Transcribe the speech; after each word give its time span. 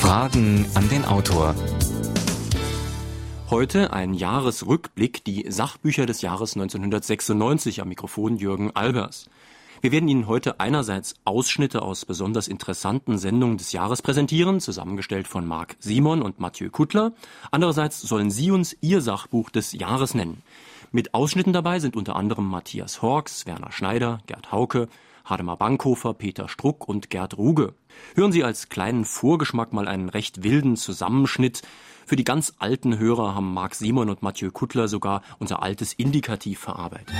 Fragen 0.00 0.66
an 0.74 0.88
den 0.88 1.04
Autor. 1.04 1.54
Heute 3.50 3.92
ein 3.92 4.14
Jahresrückblick, 4.14 5.24
die 5.24 5.46
Sachbücher 5.48 6.06
des 6.06 6.22
Jahres 6.22 6.54
1996 6.54 7.80
am 7.80 7.88
Mikrofon 7.88 8.36
Jürgen 8.36 8.70
Albers. 8.76 9.28
Wir 9.80 9.92
werden 9.92 10.08
Ihnen 10.08 10.26
heute 10.28 10.60
einerseits 10.60 11.14
Ausschnitte 11.24 11.82
aus 11.82 12.04
besonders 12.04 12.48
interessanten 12.48 13.18
Sendungen 13.18 13.56
des 13.56 13.72
Jahres 13.72 14.02
präsentieren, 14.02 14.60
zusammengestellt 14.60 15.26
von 15.26 15.46
Marc 15.46 15.76
Simon 15.80 16.22
und 16.22 16.38
Mathieu 16.38 16.70
Kuttler. 16.70 17.12
Andererseits 17.50 18.00
sollen 18.00 18.30
Sie 18.30 18.50
uns 18.50 18.76
Ihr 18.80 19.00
Sachbuch 19.00 19.50
des 19.50 19.72
Jahres 19.72 20.14
nennen. 20.14 20.42
Mit 20.92 21.14
Ausschnitten 21.14 21.52
dabei 21.52 21.80
sind 21.80 21.96
unter 21.96 22.16
anderem 22.16 22.46
Matthias 22.46 23.00
Horks, 23.00 23.46
Werner 23.46 23.72
Schneider, 23.72 24.20
Gerd 24.26 24.52
Hauke, 24.52 24.88
Hademar 25.30 25.56
Bankhofer, 25.56 26.14
Peter 26.14 26.48
Struck 26.48 26.88
und 26.88 27.08
Gerd 27.08 27.38
Ruge. 27.38 27.74
Hören 28.14 28.32
Sie 28.32 28.44
als 28.44 28.68
kleinen 28.68 29.04
Vorgeschmack 29.04 29.72
mal 29.72 29.88
einen 29.88 30.08
recht 30.08 30.42
wilden 30.42 30.76
Zusammenschnitt 30.76 31.62
für 32.10 32.16
die 32.16 32.24
ganz 32.24 32.54
alten 32.58 32.98
Hörer 32.98 33.36
haben 33.36 33.54
Marc 33.54 33.76
Simon 33.76 34.10
und 34.10 34.20
Mathieu 34.20 34.50
Kuttler 34.50 34.88
sogar 34.88 35.22
unser 35.38 35.62
altes 35.62 35.92
Indikativ 35.92 36.58
verarbeitet. 36.58 37.14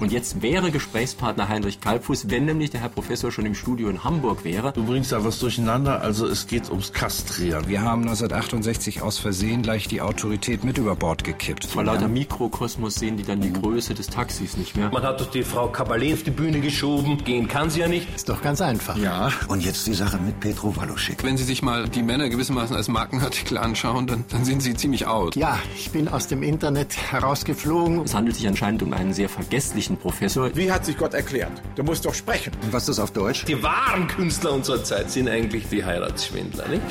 Und 0.00 0.12
jetzt 0.12 0.42
wäre 0.42 0.70
Gesprächspartner 0.70 1.48
Heinrich 1.48 1.80
Kalbfuß, 1.80 2.30
wenn 2.30 2.44
nämlich 2.44 2.70
der 2.70 2.80
Herr 2.80 2.88
Professor 2.88 3.32
schon 3.32 3.46
im 3.46 3.54
Studio 3.54 3.88
in 3.88 4.04
Hamburg 4.04 4.44
wäre. 4.44 4.72
Du 4.72 4.84
bringst 4.84 5.12
da 5.12 5.24
was 5.24 5.38
durcheinander, 5.40 6.00
also 6.02 6.26
es 6.26 6.46
geht 6.46 6.70
ums 6.70 6.92
Kastrieren. 6.92 7.68
Wir 7.68 7.82
haben 7.82 8.02
1968 8.02 9.02
aus 9.02 9.18
Versehen 9.18 9.62
gleich 9.62 9.88
die 9.88 10.00
Autorität 10.00 10.62
mit 10.64 10.78
über 10.78 10.94
Bord 10.94 11.24
gekippt. 11.24 11.66
Vor 11.66 11.84
lauter 11.84 12.08
Mikrokosmos 12.08 12.94
sehen 12.94 13.16
die 13.16 13.24
dann 13.24 13.40
die 13.40 13.52
Größe 13.52 13.94
des 13.94 14.06
Taxis 14.06 14.56
nicht 14.56 14.76
mehr. 14.76 14.90
Man 14.90 15.02
hat 15.02 15.20
doch 15.20 15.30
die 15.30 15.42
Frau 15.42 15.68
Kabalé 15.68 16.14
auf 16.14 16.22
die 16.22 16.30
Bühne 16.30 16.60
geschoben. 16.60 17.18
Gehen 17.24 17.48
kann 17.48 17.70
sie 17.70 17.80
ja 17.80 17.88
nicht. 17.88 18.06
Ist 18.14 18.28
doch 18.28 18.42
ganz 18.42 18.60
einfach. 18.60 18.96
Ja. 18.96 19.32
Und 19.48 19.64
jetzt 19.64 19.86
die 19.86 19.94
Sache 19.94 20.18
mit 20.18 20.38
Petro 20.40 20.76
Waluschik. 20.76 21.24
Wenn 21.24 21.36
Sie 21.36 21.44
sich 21.44 21.62
mal 21.62 21.88
die 21.88 22.02
Männer 22.02 22.28
gewissermaßen 22.28 22.76
als 22.76 22.88
Markenartikel 22.88 23.58
anschauen, 23.58 24.06
dann, 24.06 24.24
dann 24.28 24.44
sind 24.44 24.62
sie 24.62 24.74
ziemlich 24.74 25.06
out. 25.06 25.34
Ja, 25.36 25.58
ich 25.76 25.90
bin 25.90 26.08
aus 26.08 26.28
dem 26.28 26.42
Internet 26.42 26.96
herausgeflogen. 27.10 28.02
Es 28.02 28.14
handelt 28.14 28.36
sich 28.36 28.46
anscheinend 28.46 28.82
um 28.82 28.92
einen 28.92 29.12
sehr 29.12 29.28
vergesslichen 29.28 29.87
Professor. 29.96 30.54
Wie 30.54 30.70
hat 30.70 30.84
sich 30.84 30.96
Gott 30.96 31.14
erklärt? 31.14 31.62
Du 31.76 31.82
musst 31.82 32.04
doch 32.04 32.14
sprechen. 32.14 32.52
Und 32.62 32.72
was 32.72 32.82
ist 32.82 32.98
das 32.98 33.00
auf 33.00 33.10
Deutsch? 33.12 33.44
Die 33.44 33.62
wahren 33.62 34.06
Künstler 34.08 34.52
unserer 34.52 34.82
Zeit 34.84 35.10
sind 35.10 35.28
eigentlich 35.28 35.68
die 35.68 35.84
Heiratsschwindler, 35.84 36.68
nicht? 36.68 36.82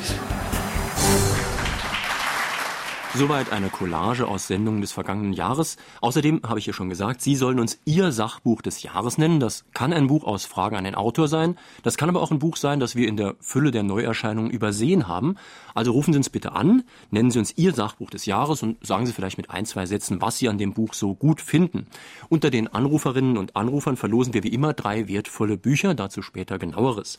Soweit 3.14 3.52
eine 3.52 3.70
Collage 3.70 4.28
aus 4.28 4.48
Sendungen 4.48 4.82
des 4.82 4.92
vergangenen 4.92 5.32
Jahres. 5.32 5.78
Außerdem 6.02 6.42
habe 6.46 6.58
ich 6.58 6.66
ja 6.66 6.74
schon 6.74 6.90
gesagt, 6.90 7.22
Sie 7.22 7.36
sollen 7.36 7.58
uns 7.58 7.80
Ihr 7.86 8.12
Sachbuch 8.12 8.60
des 8.60 8.82
Jahres 8.82 9.16
nennen. 9.16 9.40
Das 9.40 9.64
kann 9.72 9.94
ein 9.94 10.08
Buch 10.08 10.24
aus 10.24 10.44
Fragen 10.44 10.76
an 10.76 10.84
den 10.84 10.94
Autor 10.94 11.26
sein. 11.26 11.56
Das 11.82 11.96
kann 11.96 12.10
aber 12.10 12.20
auch 12.20 12.30
ein 12.30 12.38
Buch 12.38 12.56
sein, 12.56 12.80
das 12.80 12.96
wir 12.96 13.08
in 13.08 13.16
der 13.16 13.34
Fülle 13.40 13.70
der 13.70 13.82
Neuerscheinungen 13.82 14.50
übersehen 14.50 15.08
haben. 15.08 15.36
Also 15.74 15.92
rufen 15.92 16.12
Sie 16.12 16.18
uns 16.18 16.28
bitte 16.28 16.52
an, 16.52 16.84
nennen 17.10 17.30
Sie 17.30 17.38
uns 17.38 17.56
Ihr 17.56 17.72
Sachbuch 17.72 18.10
des 18.10 18.26
Jahres 18.26 18.62
und 18.62 18.84
sagen 18.86 19.06
Sie 19.06 19.12
vielleicht 19.12 19.38
mit 19.38 19.50
ein, 19.50 19.64
zwei 19.64 19.86
Sätzen, 19.86 20.20
was 20.20 20.38
Sie 20.38 20.48
an 20.48 20.58
dem 20.58 20.74
Buch 20.74 20.92
so 20.92 21.14
gut 21.14 21.40
finden. 21.40 21.86
Unter 22.28 22.50
den 22.50 22.68
Anruferinnen 22.68 23.38
und 23.38 23.56
Anrufern 23.56 23.96
verlosen 23.96 24.34
wir 24.34 24.42
wie 24.42 24.48
immer 24.48 24.74
drei 24.74 25.08
wertvolle 25.08 25.56
Bücher, 25.56 25.94
dazu 25.94 26.20
später 26.20 26.58
genaueres. 26.58 27.16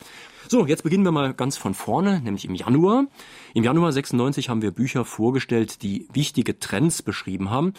So, 0.48 0.66
jetzt 0.66 0.82
beginnen 0.82 1.04
wir 1.04 1.12
mal 1.12 1.34
ganz 1.34 1.56
von 1.56 1.74
vorne, 1.74 2.20
nämlich 2.20 2.44
im 2.44 2.54
Januar. 2.54 3.06
Im 3.54 3.64
Januar 3.64 3.92
96 3.92 4.48
haben 4.48 4.62
wir 4.62 4.70
Bücher 4.70 5.04
vorgestellt, 5.04 5.79
die 5.82 6.06
wichtige 6.12 6.58
Trends 6.58 7.02
beschrieben 7.02 7.50
haben. 7.50 7.74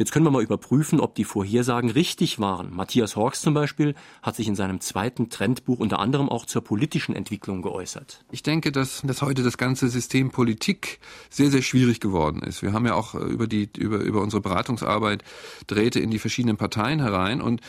Jetzt 0.00 0.12
können 0.12 0.24
wir 0.24 0.30
mal 0.30 0.42
überprüfen, 0.42 0.98
ob 0.98 1.14
die 1.14 1.24
Vorhersagen 1.24 1.90
richtig 1.90 2.38
waren. 2.38 2.74
Matthias 2.74 3.16
Hawks 3.16 3.42
zum 3.42 3.52
Beispiel 3.52 3.94
hat 4.22 4.34
sich 4.34 4.48
in 4.48 4.54
seinem 4.54 4.80
zweiten 4.80 5.28
Trendbuch 5.28 5.78
unter 5.78 5.98
anderem 5.98 6.30
auch 6.30 6.46
zur 6.46 6.64
politischen 6.64 7.14
Entwicklung 7.14 7.60
geäußert. 7.60 8.24
Ich 8.30 8.42
denke, 8.42 8.72
dass, 8.72 9.02
dass 9.04 9.20
heute 9.20 9.42
das 9.42 9.58
ganze 9.58 9.90
System 9.90 10.30
Politik 10.30 11.00
sehr, 11.28 11.50
sehr 11.50 11.60
schwierig 11.60 12.00
geworden 12.00 12.40
ist. 12.40 12.62
Wir 12.62 12.72
haben 12.72 12.86
ja 12.86 12.94
auch 12.94 13.14
über 13.14 13.46
die, 13.46 13.68
über, 13.76 13.98
über 13.98 14.22
unsere 14.22 14.40
Beratungsarbeit 14.40 15.22
Drähte 15.66 16.00
in 16.00 16.10
die 16.10 16.18
verschiedenen 16.18 16.56
Parteien 16.56 17.00
herein 17.00 17.42
und 17.42 17.60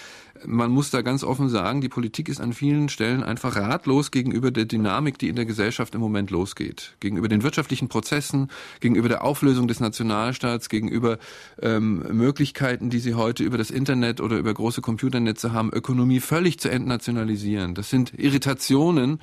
man 0.46 0.72
muss 0.72 0.91
da 0.91 1.02
ganz 1.02 1.24
offen 1.24 1.50
sagen, 1.50 1.81
die 1.81 1.90
Politik 1.90 2.29
ist 2.29 2.40
an 2.40 2.53
vielen 2.53 2.90
Stellen 2.90 3.24
einfach 3.24 3.56
ratlos 3.56 4.12
gegenüber 4.12 4.52
der 4.52 4.66
Dynamik, 4.66 5.18
die 5.18 5.29
in 5.29 5.35
der 5.35 5.46
Gesellschaft 5.46 5.96
im 5.96 6.02
Moment 6.02 6.31
losgeht. 6.31 6.96
Gegenüber 7.00 7.28
den 7.28 7.44
wirtschaftlichen 7.44 7.88
Prozessen, 7.88 8.50
gegenüber 8.79 9.09
der 9.09 9.24
Auflösung 9.24 9.68
des 9.68 9.79
Nationalstaats, 9.79 10.69
gegenüber 10.69 11.18
ähm, 11.62 12.03
Möglichkeiten, 12.12 12.90
die 12.90 13.00
sie 13.00 13.16
heute 13.16 13.44
über 13.44 13.57
das 13.57 13.72
Internet 13.72 14.22
oder 14.22 14.38
über 14.38 14.53
große 14.53 14.81
Computernetze 14.81 15.53
haben, 15.53 15.72
Ökonomie 15.72 16.19
völlig 16.19 16.59
zu 16.59 16.69
entnationalisieren. 16.69 17.75
Das 17.75 17.90
sind 17.90 18.13
Irritationen, 18.18 19.19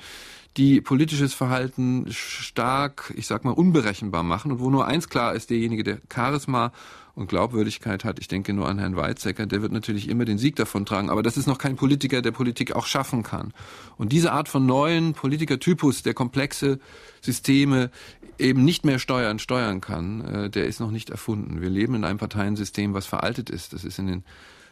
die 0.57 0.81
politisches 0.81 1.33
Verhalten 1.33 2.07
stark, 2.09 3.13
ich 3.15 3.27
sag 3.27 3.45
mal, 3.45 3.51
unberechenbar 3.51 4.23
machen 4.23 4.51
und 4.51 4.59
wo 4.59 4.69
nur 4.69 4.87
eins 4.87 5.09
klar 5.09 5.35
ist, 5.35 5.49
derjenige, 5.49 5.83
der 5.83 5.99
Charisma 6.13 6.71
und 7.15 7.27
Glaubwürdigkeit 7.27 8.03
hat, 8.03 8.19
ich 8.19 8.27
denke 8.27 8.53
nur 8.53 8.67
an 8.67 8.79
Herrn 8.79 8.95
Weizsäcker, 8.95 9.45
der 9.45 9.61
wird 9.61 9.71
natürlich 9.71 10.09
immer 10.09 10.25
den 10.25 10.37
Sieg 10.37 10.55
davon 10.55 10.85
tragen, 10.85 11.09
aber 11.09 11.23
das 11.23 11.37
ist 11.37 11.47
noch 11.47 11.57
kein 11.57 11.75
Politiker, 11.75 12.21
der 12.21 12.31
Politik 12.31 12.75
auch 12.75 12.85
schaffen 12.85 13.23
kann. 13.23 13.53
Und 13.97 14.11
diese 14.11 14.31
Art 14.31 14.49
von 14.49 14.65
neuen 14.65 15.13
Politikertypus, 15.13 16.03
der 16.03 16.13
komplexe 16.13 16.79
Systeme 17.21 17.91
eben 18.37 18.63
nicht 18.63 18.85
mehr 18.85 18.99
steuern, 18.99 19.39
steuern 19.39 19.81
kann, 19.81 20.21
äh, 20.21 20.49
der 20.49 20.65
ist 20.65 20.79
noch 20.79 20.91
nicht 20.91 21.09
erfunden. 21.09 21.61
Wir 21.61 21.69
leben 21.69 21.95
in 21.95 22.03
einem 22.03 22.19
Parteiensystem, 22.19 22.93
was 22.93 23.05
veraltet 23.05 23.49
ist. 23.49 23.73
Das 23.73 23.83
ist 23.83 23.99
in 23.99 24.07
den 24.07 24.23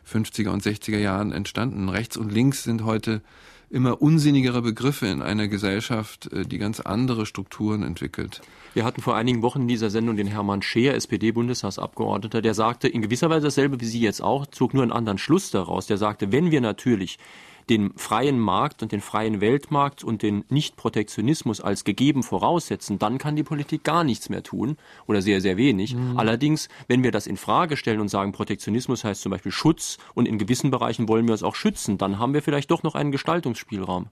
50er 0.09 0.50
und 0.50 0.64
60er 0.64 0.97
Jahren 0.97 1.31
entstanden. 1.31 1.90
Rechts 1.90 2.18
und 2.18 2.31
links 2.31 2.64
sind 2.64 2.86
heute 2.86 3.22
immer 3.69 4.01
unsinnigere 4.01 4.61
Begriffe 4.61 5.07
in 5.07 5.22
einer 5.22 5.47
Gesellschaft, 5.47 6.31
äh, 6.31 6.45
die 6.45 6.57
ganz 6.57 6.79
andere 6.79 7.25
Strukturen 7.25 7.83
entwickelt. 7.83 8.41
Wir 8.73 8.85
hatten 8.85 9.01
vor 9.01 9.16
einigen 9.16 9.41
Wochen 9.41 9.61
in 9.61 9.67
dieser 9.67 9.89
Sendung 9.89 10.16
den 10.16 10.28
Hermann 10.28 10.61
Scheer, 10.61 10.95
SPD-Bundestagsabgeordneter, 10.95 12.41
der 12.41 12.53
sagte 12.53 12.88
in 12.88 13.01
gewisser 13.01 13.29
Weise 13.29 13.47
dasselbe 13.47 13.81
wie 13.81 13.85
Sie 13.85 14.00
jetzt 14.00 14.22
auch, 14.22 14.45
zog 14.47 14.73
nur 14.73 14.83
einen 14.83 14.91
anderen 14.91 15.17
Schluss 15.17 15.51
daraus. 15.51 15.88
Der 15.88 15.97
sagte, 15.97 16.31
wenn 16.31 16.51
wir 16.51 16.61
natürlich 16.61 17.17
den 17.69 17.94
freien 17.97 18.39
Markt 18.39 18.81
und 18.81 18.91
den 18.91 19.01
freien 19.01 19.41
Weltmarkt 19.41 20.03
und 20.03 20.22
den 20.22 20.45
Nicht-Protektionismus 20.50 21.61
als 21.61 21.83
gegeben 21.83 22.23
voraussetzen, 22.23 23.00
dann 23.00 23.17
kann 23.17 23.35
die 23.35 23.44
Politik 23.44 23.83
gar 23.83 24.03
nichts 24.03 24.29
mehr 24.29 24.44
tun 24.44 24.78
oder 25.05 25.22
sehr, 25.22 25.41
sehr 25.41 25.57
wenig. 25.57 25.95
Mhm. 25.95 26.17
Allerdings, 26.17 26.69
wenn 26.88 27.03
wir 27.03 27.11
das 27.11 27.28
in 27.28 27.38
Frage 27.38 27.78
stellen 27.78 28.00
und 28.00 28.09
sagen, 28.09 28.31
Protektionismus 28.31 29.03
heißt 29.03 29.22
zum 29.22 29.31
Beispiel 29.31 29.51
Schutz 29.51 29.97
und 30.13 30.28
in 30.28 30.38
gewissen 30.38 30.72
Bereichen 30.72 31.07
wollen 31.07 31.28
wir 31.28 31.33
es 31.33 31.44
auch 31.44 31.55
schützen, 31.55 31.97
dann 31.97 32.19
haben 32.19 32.33
wir 32.33 32.41
vielleicht 32.41 32.72
doch 32.72 32.83
noch 32.83 32.95
einen 32.95 33.11
Gestaltungsspielraum. 33.11 34.07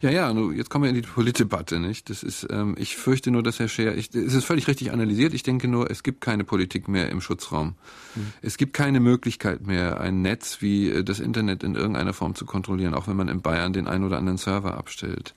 Ja, 0.00 0.10
ja, 0.10 0.32
jetzt 0.52 0.70
kommen 0.70 0.84
wir 0.84 0.90
in 0.90 0.94
die 0.94 1.02
Politdebatte, 1.14 1.80
nicht? 1.80 2.10
Das 2.10 2.22
ist, 2.22 2.46
ähm, 2.50 2.74
ich 2.78 2.96
fürchte 2.96 3.30
nur, 3.30 3.42
dass 3.42 3.58
Herr 3.58 3.68
Scher, 3.68 3.96
ich, 3.96 4.14
es 4.14 4.34
ist 4.34 4.44
völlig 4.44 4.68
richtig 4.68 4.92
analysiert. 4.92 5.34
Ich 5.34 5.42
denke 5.42 5.68
nur, 5.68 5.90
es 5.90 6.02
gibt 6.02 6.20
keine 6.20 6.44
Politik 6.44 6.88
mehr 6.88 7.08
im 7.10 7.20
Schutzraum. 7.20 7.74
Mhm. 8.14 8.32
Es 8.42 8.56
gibt 8.56 8.74
keine 8.74 9.00
Möglichkeit 9.00 9.66
mehr, 9.66 10.00
ein 10.00 10.22
Netz 10.22 10.58
wie 10.60 10.90
äh, 10.90 11.04
das 11.04 11.20
Internet 11.20 11.62
in 11.62 11.74
irgendeiner 11.74 12.12
Form 12.12 12.34
zu 12.34 12.44
kontrollieren, 12.44 12.94
auch 12.94 13.08
wenn 13.08 13.16
man 13.16 13.28
in 13.28 13.42
Bayern 13.42 13.72
den 13.72 13.86
einen 13.86 14.04
oder 14.04 14.18
anderen 14.18 14.38
Server 14.38 14.76
abstellt. 14.76 15.34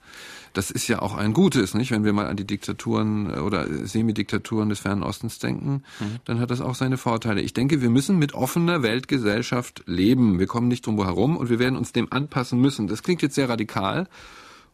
Das 0.52 0.70
ist 0.70 0.88
ja 0.88 1.00
auch 1.00 1.14
ein 1.14 1.32
Gutes, 1.32 1.74
nicht? 1.74 1.90
Wenn 1.90 2.04
wir 2.04 2.12
mal 2.12 2.26
an 2.26 2.36
die 2.36 2.46
Diktaturen 2.46 3.30
äh, 3.30 3.38
oder 3.38 3.66
Semidiktaturen 3.86 4.68
des 4.68 4.80
Fernen 4.80 5.02
Ostens 5.02 5.38
denken, 5.38 5.82
mhm. 6.00 6.16
dann 6.24 6.40
hat 6.40 6.50
das 6.50 6.60
auch 6.60 6.74
seine 6.74 6.98
Vorteile. 6.98 7.40
Ich 7.40 7.54
denke, 7.54 7.80
wir 7.80 7.90
müssen 7.90 8.18
mit 8.18 8.34
offener 8.34 8.82
Weltgesellschaft 8.82 9.82
leben. 9.86 10.38
Wir 10.38 10.46
kommen 10.46 10.68
nicht 10.68 10.86
drum 10.86 11.02
herum 11.02 11.36
und 11.36 11.50
wir 11.50 11.58
werden 11.58 11.76
uns 11.76 11.92
dem 11.92 12.12
anpassen 12.12 12.60
müssen. 12.60 12.86
Das 12.86 13.02
klingt 13.02 13.22
jetzt 13.22 13.34
sehr 13.34 13.48
radikal. 13.48 14.08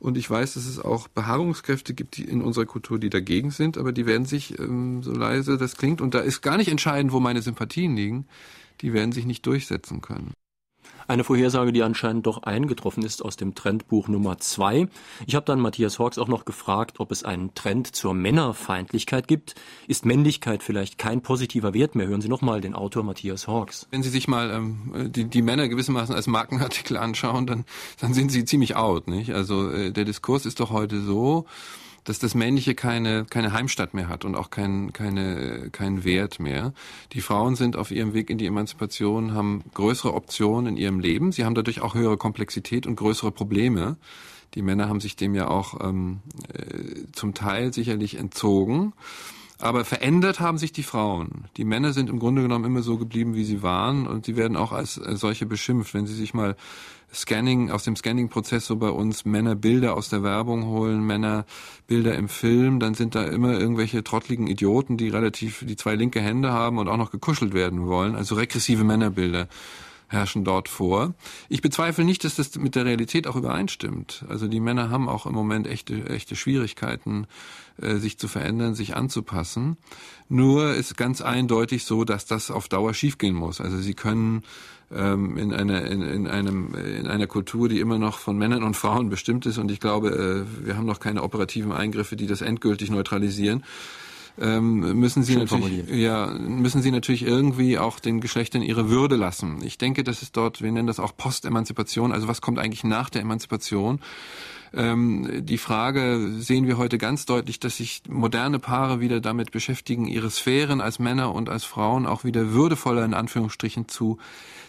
Und 0.01 0.17
ich 0.17 0.31
weiß, 0.31 0.55
dass 0.55 0.67
es 0.67 0.79
auch 0.79 1.09
Beharrungskräfte 1.09 1.93
gibt 1.93 2.17
die 2.17 2.25
in 2.25 2.41
unserer 2.41 2.67
Kultur, 2.67 2.99
die 2.99 3.11
dagegen 3.11 3.51
sind, 3.51 3.77
aber 3.77 3.93
die 3.93 4.07
werden 4.07 4.27
sich, 4.27 4.59
ähm, 4.59 5.03
so 5.03 5.13
leise 5.13 5.59
das 5.59 5.77
klingt, 5.77 6.01
und 6.01 6.15
da 6.15 6.21
ist 6.21 6.41
gar 6.41 6.57
nicht 6.57 6.71
entscheidend, 6.71 7.13
wo 7.13 7.19
meine 7.19 7.43
Sympathien 7.43 7.97
liegen, 7.97 8.27
die 8.81 8.93
werden 8.93 9.11
sich 9.11 9.27
nicht 9.27 9.45
durchsetzen 9.45 10.01
können. 10.01 10.33
Eine 11.09 11.25
Vorhersage, 11.25 11.73
die 11.73 11.83
anscheinend 11.83 12.27
doch 12.27 12.43
eingetroffen 12.43 13.03
ist 13.03 13.25
aus 13.25 13.39
dem 13.39 13.55
Trendbuch 13.55 14.09
Nummer 14.09 14.37
zwei. 14.37 14.89
Ich 15.27 15.35
habe 15.35 15.47
dann 15.47 15.59
Matthias 15.59 15.99
Hawks 15.99 16.19
auch 16.19 16.29
noch 16.29 16.45
gefragt, 16.45 17.01
ob 17.01 17.11
es 17.11 17.25
einen 17.25 17.55
Trend 17.55 17.97
zur 17.97 18.13
Männerfeindlichkeit 18.13 19.27
gibt. 19.27 19.55
Ist 19.87 20.05
Männlichkeit 20.05 20.63
vielleicht 20.63 20.99
kein 20.99 21.23
positiver 21.23 21.73
Wert 21.73 21.95
mehr? 21.95 22.09
Hören 22.09 22.21
Sie 22.21 22.29
nochmal 22.29 22.61
den 22.61 22.75
Autor 22.75 23.05
Matthias 23.05 23.49
Hawks. 23.49 23.87
Wenn 23.91 24.03
Sie 24.03 24.11
sich 24.11 24.29
mal 24.29 24.51
ähm, 24.51 25.11
die, 25.11 25.25
die 25.25 25.41
Männer 25.41 25.69
gewissermaßen 25.69 26.15
als 26.15 26.27
Markenartikel 26.27 26.99
anschauen, 26.99 27.47
dann, 27.47 27.65
dann 28.03 28.13
sind 28.13 28.31
sie 28.31 28.45
ziemlich 28.45 28.77
out. 28.77 29.09
Nicht? 29.09 29.33
Also 29.33 29.71
äh, 29.71 29.93
der 29.93 30.05
Diskurs 30.05 30.45
ist 30.45 30.61
doch 30.61 30.69
heute 30.69 31.01
so, 31.01 31.47
dass 32.05 32.19
das 32.19 32.35
Männliche 32.35 32.75
keine, 32.75 33.25
keine 33.25 33.53
Heimstatt 33.53 33.95
mehr 33.95 34.09
hat 34.09 34.25
und 34.25 34.35
auch 34.35 34.51
kein, 34.51 34.93
keine, 34.93 35.71
keinen 35.71 36.05
Wert 36.05 36.41
mehr. 36.41 36.73
Die 37.13 37.21
Frauen 37.21 37.55
sind 37.55 37.77
auf 37.77 37.91
ihrem 37.91 38.15
Weg 38.15 38.31
in 38.31 38.39
die 38.39 38.47
Emanzipation, 38.47 39.35
haben 39.35 39.63
größere 39.75 40.15
Optionen 40.15 40.67
in 40.67 40.77
ihrem 40.77 41.01
Leben. 41.01 41.33
Sie 41.33 41.45
haben 41.45 41.55
dadurch 41.55 41.81
auch 41.81 41.95
höhere 41.95 42.17
Komplexität 42.17 42.87
und 42.87 42.97
größere 42.97 43.33
Probleme. 43.33 43.97
Die 44.55 44.63
Männer 44.63 44.89
haben 44.89 45.01
sich 45.01 45.17
dem 45.17 45.35
ja 45.35 45.49
auch 45.49 45.79
ähm, 45.81 46.21
äh, 46.53 47.11
zum 47.13 47.35
Teil 47.35 47.73
sicherlich 47.73 48.17
entzogen. 48.17 48.95
Aber 49.61 49.85
verändert 49.85 50.39
haben 50.39 50.57
sich 50.57 50.73
die 50.73 50.85
Frauen. 50.85 51.47
Die 51.57 51.65
Männer 51.65 51.93
sind 51.93 52.09
im 52.09 52.21
Grunde 52.21 52.43
genommen 52.43 52.65
immer 52.65 52.83
so 52.83 52.97
geblieben, 52.97 53.35
wie 53.35 53.45
sie 53.45 53.63
waren 53.63 54.07
und 54.07 54.25
sie 54.25 54.37
werden 54.37 54.57
auch 54.57 54.71
als 54.71 54.95
solche 54.95 55.47
beschimpft. 55.47 55.95
Wenn 55.95 56.07
sie 56.07 56.15
sich 56.15 56.33
mal 56.33 56.55
Scanning, 57.13 57.71
aus 57.71 57.85
dem 57.85 57.97
Scanning-Prozess 57.97 58.67
so 58.67 58.77
bei 58.77 58.91
uns 58.91 59.25
Männerbilder 59.25 59.97
aus 59.97 60.11
der 60.11 60.23
Werbung 60.23 60.67
holen, 60.67 61.05
Männerbilder 61.05 62.15
im 62.15 62.29
Film, 62.29 62.79
dann 62.79 62.95
sind 62.95 63.15
da 63.15 63.25
immer 63.25 63.59
irgendwelche 63.59 64.05
trottligen 64.05 64.47
Idioten, 64.47 64.97
die 64.97 65.09
relativ, 65.09 65.65
die 65.67 65.77
zwei 65.77 65.95
linke 65.95 66.21
Hände 66.21 66.53
haben 66.53 66.79
und 66.79 66.87
auch 66.87 66.99
noch 66.99 67.11
gekuschelt 67.11 67.53
werden 67.55 67.87
wollen. 67.87 68.15
Also 68.15 68.37
regressive 68.37 68.85
Männerbilder 68.85 69.49
herrschen 70.09 70.45
dort 70.45 70.69
vor. 70.69 71.15
Ich 71.49 71.63
bezweifle 71.63 72.05
nicht, 72.05 72.25
dass 72.25 72.37
das 72.37 72.57
mit 72.57 72.75
der 72.75 72.85
Realität 72.85 73.27
auch 73.27 73.37
übereinstimmt. 73.37 74.25
Also 74.29 74.49
die 74.49 74.61
Männer 74.61 74.91
haben 74.91 75.09
auch 75.09 75.27
im 75.27 75.35
Moment 75.35 75.67
echte, 75.67 76.09
echte 76.09 76.35
Schwierigkeiten, 76.35 77.27
äh, 77.81 77.97
sich 77.97 78.19
zu 78.19 78.27
verändern, 78.27 78.75
sich 78.75 78.97
anzupassen. 78.97 79.77
Nur 80.29 80.75
ist 80.75 80.97
ganz 80.97 81.21
eindeutig 81.21 81.85
so, 81.85 82.05
dass 82.05 82.27
das 82.27 82.51
auf 82.51 82.69
Dauer 82.69 82.95
schiefgehen 82.95 83.35
muss. 83.35 83.61
Also 83.61 83.79
sie 83.79 83.95
können 83.95 84.43
ähm, 84.91 85.37
in 85.37 85.53
einer 85.53 85.85
in, 85.85 86.03
in 86.03 86.27
einem 86.27 86.75
in 86.75 87.07
einer 87.07 87.27
Kultur, 87.27 87.69
die 87.69 87.81
immer 87.81 87.99
noch 87.99 88.19
von 88.19 88.39
Männern 88.39 88.63
und 88.63 88.75
Frauen 88.75 89.11
bestimmt 89.11 89.45
ist 89.47 89.59
und 89.59 89.71
ich 89.71 89.81
glaube, 89.81 90.47
äh, 90.63 90.67
wir 90.67 90.77
haben 90.77 90.87
noch 90.87 91.01
keine 91.01 91.23
operativen 91.23 91.73
Eingriffe, 91.73 92.17
die 92.17 92.27
das 92.27 92.41
endgültig 92.41 92.91
neutralisieren 92.91 93.65
ähm, 94.41 94.99
müssen 94.99 95.23
sie 95.23 95.37
natürlich, 95.37 95.89
ja, 95.89 96.27
müssen 96.27 96.83
sie 96.83 96.91
natürlich 96.91 97.23
irgendwie 97.23 97.79
auch 97.79 98.01
den 98.01 98.21
Geschlechtern 98.21 98.63
ihre 98.63 98.91
Würde 98.91 99.17
lassen. 99.17 99.59
Ich 99.63 99.79
denke, 99.79 100.05
das 100.05 100.23
ist 100.23 100.37
dort, 100.37 100.63
wir 100.63 100.71
nennen 100.71 100.87
das 100.87 101.01
auch 101.01 101.17
Postemanzipation, 101.17 102.13
also 102.13 102.29
was 102.29 102.41
kommt 102.41 102.59
eigentlich 102.59 102.85
nach 102.85 103.11
der 103.11 103.23
Emanzipation? 103.23 104.01
Ähm, 104.75 105.45
die 105.47 105.59
Frage 105.59 106.31
sehen 106.39 106.67
wir 106.67 106.77
heute 106.77 106.99
ganz 106.99 107.27
deutlich, 107.27 107.59
dass 107.59 107.79
sich 107.79 108.03
moderne 108.09 108.59
Paare 108.59 109.01
wieder 109.01 109.21
damit 109.21 109.51
beschäftigen, 109.51 110.07
ihre 110.07 110.31
Sphären 110.31 110.81
als 110.81 110.99
Männer 110.99 111.35
und 111.35 111.49
als 111.49 111.65
Frauen 111.65 112.07
auch 112.07 112.25
wieder 112.25 112.53
würdevoller 112.53 113.05
in 113.05 113.15
Anführungsstrichen 113.15 113.89
zu 113.89 114.19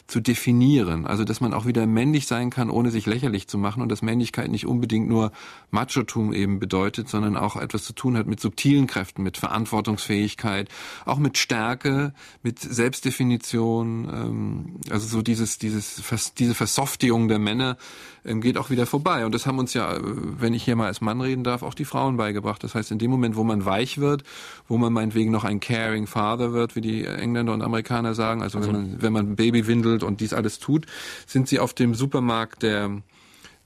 zu 0.09 0.19
definieren. 0.19 1.05
Also, 1.05 1.23
dass 1.23 1.39
man 1.39 1.53
auch 1.53 1.65
wieder 1.65 1.85
männlich 1.85 2.27
sein 2.27 2.49
kann, 2.49 2.69
ohne 2.69 2.91
sich 2.91 3.05
lächerlich 3.05 3.47
zu 3.47 3.57
machen 3.57 3.81
und 3.81 3.89
dass 3.89 4.01
Männlichkeit 4.01 4.49
nicht 4.49 4.65
unbedingt 4.65 5.07
nur 5.07 5.31
Machotum 5.71 6.33
eben 6.33 6.59
bedeutet, 6.59 7.09
sondern 7.09 7.37
auch 7.37 7.55
etwas 7.55 7.83
zu 7.83 7.93
tun 7.93 8.17
hat 8.17 8.27
mit 8.27 8.39
subtilen 8.39 8.87
Kräften, 8.87 9.23
mit 9.23 9.37
Verantwortungsfähigkeit, 9.37 10.69
auch 11.05 11.19
mit 11.19 11.37
Stärke, 11.37 12.13
mit 12.41 12.59
Selbstdefinition. 12.59 14.09
Ähm, 14.11 14.65
also 14.89 15.07
so 15.07 15.21
dieses, 15.21 15.59
dieses, 15.59 16.01
diese 16.37 16.55
Versoftigung 16.55 17.27
der 17.27 17.39
Männer 17.39 17.77
ähm, 18.25 18.41
geht 18.41 18.57
auch 18.57 18.69
wieder 18.69 18.85
vorbei. 18.85 19.25
Und 19.25 19.35
das 19.35 19.45
haben 19.45 19.59
uns 19.59 19.73
ja, 19.73 19.97
wenn 20.01 20.53
ich 20.53 20.63
hier 20.63 20.75
mal 20.75 20.87
als 20.87 21.01
Mann 21.01 21.21
reden 21.21 21.43
darf, 21.43 21.63
auch 21.63 21.73
die 21.73 21.85
Frauen 21.85 22.17
beigebracht. 22.17 22.63
Das 22.63 22.75
heißt, 22.75 22.91
in 22.91 22.99
dem 22.99 23.11
Moment, 23.11 23.35
wo 23.35 23.43
man 23.43 23.65
weich 23.65 23.99
wird, 23.99 24.23
wo 24.67 24.77
man 24.77 24.91
meinetwegen 24.93 25.31
noch 25.31 25.43
ein 25.43 25.59
caring 25.59 26.07
Father 26.07 26.53
wird, 26.53 26.75
wie 26.75 26.81
die 26.81 27.05
Engländer 27.05 27.53
und 27.53 27.61
Amerikaner 27.61 28.13
sagen, 28.13 28.41
also, 28.41 28.57
also 28.57 28.71
wenn 28.71 28.75
man, 28.75 29.01
wenn 29.01 29.13
man 29.13 29.35
Baby 29.35 29.67
windelt 29.67 29.98
und 30.03 30.21
dies 30.21 30.33
alles 30.33 30.59
tut, 30.59 30.85
sind 31.25 31.47
sie 31.47 31.59
auf 31.59 31.73
dem 31.73 31.93
Supermarkt 31.93 32.63
der 32.63 33.01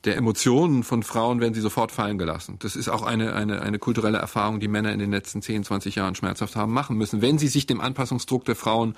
der 0.06 0.18
Emotionen 0.18 0.84
von 0.84 1.04
Frauen 1.04 1.40
werden 1.40 1.54
sie 1.54 1.62
sofort 1.62 1.92
fallen 1.92 2.18
gelassen. 2.18 2.58
Das 2.60 2.76
ist 2.76 2.90
auch 2.90 3.04
eine, 3.04 3.34
eine, 3.34 3.62
eine 3.62 3.80
kulturelle 3.80 4.18
Erfahrung, 4.18 4.60
die 4.60 4.68
Männer 4.68 4.92
in 4.92 5.00
den 5.00 5.12
letzten 5.12 5.42
10, 5.42 5.64
20 5.64 5.96
Jahren 5.96 6.16
schmerzhaft 6.16 6.56
haben 6.56 6.74
machen 6.74 6.98
müssen. 6.98 7.22
Wenn 7.22 7.38
sie 7.38 7.48
sich 7.48 7.68
dem 7.68 7.80
Anpassungsdruck 7.80 8.44
der 8.44 8.56
Frauen 8.56 8.96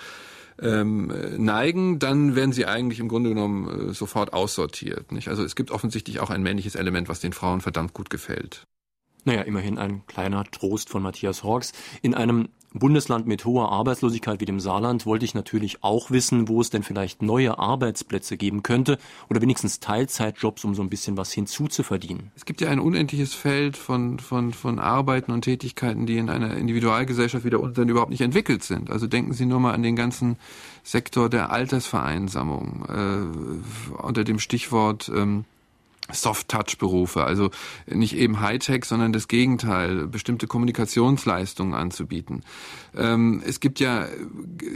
ähm, 0.59 1.13
neigen, 1.37 1.99
dann 1.99 2.35
werden 2.35 2.53
sie 2.53 2.65
eigentlich 2.65 2.99
im 2.99 3.07
Grunde 3.07 3.29
genommen 3.29 3.89
äh, 3.89 3.93
sofort 3.93 4.33
aussortiert. 4.33 5.11
Nicht? 5.11 5.27
Also 5.27 5.43
es 5.43 5.55
gibt 5.55 5.69
offensichtlich 5.69 6.19
auch 6.21 6.29
ein 6.29 6.41
männliches 6.41 6.75
Element, 6.75 7.07
was 7.09 7.19
den 7.19 7.33
Frauen 7.33 7.61
verdammt 7.61 7.93
gut 7.93 8.09
gefällt. 8.09 8.65
Naja, 9.25 9.41
immerhin 9.41 9.77
ein 9.77 10.05
kleiner 10.07 10.43
Trost 10.45 10.89
von 10.89 11.03
Matthias 11.03 11.43
Horks. 11.43 11.73
In 12.01 12.15
einem 12.15 12.49
Bundesland 12.79 13.25
mit 13.25 13.45
hoher 13.45 13.71
Arbeitslosigkeit 13.71 14.41
wie 14.41 14.45
dem 14.45 14.59
Saarland 14.59 15.05
wollte 15.05 15.23
ich 15.23 15.33
natürlich 15.33 15.81
auch 15.81 16.11
wissen, 16.11 16.49
wo 16.49 16.59
es 16.59 16.69
denn 16.69 16.83
vielleicht 16.83 17.21
neue 17.21 17.57
Arbeitsplätze 17.57 18.35
geben 18.35 18.63
könnte 18.63 18.97
oder 19.29 19.41
wenigstens 19.41 19.79
Teilzeitjobs, 19.79 20.65
um 20.65 20.75
so 20.75 20.81
ein 20.81 20.89
bisschen 20.89 21.15
was 21.15 21.31
hinzuzuverdienen. 21.31 22.31
Es 22.35 22.43
gibt 22.43 22.59
ja 22.59 22.69
ein 22.69 22.79
unendliches 22.79 23.33
Feld 23.33 23.77
von, 23.77 24.19
von, 24.19 24.51
von 24.51 24.79
Arbeiten 24.79 25.31
und 25.31 25.43
Tätigkeiten, 25.43 26.05
die 26.05 26.17
in 26.17 26.29
einer 26.29 26.57
Individualgesellschaft 26.57 27.45
wie 27.45 27.49
der 27.49 27.61
unseren 27.61 27.87
überhaupt 27.87 28.11
nicht 28.11 28.21
entwickelt 28.21 28.63
sind. 28.63 28.89
Also 28.89 29.07
denken 29.07 29.33
Sie 29.33 29.45
nur 29.45 29.61
mal 29.61 29.73
an 29.73 29.81
den 29.81 29.95
ganzen 29.95 30.35
Sektor 30.83 31.29
der 31.29 31.51
Altersvereinsamung 31.51 32.85
äh, 32.89 34.01
unter 34.03 34.25
dem 34.25 34.39
Stichwort 34.39 35.09
ähm, 35.15 35.45
Soft-Touch-Berufe, 36.11 37.23
also 37.23 37.49
nicht 37.87 38.15
eben 38.15 38.39
Hightech, 38.39 38.85
sondern 38.85 39.11
das 39.11 39.27
Gegenteil, 39.27 40.07
bestimmte 40.07 40.45
Kommunikationsleistungen 40.45 41.73
anzubieten. 41.73 42.43
Ähm, 42.95 43.41
es 43.45 43.59
gibt 43.59 43.79
ja, 43.79 44.07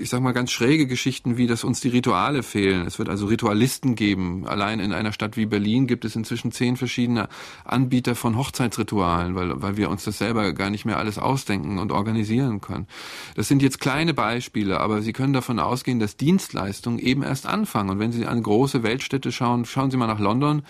ich 0.01 0.09
sag 0.09 0.21
mal, 0.21 0.31
ganz 0.31 0.51
schräge 0.51 0.87
Geschichten, 0.87 1.37
wie 1.37 1.45
dass 1.45 1.63
uns 1.63 1.81
die 1.81 1.89
Rituale 1.89 2.41
fehlen. 2.41 2.85
Es 2.87 2.97
wird 2.97 3.09
also 3.09 3.27
Ritualisten 3.27 3.95
geben. 3.95 4.47
Allein 4.47 4.79
in 4.79 4.91
einer 4.91 5.11
Stadt 5.11 5.37
wie 5.37 5.45
Berlin 5.45 5.85
gibt 5.85 6.03
es 6.03 6.15
inzwischen 6.15 6.51
zehn 6.51 6.77
verschiedene 6.77 7.29
Anbieter 7.63 8.15
von 8.15 8.35
Hochzeitsritualen, 8.35 9.35
weil, 9.35 9.61
weil 9.61 9.77
wir 9.77 9.89
uns 9.89 10.03
das 10.03 10.17
selber 10.17 10.53
gar 10.53 10.71
nicht 10.71 10.85
mehr 10.85 10.97
alles 10.97 11.19
ausdenken 11.19 11.77
und 11.77 11.91
organisieren 11.91 12.59
können. 12.59 12.87
Das 13.35 13.47
sind 13.47 13.61
jetzt 13.61 13.79
kleine 13.79 14.13
Beispiele, 14.15 14.79
aber 14.79 15.01
Sie 15.01 15.13
können 15.13 15.33
davon 15.33 15.59
ausgehen, 15.59 15.99
dass 15.99 16.17
Dienstleistungen 16.17 16.99
eben 16.99 17.21
erst 17.21 17.45
anfangen. 17.45 17.91
Und 17.91 17.99
wenn 17.99 18.11
Sie 18.11 18.25
an 18.25 18.41
große 18.41 18.81
Weltstädte 18.81 19.31
schauen, 19.31 19.65
schauen 19.65 19.91
Sie 19.91 19.97
mal 19.97 20.07
nach 20.07 20.19
London, 20.19 20.63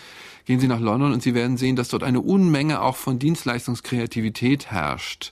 Gehen 0.50 0.60
Sie 0.60 0.68
nach 0.68 0.80
London 0.80 1.14
und 1.14 1.22
Sie 1.22 1.36
werden 1.36 1.58
sehen, 1.58 1.76
dass 1.76 1.90
dort 1.90 2.02
eine 2.02 2.22
Unmenge 2.22 2.82
auch 2.82 2.96
von 2.96 3.20
Dienstleistungskreativität 3.20 4.72
herrscht 4.72 5.32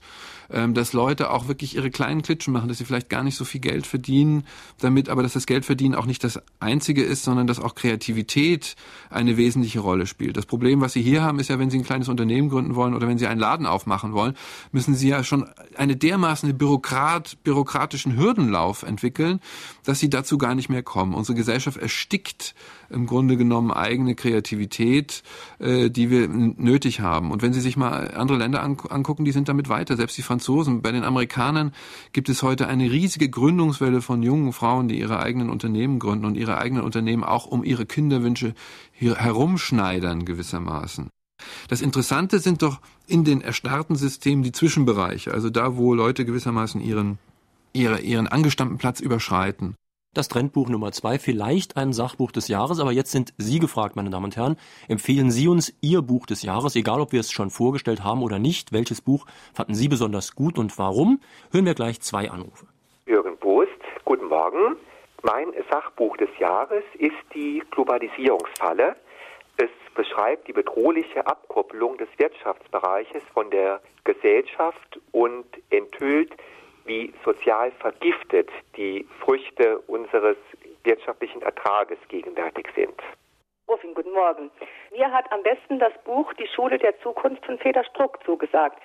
ähm, 0.49 0.73
dass 0.73 0.93
Leute 0.93 1.31
auch 1.31 1.47
wirklich 1.47 1.75
ihre 1.75 1.91
kleinen 1.91 2.21
Klitschen 2.21 2.53
machen, 2.53 2.69
dass 2.69 2.77
sie 2.77 2.85
vielleicht 2.85 3.09
gar 3.09 3.23
nicht 3.23 3.35
so 3.35 3.43
viel 3.43 3.59
Geld 3.59 3.85
verdienen 3.85 4.45
damit, 4.79 5.09
aber 5.09 5.23
dass 5.23 5.33
das 5.33 5.45
Geldverdienen 5.45 5.97
auch 5.97 6.05
nicht 6.05 6.23
das 6.23 6.41
einzige 6.59 7.03
ist, 7.03 7.23
sondern 7.23 7.47
dass 7.47 7.59
auch 7.59 7.75
Kreativität 7.75 8.75
eine 9.09 9.35
wesentliche 9.35 9.79
Rolle 9.79 10.07
spielt. 10.07 10.37
Das 10.37 10.45
Problem, 10.45 10.79
was 10.79 10.93
Sie 10.93 11.01
hier 11.01 11.21
haben, 11.21 11.39
ist 11.39 11.49
ja, 11.49 11.59
wenn 11.59 11.69
Sie 11.69 11.77
ein 11.79 11.83
kleines 11.83 12.07
Unternehmen 12.07 12.49
gründen 12.49 12.75
wollen 12.75 12.93
oder 12.93 13.07
wenn 13.07 13.17
Sie 13.17 13.27
einen 13.27 13.41
Laden 13.41 13.65
aufmachen 13.65 14.13
wollen, 14.13 14.35
müssen 14.71 14.95
Sie 14.95 15.09
ja 15.09 15.23
schon 15.23 15.49
eine 15.75 15.97
dermaßen 15.97 16.57
Bürokrat, 16.57 17.43
bürokratischen 17.43 18.15
Hürdenlauf 18.15 18.83
entwickeln, 18.83 19.41
dass 19.83 19.99
Sie 19.99 20.09
dazu 20.09 20.37
gar 20.37 20.55
nicht 20.55 20.69
mehr 20.69 20.83
kommen. 20.83 21.13
Unsere 21.13 21.35
Gesellschaft 21.35 21.77
erstickt 21.77 22.55
im 22.89 23.05
Grunde 23.05 23.37
genommen 23.37 23.71
eigene 23.71 24.15
Kreativität, 24.15 25.23
äh, 25.59 25.89
die 25.89 26.09
wir 26.09 26.27
nötig 26.27 26.99
haben. 26.99 27.31
Und 27.31 27.41
wenn 27.41 27.53
Sie 27.53 27.61
sich 27.61 27.77
mal 27.77 28.11
andere 28.15 28.37
Länder 28.37 28.63
angucken, 28.63 29.25
die 29.25 29.31
sind 29.31 29.49
damit 29.49 29.69
weiter. 29.69 29.97
Selbst 29.97 30.17
die 30.17 30.21
Franzosen. 30.21 30.81
Bei 30.81 30.91
den 30.91 31.03
Amerikanern 31.03 31.73
gibt 32.13 32.29
es 32.29 32.43
heute 32.43 32.67
eine 32.67 32.91
riesige 32.91 33.29
Gründungswelle 33.29 34.01
von 34.01 34.23
jungen 34.23 34.53
Frauen, 34.53 34.87
die 34.87 34.99
ihre 34.99 35.19
eigenen 35.19 35.49
Unternehmen 35.49 35.99
gründen 35.99 36.25
und 36.25 36.35
ihre 36.35 36.57
eigenen 36.57 36.83
Unternehmen 36.83 37.23
auch 37.23 37.45
um 37.45 37.63
ihre 37.63 37.85
Kinderwünsche 37.85 38.53
herumschneidern 38.93 40.25
gewissermaßen. 40.25 41.09
Das 41.67 41.81
Interessante 41.81 42.39
sind 42.39 42.61
doch 42.61 42.79
in 43.07 43.23
den 43.23 43.41
erstarrten 43.41 43.95
Systemen 43.95 44.43
die 44.43 44.51
Zwischenbereiche, 44.51 45.33
also 45.33 45.49
da, 45.49 45.77
wo 45.77 45.93
Leute 45.93 46.25
gewissermaßen 46.25 46.81
ihren, 46.81 47.19
ihre, 47.73 47.99
ihren 47.99 48.27
angestammten 48.27 48.77
Platz 48.77 48.99
überschreiten. 48.99 49.75
Das 50.17 50.29
Trendbuch 50.29 50.67
Nummer 50.67 50.91
zwei, 50.93 51.19
vielleicht 51.19 51.77
ein 51.77 51.93
Sachbuch 51.93 52.31
des 52.31 52.47
Jahres, 52.47 52.79
aber 52.79 52.91
jetzt 52.91 53.11
sind 53.11 53.35
Sie 53.37 53.59
gefragt, 53.59 53.95
meine 53.95 54.09
Damen 54.09 54.25
und 54.25 54.35
Herren. 54.35 54.57
Empfehlen 54.87 55.29
Sie 55.29 55.47
uns 55.47 55.77
Ihr 55.79 56.01
Buch 56.01 56.25
des 56.25 56.41
Jahres, 56.41 56.75
egal 56.75 57.01
ob 57.01 57.11
wir 57.11 57.19
es 57.19 57.31
schon 57.31 57.51
vorgestellt 57.51 58.03
haben 58.03 58.23
oder 58.23 58.39
nicht. 58.39 58.73
Welches 58.73 58.99
Buch 58.99 59.27
fanden 59.53 59.75
Sie 59.75 59.87
besonders 59.87 60.33
gut 60.33 60.57
und 60.57 60.75
warum? 60.79 61.19
Hören 61.51 61.67
wir 61.67 61.75
gleich 61.75 62.01
zwei 62.01 62.31
Anrufe. 62.31 62.65
Jürgen 63.05 63.37
Bost, 63.37 63.69
guten 64.05 64.25
Morgen. 64.25 64.77
Mein 65.21 65.53
Sachbuch 65.69 66.17
des 66.17 66.29
Jahres 66.39 66.83
ist 66.97 67.13
die 67.35 67.61
Globalisierungsfalle. 67.69 68.95
Es 69.57 69.69
beschreibt 69.93 70.47
die 70.47 70.53
bedrohliche 70.53 71.27
Abkopplung 71.27 71.95
des 71.99 72.09
Wirtschaftsbereiches 72.17 73.21
von 73.35 73.51
der 73.51 73.81
Gesellschaft 74.03 74.99
und 75.11 75.45
enthüllt 75.69 76.31
wie 76.87 77.13
sozial 77.23 77.71
vergiftet 77.79 78.49
die 78.75 79.07
Früchte 79.19 79.79
unseres 79.87 80.37
wirtschaftlichen 80.83 81.41
Ertrages 81.41 81.97
gegenwärtig 82.07 82.67
sind. 82.75 82.95
Ruffing, 83.67 83.93
guten 83.93 84.13
Morgen. 84.13 84.49
Mir 84.91 85.11
hat 85.11 85.29
am 85.31 85.43
besten 85.43 85.77
das 85.77 85.91
Buch 86.05 86.33
Die 86.35 86.47
Schule 86.47 86.77
der 86.77 86.97
Zukunft 87.01 87.45
von 87.45 87.57
Peter 87.57 87.83
Struck 87.83 88.23
zugesagt. 88.23 88.81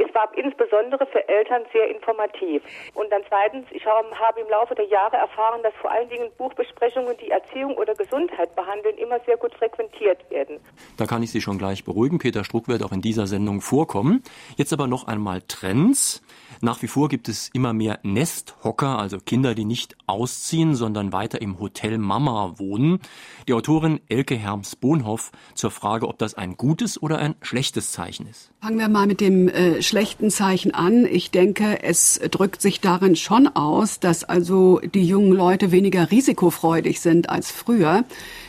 Es 0.00 0.14
war 0.14 0.28
insbesondere 0.34 1.06
für 1.06 1.28
Eltern 1.28 1.62
sehr 1.72 1.88
informativ. 1.94 2.62
Und 2.94 3.10
dann 3.12 3.22
zweitens, 3.28 3.66
ich 3.70 3.84
habe 3.84 4.40
im 4.40 4.48
Laufe 4.48 4.74
der 4.74 4.86
Jahre 4.86 5.16
erfahren, 5.16 5.60
dass 5.62 5.74
vor 5.80 5.90
allen 5.90 6.08
Dingen 6.08 6.30
Buchbesprechungen, 6.38 7.16
die 7.18 7.30
Erziehung 7.30 7.76
oder 7.76 7.94
Gesundheit 7.94 8.54
behandeln, 8.56 8.96
immer 8.96 9.20
sehr 9.26 9.36
gut 9.36 9.52
frequentiert 9.54 10.18
werden. 10.30 10.58
Da 10.96 11.06
kann 11.06 11.22
ich 11.22 11.30
Sie 11.30 11.40
schon 11.40 11.58
gleich 11.58 11.84
beruhigen. 11.84 12.18
Peter 12.18 12.44
Struck 12.44 12.68
wird 12.68 12.82
auch 12.82 12.92
in 12.92 13.02
dieser 13.02 13.26
Sendung 13.26 13.60
vorkommen. 13.60 14.22
Jetzt 14.56 14.72
aber 14.72 14.86
noch 14.86 15.06
einmal 15.06 15.42
Trends. 15.42 16.22
Nach 16.62 16.82
wie 16.82 16.88
vor 16.88 17.08
gibt 17.08 17.28
es 17.28 17.50
immer 17.52 17.72
mehr 17.72 17.98
Nesthocker, 18.02 18.98
also 18.98 19.18
Kinder, 19.18 19.54
die 19.54 19.64
nicht 19.64 19.96
ausziehen, 20.06 20.74
sondern 20.74 21.12
weiter 21.12 21.40
im 21.40 21.58
Hotel 21.58 21.98
Mama 21.98 22.54
wohnen. 22.56 23.00
Die 23.48 23.54
Autorin 23.54 24.00
Elke 24.08 24.34
Herms-Bohnhoff 24.34 25.30
zur 25.54 25.70
Frage, 25.70 26.08
ob 26.08 26.18
das 26.18 26.34
ein 26.34 26.56
gutes 26.56 27.02
oder 27.02 27.18
ein 27.18 27.34
schlechtes 27.42 27.92
Zeichen 27.92 28.26
ist. 28.26 28.50
Fangen 28.60 28.78
wir 28.78 28.88
mal 28.88 29.06
mit 29.06 29.20
dem 29.20 29.48
äh, 29.48 29.82
schlechten 29.90 30.30
Zeichen 30.30 30.72
an. 30.72 31.04
Ich 31.04 31.32
denke, 31.32 31.82
es 31.82 32.20
drückt 32.30 32.62
sich 32.62 32.80
darin 32.80 33.16
schon 33.16 33.48
aus, 33.48 33.98
dass 33.98 34.22
also 34.22 34.78
die 34.78 35.04
jungen 35.04 35.32
Leute 35.32 35.72
weniger 35.72 36.12
risikofreudig 36.12 37.00
sind 37.00 37.28
als 37.28 37.50
früher, 37.50 38.04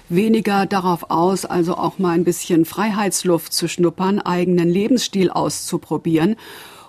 weniger 0.08 0.68
darauf 0.68 1.10
aus, 1.10 1.46
also 1.46 1.76
auch 1.76 1.98
mal 1.98 2.12
ein 2.12 2.26
bisschen 2.26 2.64
Freiheitsluft 2.64 3.54
zu 3.54 3.68
schnuppern, 3.68 4.20
eigenen 4.20 4.70
Lebensstil 4.70 5.32
auszuprobieren 5.32 6.36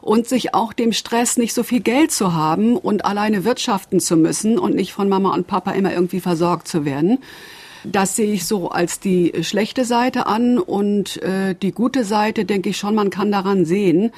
und 0.02 0.28
sich 0.28 0.52
auch 0.52 0.74
dem 0.74 0.92
Stress 0.92 1.38
nicht 1.38 1.54
so 1.54 1.62
viel 1.62 1.80
Geld 1.80 2.12
zu 2.12 2.34
haben 2.34 2.76
und 2.76 3.06
alleine 3.06 3.44
wirtschaften 3.44 4.00
zu 4.00 4.18
müssen 4.18 4.58
und 4.58 4.74
nicht 4.74 4.92
von 4.92 5.08
Mama 5.08 5.32
und 5.32 5.46
Papa 5.46 5.70
immer 5.70 5.94
irgendwie 5.94 6.20
versorgt 6.20 6.68
zu 6.68 6.84
werden. 6.84 7.20
Das 7.84 8.16
sehe 8.16 8.32
ich 8.32 8.46
so 8.46 8.70
als 8.70 9.00
die 9.00 9.32
schlechte 9.42 9.84
Seite 9.84 10.26
an 10.26 10.58
und 10.58 11.20
äh, 11.22 11.54
die 11.54 11.72
gute 11.72 12.04
Seite 12.04 12.44
denke 12.44 12.70
ich 12.70 12.76
schon, 12.76 12.94
man 12.94 13.10
kann 13.10 13.32
daran 13.32 13.64
sehen, 13.64 14.12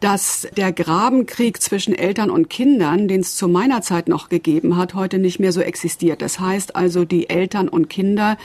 dass 0.00 0.46
der 0.56 0.72
Grabenkrieg 0.72 1.60
zwischen 1.60 1.94
Eltern 1.94 2.30
und 2.30 2.48
Kindern, 2.50 3.08
den 3.08 3.20
es 3.20 3.34
zu 3.36 3.48
meiner 3.48 3.82
Zeit 3.82 4.08
noch 4.08 4.28
gegeben 4.28 4.76
hat, 4.76 4.94
heute 4.94 5.18
nicht 5.18 5.40
mehr 5.40 5.52
so 5.52 5.60
existiert. 5.60 6.22
Das 6.22 6.38
heißt 6.38 6.76
also, 6.76 7.04
die 7.04 7.30
Eltern 7.30 7.68
und 7.68 7.88
Kinder 7.88 8.36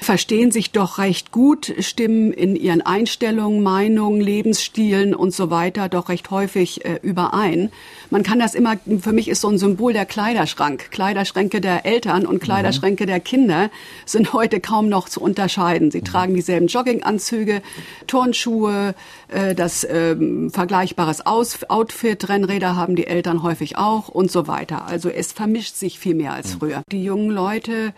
verstehen 0.00 0.50
sich 0.50 0.70
doch 0.70 0.98
recht 0.98 1.32
gut, 1.32 1.74
stimmen 1.80 2.32
in 2.32 2.56
ihren 2.56 2.82
Einstellungen, 2.82 3.62
Meinungen, 3.62 4.20
Lebensstilen 4.20 5.14
und 5.14 5.34
so 5.34 5.50
weiter 5.50 5.88
doch 5.88 6.08
recht 6.08 6.30
häufig 6.30 6.84
äh, 6.84 6.98
überein. 7.02 7.70
Man 8.10 8.22
kann 8.22 8.38
das 8.38 8.54
immer, 8.54 8.76
für 9.00 9.12
mich 9.12 9.28
ist 9.28 9.40
so 9.40 9.48
ein 9.48 9.58
Symbol 9.58 9.92
der 9.92 10.06
Kleiderschrank. 10.06 10.90
Kleiderschränke 10.90 11.60
der 11.60 11.84
Eltern 11.84 12.26
und 12.26 12.40
Kleiderschränke 12.40 13.04
mhm. 13.04 13.08
der 13.08 13.20
Kinder 13.20 13.70
sind 14.06 14.32
heute 14.32 14.60
kaum 14.60 14.88
noch 14.88 15.08
zu 15.08 15.20
unterscheiden. 15.20 15.90
Sie 15.90 16.00
mhm. 16.00 16.04
tragen 16.04 16.34
dieselben 16.34 16.68
Jogginganzüge, 16.68 17.62
Turnschuhe, 18.06 18.94
äh, 19.28 19.54
das 19.54 19.84
äh, 19.84 20.16
vergleichbares 20.50 21.26
Aus 21.26 21.64
Outfit, 21.68 22.28
Rennräder 22.28 22.76
haben 22.76 22.96
die 22.96 23.06
Eltern 23.06 23.42
häufig 23.42 23.76
auch 23.76 24.08
und 24.08 24.30
so 24.30 24.46
weiter. 24.46 24.86
Also 24.86 25.08
es 25.08 25.32
vermischt 25.32 25.76
sich 25.76 25.98
viel 25.98 26.14
mehr 26.14 26.32
als 26.32 26.54
mhm. 26.54 26.58
früher. 26.58 26.82
Die 26.90 27.02
jungen 27.02 27.30
Leute 27.30 27.92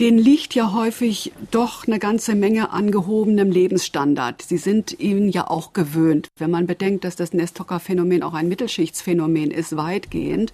denen 0.00 0.18
liegt 0.18 0.54
ja 0.54 0.72
häufig 0.72 1.32
doch 1.50 1.86
eine 1.86 1.98
ganze 1.98 2.34
Menge 2.34 2.70
an 2.70 2.90
gehobenem 2.90 3.50
Lebensstandard. 3.50 4.42
Sie 4.42 4.58
sind 4.58 4.98
ihnen 5.00 5.28
ja 5.28 5.48
auch 5.48 5.72
gewöhnt. 5.72 6.28
Wenn 6.36 6.50
man 6.50 6.66
bedenkt, 6.66 7.04
dass 7.04 7.16
das 7.16 7.32
Nestocker-Phänomen 7.32 8.22
auch 8.22 8.34
ein 8.34 8.48
Mittelschichtsphänomen 8.48 9.50
ist, 9.50 9.76
weitgehend, 9.76 10.52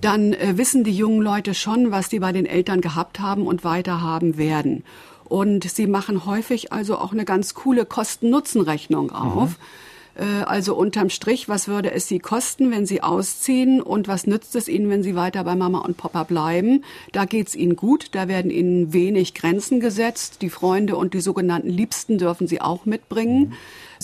dann 0.00 0.32
äh, 0.34 0.56
wissen 0.56 0.84
die 0.84 0.96
jungen 0.96 1.22
Leute 1.22 1.54
schon, 1.54 1.90
was 1.90 2.08
die 2.08 2.20
bei 2.20 2.32
den 2.32 2.46
Eltern 2.46 2.80
gehabt 2.80 3.20
haben 3.20 3.46
und 3.46 3.64
weiter 3.64 4.00
haben 4.00 4.38
werden. 4.38 4.84
Und 5.24 5.64
sie 5.68 5.86
machen 5.86 6.26
häufig 6.26 6.72
also 6.72 6.98
auch 6.98 7.12
eine 7.12 7.24
ganz 7.24 7.54
coole 7.54 7.86
Kosten-Nutzen-Rechnung 7.86 9.10
auf. 9.10 9.50
Mhm 9.50 9.83
also 10.16 10.76
unterm 10.76 11.10
Strich, 11.10 11.48
was 11.48 11.68
würde 11.68 11.90
es 11.90 12.06
Sie 12.06 12.18
kosten, 12.18 12.70
wenn 12.70 12.86
Sie 12.86 13.02
ausziehen 13.02 13.82
und 13.82 14.06
was 14.06 14.26
nützt 14.26 14.54
es 14.54 14.68
Ihnen, 14.68 14.88
wenn 14.88 15.02
Sie 15.02 15.14
weiter 15.14 15.42
bei 15.44 15.56
Mama 15.56 15.80
und 15.80 15.96
Papa 15.96 16.24
bleiben? 16.24 16.84
Da 17.12 17.24
geht's 17.24 17.54
Ihnen 17.54 17.76
gut, 17.76 18.08
da 18.12 18.28
werden 18.28 18.50
Ihnen 18.50 18.92
wenig 18.92 19.34
Grenzen 19.34 19.80
gesetzt. 19.80 20.42
Die 20.42 20.50
Freunde 20.50 20.96
und 20.96 21.14
die 21.14 21.20
sogenannten 21.20 21.70
Liebsten 21.70 22.18
dürfen 22.18 22.46
Sie 22.46 22.60
auch 22.60 22.86
mitbringen. 22.86 23.54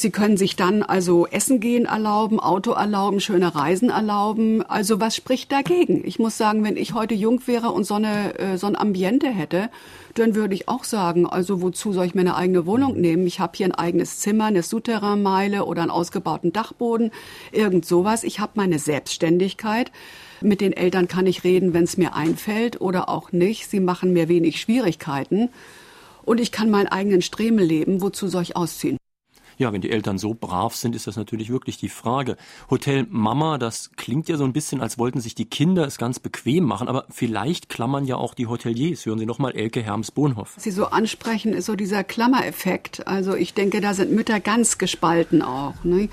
Sie 0.00 0.10
können 0.10 0.38
sich 0.38 0.56
dann 0.56 0.82
also 0.82 1.26
Essen 1.26 1.60
gehen 1.60 1.84
erlauben, 1.84 2.40
Auto 2.40 2.70
erlauben, 2.70 3.20
schöne 3.20 3.54
Reisen 3.54 3.90
erlauben. 3.90 4.62
Also 4.62 4.98
was 4.98 5.14
spricht 5.14 5.52
dagegen? 5.52 6.00
Ich 6.06 6.18
muss 6.18 6.38
sagen, 6.38 6.64
wenn 6.64 6.78
ich 6.78 6.94
heute 6.94 7.12
jung 7.12 7.46
wäre 7.46 7.68
und 7.68 7.84
so, 7.84 7.96
eine, 7.96 8.38
äh, 8.38 8.56
so 8.56 8.66
ein 8.66 8.76
Ambiente 8.76 9.28
hätte, 9.28 9.68
dann 10.14 10.34
würde 10.34 10.54
ich 10.54 10.68
auch 10.68 10.84
sagen, 10.84 11.26
also 11.26 11.60
wozu 11.60 11.92
soll 11.92 12.06
ich 12.06 12.14
mir 12.14 12.22
eine 12.22 12.34
eigene 12.34 12.64
Wohnung 12.64 12.98
nehmen? 12.98 13.26
Ich 13.26 13.40
habe 13.40 13.52
hier 13.54 13.66
ein 13.66 13.74
eigenes 13.74 14.20
Zimmer, 14.20 14.46
eine 14.46 14.62
Souterrainmeile 14.62 15.66
oder 15.66 15.82
einen 15.82 15.90
ausgebauten 15.90 16.54
Dachboden, 16.54 17.10
irgend 17.52 17.84
sowas. 17.84 18.24
Ich 18.24 18.40
habe 18.40 18.52
meine 18.54 18.78
Selbstständigkeit. 18.78 19.92
Mit 20.40 20.62
den 20.62 20.72
Eltern 20.72 21.08
kann 21.08 21.26
ich 21.26 21.44
reden, 21.44 21.74
wenn 21.74 21.84
es 21.84 21.98
mir 21.98 22.14
einfällt 22.14 22.80
oder 22.80 23.10
auch 23.10 23.32
nicht. 23.32 23.68
Sie 23.68 23.80
machen 23.80 24.14
mir 24.14 24.30
wenig 24.30 24.62
Schwierigkeiten. 24.62 25.50
Und 26.24 26.40
ich 26.40 26.52
kann 26.52 26.70
meinen 26.70 26.88
eigenen 26.88 27.20
Stremel 27.20 27.66
leben. 27.66 28.00
Wozu 28.00 28.28
soll 28.28 28.44
ich 28.44 28.56
ausziehen? 28.56 28.96
Ja, 29.60 29.74
wenn 29.74 29.82
die 29.82 29.90
Eltern 29.90 30.16
so 30.16 30.32
brav 30.32 30.74
sind, 30.74 30.96
ist 30.96 31.06
das 31.06 31.16
natürlich 31.16 31.50
wirklich 31.50 31.76
die 31.76 31.90
Frage. 31.90 32.38
Hotel 32.70 33.06
Mama, 33.10 33.58
das 33.58 33.90
klingt 33.94 34.26
ja 34.30 34.38
so 34.38 34.44
ein 34.44 34.54
bisschen, 34.54 34.80
als 34.80 34.96
wollten 34.96 35.20
sich 35.20 35.34
die 35.34 35.44
Kinder 35.44 35.86
es 35.86 35.98
ganz 35.98 36.18
bequem 36.18 36.64
machen, 36.64 36.88
aber 36.88 37.04
vielleicht 37.10 37.68
klammern 37.68 38.06
ja 38.06 38.16
auch 38.16 38.32
die 38.32 38.46
Hoteliers. 38.46 39.04
Hören 39.04 39.18
Sie 39.18 39.26
nochmal 39.26 39.52
Elke 39.52 39.82
Herms-Bohnhoff. 39.82 40.54
Sie 40.56 40.70
so 40.70 40.86
ansprechen, 40.86 41.52
ist 41.52 41.66
so 41.66 41.76
dieser 41.76 42.04
Klammereffekt. 42.04 43.06
Also 43.06 43.34
ich 43.34 43.52
denke, 43.52 43.82
da 43.82 43.92
sind 43.92 44.12
Mütter 44.12 44.40
ganz 44.40 44.78
gespalten 44.78 45.42
auch. 45.42 45.74
Ne? 45.84 46.08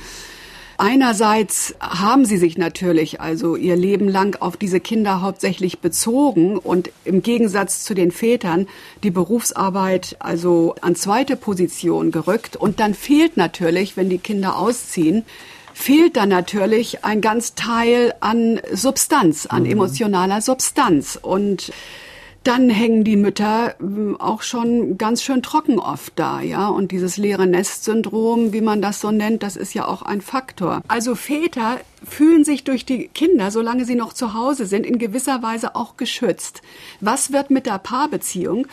Einerseits 0.79 1.73
haben 1.79 2.23
sie 2.25 2.37
sich 2.37 2.55
natürlich 2.55 3.19
also 3.19 3.55
ihr 3.55 3.75
Leben 3.75 4.07
lang 4.07 4.39
auf 4.39 4.57
diese 4.57 4.79
Kinder 4.79 5.21
hauptsächlich 5.21 5.79
bezogen 5.79 6.55
und 6.55 6.91
im 7.03 7.23
Gegensatz 7.23 7.83
zu 7.83 7.95
den 7.95 8.11
Vätern 8.11 8.67
die 9.01 9.09
Berufsarbeit 9.09 10.17
also 10.19 10.75
an 10.81 10.95
zweite 10.95 11.35
Position 11.35 12.11
gerückt. 12.11 12.55
Und 12.55 12.79
dann 12.79 12.93
fehlt 12.93 13.37
natürlich, 13.37 13.97
wenn 13.97 14.09
die 14.09 14.19
Kinder 14.19 14.55
ausziehen, 14.55 15.25
fehlt 15.73 16.15
dann 16.15 16.29
natürlich 16.29 17.03
ein 17.03 17.21
ganz 17.21 17.55
Teil 17.55 18.13
an 18.19 18.61
Substanz, 18.71 19.47
an 19.47 19.63
mhm. 19.63 19.71
emotionaler 19.71 20.41
Substanz. 20.41 21.17
Und 21.19 21.71
dann 22.43 22.69
hängen 22.69 23.03
die 23.03 23.15
Mütter 23.15 23.75
hm, 23.79 24.19
auch 24.19 24.41
schon 24.41 24.97
ganz 24.97 25.23
schön 25.23 25.41
trocken 25.41 25.79
oft 25.79 26.13
da, 26.15 26.41
ja. 26.41 26.67
Und 26.67 26.91
dieses 26.91 27.17
leere 27.17 27.47
Nest-Syndrom, 27.47 28.53
wie 28.53 28.61
man 28.61 28.81
das 28.81 29.01
so 29.01 29.11
nennt, 29.11 29.43
das 29.43 29.55
ist 29.55 29.73
ja 29.73 29.87
auch 29.87 30.01
ein 30.01 30.21
Faktor. 30.21 30.81
Also 30.87 31.15
Väter 31.15 31.79
fühlen 32.07 32.43
sich 32.43 32.63
durch 32.63 32.85
die 32.85 33.07
Kinder, 33.09 33.51
solange 33.51 33.85
sie 33.85 33.95
noch 33.95 34.13
zu 34.13 34.33
Hause 34.33 34.65
sind, 34.65 34.85
in 34.85 34.97
gewisser 34.97 35.41
Weise 35.41 35.75
auch 35.75 35.97
geschützt. 35.97 36.61
Was 37.01 37.31
wird 37.31 37.49
mit 37.49 37.65
der 37.65 37.79
Paarbeziehung? 37.79 38.67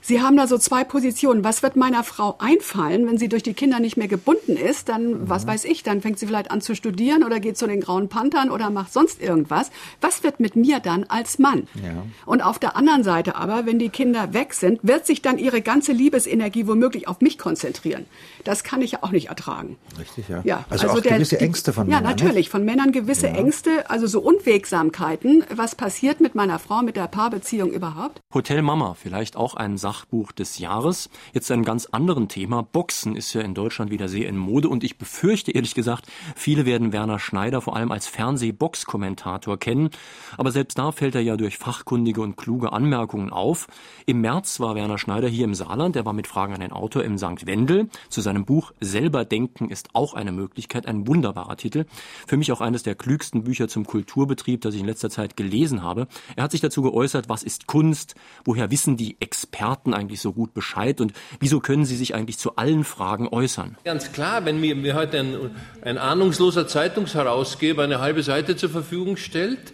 Sie 0.00 0.22
haben 0.22 0.36
da 0.36 0.46
so 0.46 0.58
zwei 0.58 0.84
Positionen. 0.84 1.44
Was 1.44 1.62
wird 1.62 1.76
meiner 1.76 2.04
Frau 2.04 2.36
einfallen, 2.38 3.06
wenn 3.06 3.18
sie 3.18 3.28
durch 3.28 3.42
die 3.42 3.54
Kinder 3.54 3.80
nicht 3.80 3.96
mehr 3.96 4.08
gebunden 4.08 4.56
ist? 4.56 4.88
Dann, 4.88 5.04
mhm. 5.04 5.28
was 5.28 5.46
weiß 5.46 5.64
ich, 5.64 5.82
dann 5.82 6.00
fängt 6.00 6.18
sie 6.18 6.26
vielleicht 6.26 6.50
an 6.50 6.60
zu 6.60 6.74
studieren 6.74 7.24
oder 7.24 7.40
geht 7.40 7.56
zu 7.56 7.66
den 7.66 7.80
Grauen 7.80 8.08
Panthern 8.08 8.50
oder 8.50 8.70
macht 8.70 8.92
sonst 8.92 9.20
irgendwas. 9.20 9.70
Was 10.00 10.22
wird 10.22 10.40
mit 10.40 10.56
mir 10.56 10.80
dann 10.80 11.04
als 11.04 11.38
Mann? 11.38 11.68
Ja. 11.82 12.04
Und 12.26 12.42
auf 12.42 12.58
der 12.58 12.76
anderen 12.76 13.02
Seite 13.02 13.36
aber, 13.36 13.66
wenn 13.66 13.78
die 13.78 13.88
Kinder 13.88 14.32
weg 14.32 14.54
sind, 14.54 14.80
wird 14.82 15.06
sich 15.06 15.22
dann 15.22 15.38
ihre 15.38 15.60
ganze 15.62 15.92
Liebesenergie 15.92 16.66
womöglich 16.66 17.08
auf 17.08 17.20
mich 17.20 17.38
konzentrieren. 17.38 18.06
Das 18.44 18.64
kann 18.64 18.82
ich 18.82 18.92
ja 18.92 18.98
auch 19.02 19.10
nicht 19.10 19.28
ertragen. 19.28 19.76
Richtig, 19.98 20.28
ja. 20.28 20.40
ja 20.44 20.64
also, 20.70 20.86
also 20.86 20.98
auch 20.98 21.02
der, 21.02 21.14
gewisse 21.14 21.40
Ängste 21.40 21.72
von 21.72 21.86
Männern. 21.86 22.04
Ja, 22.04 22.10
natürlich. 22.10 22.34
Nicht? 22.34 22.50
Von 22.50 22.64
Männern 22.64 22.92
gewisse 22.92 23.26
ja. 23.26 23.34
Ängste, 23.34 23.90
also 23.90 24.06
so 24.06 24.20
Unwegsamkeiten. 24.20 25.44
Was 25.54 25.74
passiert 25.74 26.20
mit 26.20 26.34
meiner 26.34 26.58
Frau, 26.58 26.82
mit 26.82 26.96
der 26.96 27.08
Paarbeziehung 27.08 27.70
überhaupt? 27.70 28.20
Hotel 28.32 28.62
Mama, 28.62 28.94
vielleicht 29.00 29.36
auch 29.36 29.54
ein 29.54 29.76
Sachbuch 29.88 30.32
des 30.32 30.58
Jahres. 30.58 31.08
Jetzt 31.32 31.50
ein 31.50 31.64
ganz 31.64 31.86
anderen 31.86 32.28
Thema. 32.28 32.62
Boxen 32.62 33.16
ist 33.16 33.32
ja 33.32 33.40
in 33.40 33.54
Deutschland 33.54 33.90
wieder 33.90 34.06
sehr 34.06 34.28
in 34.28 34.36
Mode 34.36 34.68
und 34.68 34.84
ich 34.84 34.98
befürchte 34.98 35.50
ehrlich 35.50 35.74
gesagt, 35.74 36.04
viele 36.36 36.66
werden 36.66 36.92
Werner 36.92 37.18
Schneider 37.18 37.62
vor 37.62 37.74
allem 37.74 37.90
als 37.90 38.06
Fernsehboxkommentator 38.06 39.58
kennen. 39.58 39.88
Aber 40.36 40.50
selbst 40.50 40.76
da 40.76 40.92
fällt 40.92 41.14
er 41.14 41.22
ja 41.22 41.38
durch 41.38 41.56
fachkundige 41.56 42.20
und 42.20 42.36
kluge 42.36 42.70
Anmerkungen 42.70 43.30
auf. 43.30 43.66
Im 44.04 44.20
März 44.20 44.60
war 44.60 44.74
Werner 44.74 44.98
Schneider 44.98 45.26
hier 45.26 45.46
im 45.46 45.54
Saarland. 45.54 45.96
Er 45.96 46.04
war 46.04 46.12
mit 46.12 46.26
Fragen 46.26 46.52
an 46.52 46.60
den 46.60 46.72
Autor 46.72 47.02
im 47.02 47.16
St. 47.16 47.46
Wendel. 47.46 47.88
Zu 48.10 48.20
seinem 48.20 48.44
Buch 48.44 48.72
Selber 48.80 49.24
denken 49.24 49.70
ist 49.70 49.88
auch 49.94 50.12
eine 50.12 50.32
Möglichkeit. 50.32 50.86
Ein 50.86 51.06
wunderbarer 51.06 51.56
Titel. 51.56 51.86
Für 52.26 52.36
mich 52.36 52.52
auch 52.52 52.60
eines 52.60 52.82
der 52.82 52.94
klügsten 52.94 53.42
Bücher 53.42 53.68
zum 53.68 53.86
Kulturbetrieb, 53.86 54.60
das 54.60 54.74
ich 54.74 54.80
in 54.80 54.86
letzter 54.86 55.08
Zeit 55.08 55.38
gelesen 55.38 55.82
habe. 55.82 56.08
Er 56.36 56.44
hat 56.44 56.50
sich 56.50 56.60
dazu 56.60 56.82
geäußert, 56.82 57.30
was 57.30 57.42
ist 57.42 57.66
Kunst? 57.66 58.16
Woher 58.44 58.70
wissen 58.70 58.98
die 58.98 59.16
Experten 59.20 59.77
Experten 59.78 59.94
eigentlich 59.94 60.20
so 60.20 60.32
gut 60.32 60.54
Bescheid 60.54 61.00
und 61.00 61.12
wieso 61.40 61.60
können 61.60 61.84
Sie 61.84 61.96
sich 61.96 62.14
eigentlich 62.14 62.38
zu 62.38 62.56
allen 62.56 62.84
Fragen 62.84 63.28
äußern? 63.28 63.76
Ganz 63.84 64.12
klar, 64.12 64.44
wenn 64.44 64.60
mir, 64.60 64.74
mir 64.74 64.94
heute 64.94 65.18
ein, 65.20 65.50
ein 65.82 65.98
ahnungsloser 65.98 66.66
Zeitungsherausgeber 66.66 67.84
eine 67.84 68.00
halbe 68.00 68.22
Seite 68.22 68.56
zur 68.56 68.70
Verfügung 68.70 69.16
stellt 69.16 69.72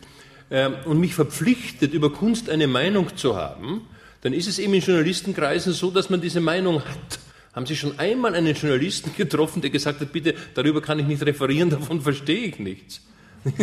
äh, 0.50 0.68
und 0.84 0.99
mich 1.00 1.14
verpflichtet, 1.14 1.94
über 1.94 2.12
Kunst 2.12 2.50
eine 2.50 2.66
Meinung 2.66 3.16
zu 3.16 3.37
haben, 3.37 3.82
dann 4.23 4.32
ist 4.32 4.46
es 4.46 4.58
eben 4.58 4.75
in 4.75 4.80
Journalistenkreisen 4.80 5.73
so, 5.73 5.90
dass 5.90 6.11
man 6.11 6.20
diese 6.20 6.40
Meinung 6.40 6.80
hat. 6.80 7.18
Haben 7.54 7.66
Sie 7.66 7.76
schon 7.76 7.99
einmal 7.99 8.34
einen 8.34 8.54
Journalisten 8.54 9.14
getroffen, 9.16 9.62
der 9.62 9.70
gesagt 9.70 10.00
hat, 10.00 10.12
bitte, 10.12 10.34
darüber 10.54 10.82
kann 10.82 10.99
ich 10.99 11.06
nicht 11.06 11.25
referieren, 11.25 11.70
davon 11.70 12.00
verstehe 12.00 12.46
ich 12.46 12.58
nichts? 12.58 13.00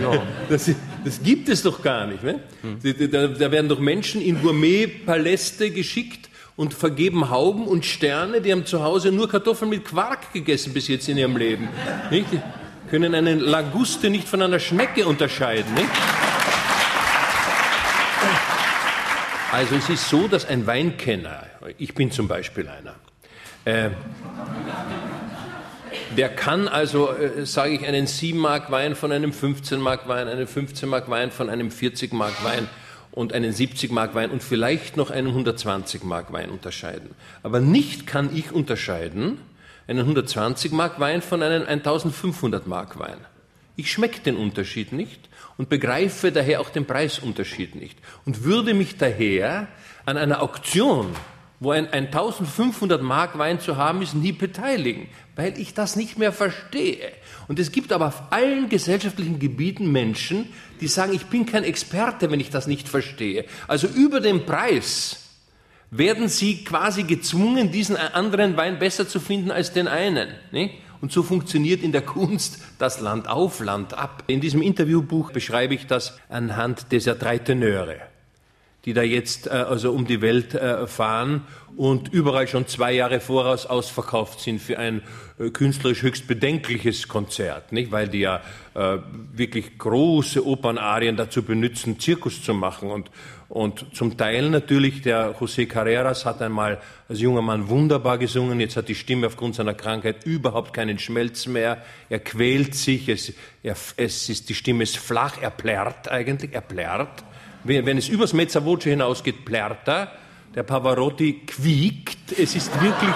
ja. 0.00 0.22
das, 0.48 0.70
das, 1.04 1.22
gibt 1.22 1.48
es 1.48 1.62
doch 1.62 1.82
gar 1.82 2.06
nicht. 2.06 2.22
Ne? 2.22 2.40
Hm. 2.62 3.10
Da, 3.10 3.26
da, 3.28 3.50
werden 3.50 3.68
doch 3.68 3.78
Menschen 3.78 4.20
in 4.20 4.40
Gourmetpaläste 4.42 5.70
geschickt 5.70 6.28
und 6.56 6.74
vergeben 6.74 7.30
Hauben 7.30 7.66
und 7.66 7.84
Sterne, 7.84 8.40
die 8.40 8.52
haben 8.52 8.66
zu 8.66 8.82
Hause 8.82 9.12
nur 9.12 9.28
Kartoffeln 9.28 9.70
mit 9.70 9.84
Quark 9.84 10.32
gegessen 10.32 10.72
bis 10.72 10.88
jetzt 10.88 11.08
in 11.08 11.16
ihrem 11.16 11.36
Leben. 11.36 11.68
Nicht? 12.10 12.32
Die 12.32 12.40
können 12.90 13.14
eine 13.14 13.34
Laguste 13.34 14.10
nicht 14.10 14.28
von 14.28 14.42
einer 14.42 14.60
Schnecke 14.60 15.06
unterscheiden. 15.06 15.72
Nicht? 15.74 15.88
Also 19.50 19.76
es 19.76 19.88
ist 19.88 20.08
so, 20.08 20.28
dass 20.28 20.46
ein 20.46 20.66
Weinkenner, 20.66 21.44
ich 21.78 21.94
bin 21.94 22.10
zum 22.10 22.28
Beispiel 22.28 22.68
einer, 22.68 22.96
äh, 23.64 23.90
Der 26.16 26.28
kann 26.28 26.68
also, 26.68 27.10
äh, 27.10 27.44
sage 27.44 27.74
ich, 27.74 27.86
einen 27.86 28.06
7 28.06 28.38
Mark 28.38 28.70
Wein 28.70 28.94
von 28.94 29.10
einem 29.10 29.32
15 29.32 29.80
Mark 29.80 30.06
Wein, 30.06 30.28
einen 30.28 30.46
15 30.46 30.88
Mark 30.88 31.10
Wein 31.10 31.32
von 31.32 31.50
einem 31.50 31.72
40 31.72 32.12
Mark 32.12 32.44
Wein 32.44 32.68
und 33.10 33.32
einen 33.32 33.52
70 33.52 33.90
Mark 33.90 34.14
Wein 34.14 34.30
und 34.30 34.42
vielleicht 34.42 34.96
noch 34.96 35.10
einen 35.10 35.28
120 35.28 36.04
Mark 36.04 36.32
Wein 36.32 36.50
unterscheiden. 36.50 37.10
Aber 37.42 37.60
nicht 37.60 38.06
kann 38.06 38.30
ich 38.34 38.52
unterscheiden 38.52 39.38
einen 39.88 40.00
120 40.00 40.70
Mark 40.70 41.00
Wein 41.00 41.20
von 41.20 41.42
einem 41.42 41.66
1500 41.66 42.66
Mark 42.68 42.98
Wein. 42.98 43.18
Ich 43.74 43.90
schmecke 43.90 44.20
den 44.20 44.36
Unterschied 44.36 44.92
nicht 44.92 45.28
und 45.58 45.68
begreife 45.68 46.30
daher 46.30 46.60
auch 46.60 46.70
den 46.70 46.86
Preisunterschied 46.86 47.74
nicht 47.74 47.98
und 48.24 48.44
würde 48.44 48.72
mich 48.72 48.98
daher 48.98 49.66
an 50.06 50.16
einer 50.16 50.42
Auktion 50.42 51.08
wo 51.64 51.70
ein 51.72 51.88
1500 51.88 53.02
Mark 53.02 53.36
Wein 53.38 53.58
zu 53.58 53.76
haben 53.76 54.02
ist, 54.02 54.14
nie 54.14 54.32
beteiligen, 54.32 55.08
weil 55.34 55.58
ich 55.58 55.74
das 55.74 55.96
nicht 55.96 56.18
mehr 56.18 56.32
verstehe. 56.32 57.10
Und 57.48 57.58
es 57.58 57.72
gibt 57.72 57.92
aber 57.92 58.08
auf 58.08 58.22
allen 58.30 58.68
gesellschaftlichen 58.68 59.38
Gebieten 59.38 59.90
Menschen, 59.90 60.46
die 60.80 60.86
sagen, 60.86 61.12
ich 61.12 61.26
bin 61.26 61.46
kein 61.46 61.64
Experte, 61.64 62.30
wenn 62.30 62.40
ich 62.40 62.50
das 62.50 62.66
nicht 62.66 62.88
verstehe. 62.88 63.46
Also 63.66 63.88
über 63.88 64.20
den 64.20 64.46
Preis 64.46 65.20
werden 65.90 66.28
sie 66.28 66.64
quasi 66.64 67.04
gezwungen, 67.04 67.72
diesen 67.72 67.96
anderen 67.96 68.56
Wein 68.56 68.78
besser 68.78 69.08
zu 69.08 69.18
finden 69.18 69.50
als 69.50 69.72
den 69.72 69.88
einen. 69.88 70.28
Nicht? 70.52 70.74
Und 71.00 71.12
so 71.12 71.22
funktioniert 71.22 71.82
in 71.82 71.92
der 71.92 72.02
Kunst 72.02 72.58
das 72.78 73.00
Land 73.00 73.28
auf, 73.28 73.60
Land 73.60 73.94
ab. 73.94 74.24
In 74.26 74.40
diesem 74.40 74.62
Interviewbuch 74.62 75.32
beschreibe 75.32 75.74
ich 75.74 75.86
das 75.86 76.18
anhand 76.28 76.92
dieser 76.92 77.14
drei 77.14 77.38
Tenöre 77.38 78.13
die 78.84 78.92
da 78.92 79.02
jetzt 79.02 79.46
äh, 79.46 79.50
also 79.50 79.92
um 79.92 80.06
die 80.06 80.20
Welt 80.20 80.54
äh, 80.54 80.86
fahren 80.86 81.42
und 81.76 82.12
überall 82.12 82.46
schon 82.46 82.66
zwei 82.68 82.92
Jahre 82.92 83.20
voraus 83.20 83.66
ausverkauft 83.66 84.40
sind 84.40 84.60
für 84.60 84.78
ein 84.78 85.02
äh, 85.38 85.50
künstlerisch 85.50 86.02
höchst 86.02 86.26
bedenkliches 86.26 87.08
Konzert, 87.08 87.72
nicht? 87.72 87.90
Weil 87.90 88.08
die 88.08 88.20
ja 88.20 88.40
äh, 88.74 88.98
wirklich 89.32 89.78
große 89.78 90.46
Opernarien 90.46 91.16
dazu 91.16 91.42
benutzen, 91.42 91.98
Zirkus 91.98 92.42
zu 92.42 92.54
machen 92.54 92.90
und 92.90 93.10
und 93.54 93.94
zum 93.94 94.16
Teil 94.16 94.50
natürlich 94.50 95.02
der 95.02 95.38
José 95.38 95.66
Carreras 95.66 96.24
hat 96.24 96.42
einmal 96.42 96.80
als 97.08 97.20
junger 97.20 97.42
Mann 97.42 97.68
wunderbar 97.68 98.18
gesungen. 98.18 98.58
Jetzt 98.58 98.76
hat 98.76 98.88
die 98.88 98.96
Stimme 98.96 99.28
aufgrund 99.28 99.54
seiner 99.54 99.74
Krankheit 99.74 100.24
überhaupt 100.24 100.72
keinen 100.72 100.98
Schmelz 100.98 101.46
mehr. 101.46 101.84
Er 102.08 102.18
quält 102.18 102.74
sich. 102.74 103.08
Es, 103.08 103.32
er, 103.62 103.76
es 103.96 104.28
ist, 104.28 104.48
die 104.48 104.54
Stimme 104.54 104.82
ist 104.82 104.96
flach. 104.96 105.40
Er 105.40 105.50
plärrt 105.50 106.08
eigentlich. 106.08 106.52
Er 106.52 106.62
plärrt. 106.62 107.22
Wenn 107.64 107.96
es 107.96 108.08
übers 108.08 108.34
Mezzavoce 108.34 108.84
hinausgeht, 108.84 109.44
plärrt 109.44 109.88
er. 109.88 110.12
Der 110.54 110.62
Pavarotti 110.62 111.40
quiekt. 111.46 112.38
Es 112.38 112.54
ist 112.54 112.70
wirklich, 112.80 113.14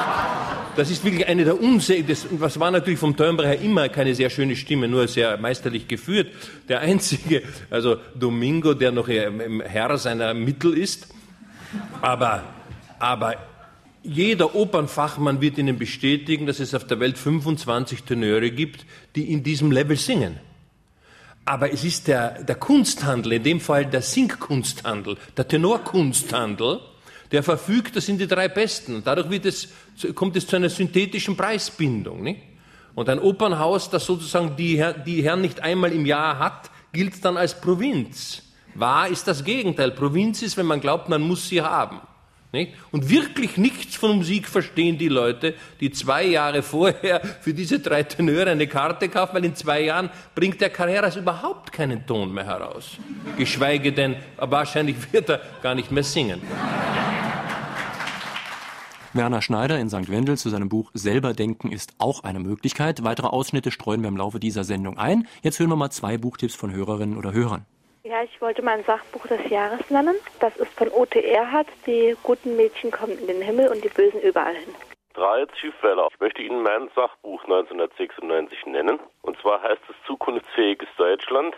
das 0.75 0.91
ist 0.91 1.05
wirklich 1.05 1.29
eine 1.29 1.45
der 1.45 1.61
unsäglichen, 1.61 2.41
was 2.41 2.59
war 2.59 2.71
natürlich 2.71 2.99
vom 2.99 3.17
Timbre 3.17 3.47
her 3.47 3.61
immer 3.61 3.89
keine 3.91 4.15
sehr 4.15 4.31
schöne 4.31 4.57
Stimme, 4.57 4.89
nur 4.89 5.07
sehr 5.07 5.37
meisterlich 5.37 5.87
geführt. 5.87 6.29
Der 6.69 6.81
einzige, 6.81 7.43
also 7.71 7.99
Domingo, 8.15 8.75
der 8.75 8.91
noch 8.91 9.07
Herr 9.09 9.99
seiner 9.99 10.35
Mittel 10.35 10.77
ist. 10.77 11.09
Aber, 12.01 12.43
aber 12.99 13.37
jeder 14.03 14.55
Opernfachmann 14.55 15.41
wird 15.43 15.59
Ihnen 15.59 15.79
bestätigen, 15.79 16.47
dass 16.47 16.59
es 16.59 16.75
auf 16.75 16.87
der 16.87 16.99
Welt 16.99 17.19
25 17.19 18.05
Tenöre 18.05 18.51
gibt, 18.51 18.87
die 19.15 19.31
in 19.31 19.43
diesem 19.43 19.71
Level 19.71 19.97
singen. 19.97 20.41
Aber 21.49 21.73
es 21.73 21.83
ist 21.83 22.09
der, 22.09 22.43
der 22.43 22.57
Kunsthandel, 22.57 23.33
in 23.33 23.43
dem 23.43 23.59
Fall 23.59 23.87
der 23.87 24.03
Singkunsthandel, 24.03 25.17
der 25.35 25.49
Tenorkunsthandel, 25.49 26.81
der 27.33 27.43
verfügt, 27.43 27.97
das 27.97 28.05
sind 28.05 28.21
die 28.21 28.27
drei 28.27 28.49
Besten. 28.49 29.03
Dadurch 29.03 29.31
wird 29.31 29.47
es, 29.47 29.69
kommt 30.15 30.37
es 30.37 30.47
zu 30.47 30.57
einer 30.57 30.69
synthetischen 30.69 31.39
Preisbindung. 31.39 32.23
Nicht? 32.23 32.43
Und 32.95 33.09
ein 33.09 33.19
Opernhaus, 33.19 33.89
das 33.89 34.05
sozusagen 34.05 34.57
die, 34.57 34.85
die 35.07 35.23
Herren 35.23 35.41
nicht 35.41 35.61
einmal 35.61 35.91
im 35.93 36.05
Jahr 36.05 36.39
hat, 36.39 36.71
gilt 36.93 37.25
dann 37.25 37.39
als 37.39 37.59
Provinz. 37.59 38.43
Wahr 38.75 39.09
ist 39.09 39.27
das 39.27 39.43
Gegenteil. 39.43 39.93
Provinz 39.93 40.43
ist, 40.43 40.59
wenn 40.59 40.67
man 40.67 40.83
glaubt, 40.83 41.09
man 41.09 41.23
muss 41.23 41.49
sie 41.49 41.63
haben. 41.63 42.03
Nicht? 42.51 42.73
Und 42.93 43.11
wirklich 43.11 43.59
nichts 43.59 43.97
von 43.97 44.17
Musik 44.17 44.49
verstehen 44.49 44.97
die 44.97 45.09
Leute, 45.09 45.55
die 45.81 45.91
zwei 45.91 46.25
Jahre 46.25 46.63
vorher 46.63 47.21
für 47.41 47.53
diese 47.53 47.79
drei 47.79 48.05
Tenöre 48.05 48.51
eine 48.51 48.67
Karte 48.67 49.11
kaufen, 49.11 49.35
weil 49.35 49.45
in 49.45 49.55
zwei 49.55 49.83
Jahren 49.83 50.09
bringt 50.35 50.61
der 50.63 50.71
Carreras 50.71 51.17
überhaupt 51.17 51.73
keinen 51.73 52.07
Ton 52.07 52.33
mehr 52.33 52.47
heraus. 52.47 52.97
Geschweige 53.37 53.93
denn, 53.93 54.17
wahrscheinlich 54.39 54.97
wird 55.13 55.29
er 55.29 55.43
gar 55.63 55.75
nicht 55.75 55.93
mehr 55.93 56.05
singen. 56.05 56.41
Werner 59.13 59.43
Schneider 59.43 59.79
in 59.79 59.91
St. 59.91 60.11
Wendel 60.11 60.39
zu 60.39 60.49
seinem 60.49 60.69
Buch 60.69 60.91
Selber 60.95 61.35
denken 61.35 61.71
ist 61.71 61.93
auch 61.99 62.25
eine 62.25 62.41
Möglichkeit. 62.41 63.05
Weitere 63.05 63.27
Ausschnitte 63.27 63.71
streuen 63.71 64.01
wir 64.03 64.09
im 64.09 64.17
Laufe 64.17 64.41
dieser 64.41 64.65
Sendung 64.65 64.97
ein. 64.97 65.27
Jetzt 65.43 65.59
hören 65.59 65.71
wir 65.71 65.77
mal 65.77 65.91
zwei 65.91 66.17
Buchtipps 66.17 66.55
von 66.55 66.73
Hörerinnen 66.73 67.19
oder 67.19 67.33
Hörern. 67.33 67.67
Ja, 68.09 68.23
ich 68.23 68.41
wollte 68.41 68.63
mein 68.63 68.85
Sachbuch 68.85 69.27
des 69.27 69.51
Jahres 69.51 69.91
nennen. 69.91 70.15
Das 70.41 70.57
ist 70.57 70.73
von 70.79 70.89
O.T. 70.89 71.21
Erhardt. 71.21 71.67
Die 71.87 72.17
guten 72.23 72.57
Mädchen 72.57 72.91
kommen 72.91 73.19
in 73.19 73.27
den 73.27 73.43
Himmel 73.43 73.69
und 73.69 73.85
die 73.85 73.91
Bösen 73.91 74.23
überall 74.23 74.55
hin. 74.55 74.75
Drei 75.13 75.45
Schiffwähler. 75.61 76.09
Ich 76.11 76.19
möchte 76.19 76.41
Ihnen 76.41 76.63
mein 76.63 76.89
Sachbuch 76.97 77.43
1996 77.45 78.65
nennen. 78.65 78.99
Und 79.21 79.39
zwar 79.43 79.63
heißt 79.63 79.83
es 79.91 80.07
Zukunftsfähiges 80.07 80.89
Deutschland. 80.97 81.55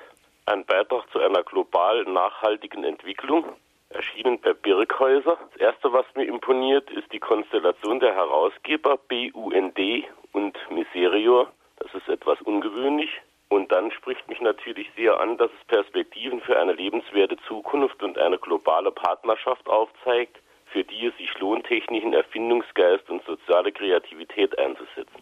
Ein 0.47 0.65
Beitrag 0.65 1.09
zu 1.13 1.21
einer 1.21 1.45
global 1.45 2.03
nachhaltigen 2.03 2.83
Entwicklung. 2.83 3.45
Erschienen 3.91 4.41
bei 4.41 4.53
Birkhäuser. 4.53 5.39
Das 5.53 5.61
erste, 5.61 5.93
was 5.93 6.07
mir 6.17 6.25
imponiert, 6.27 6.91
ist 6.91 7.13
die 7.13 7.21
Konstellation 7.21 8.01
der 8.01 8.17
Herausgeber 8.17 8.99
BUND 9.09 9.79
und 10.33 10.59
Miserior. 10.73 11.53
Das 11.77 11.95
ist 11.95 12.09
etwas 12.09 12.41
ungewöhnlich. 12.43 13.21
Und 13.51 13.73
dann 13.73 13.91
spricht 13.91 14.29
mich 14.29 14.41
natürlich 14.41 14.89
sehr 14.97 15.19
an, 15.19 15.37
dass 15.37 15.51
es 15.51 15.67
Perspektiven 15.67 16.41
für 16.41 16.57
eine 16.57 16.73
lebenswerte 16.73 17.37
Zukunft 17.49 18.01
und 18.01 18.17
eine 18.17 18.39
globale 18.39 18.93
Partnerschaft 18.93 19.69
aufzeigt, 19.69 20.39
für 20.67 20.85
die 20.85 21.07
es 21.07 21.17
sich 21.17 21.37
lohnt, 21.41 21.67
technischen 21.67 22.13
Erfindungsgeist 22.13 23.11
und 23.11 23.25
soziale 23.25 23.73
Kreativität 23.73 24.57
einzusetzen. 24.57 25.21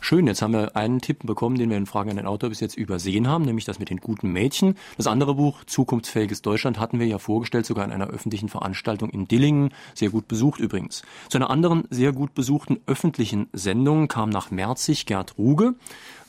Schön, 0.00 0.26
jetzt 0.26 0.42
haben 0.42 0.54
wir 0.54 0.74
einen 0.74 1.00
Tipp 1.00 1.26
bekommen, 1.26 1.58
den 1.58 1.70
wir 1.70 1.76
in 1.76 1.86
Fragen 1.86 2.10
an 2.10 2.16
den 2.16 2.26
Autor 2.26 2.48
bis 2.48 2.60
jetzt 2.60 2.76
übersehen 2.76 3.28
haben, 3.28 3.44
nämlich 3.44 3.64
das 3.64 3.78
mit 3.78 3.90
den 3.90 3.98
guten 3.98 4.32
Mädchen. 4.32 4.76
Das 4.96 5.06
andere 5.06 5.34
Buch, 5.34 5.64
Zukunftsfähiges 5.64 6.40
Deutschland, 6.40 6.78
hatten 6.80 6.98
wir 6.98 7.06
ja 7.06 7.18
vorgestellt, 7.18 7.66
sogar 7.66 7.84
in 7.84 7.92
einer 7.92 8.08
öffentlichen 8.08 8.48
Veranstaltung 8.48 9.10
in 9.10 9.28
Dillingen, 9.28 9.74
sehr 9.94 10.10
gut 10.10 10.26
besucht 10.26 10.60
übrigens. 10.60 11.02
Zu 11.28 11.38
einer 11.38 11.50
anderen 11.50 11.84
sehr 11.90 12.12
gut 12.12 12.34
besuchten 12.34 12.80
öffentlichen 12.86 13.48
Sendung 13.52 14.08
kam 14.08 14.30
nach 14.30 14.50
Merzig 14.50 15.04
Gerd 15.04 15.36
Ruge. 15.36 15.74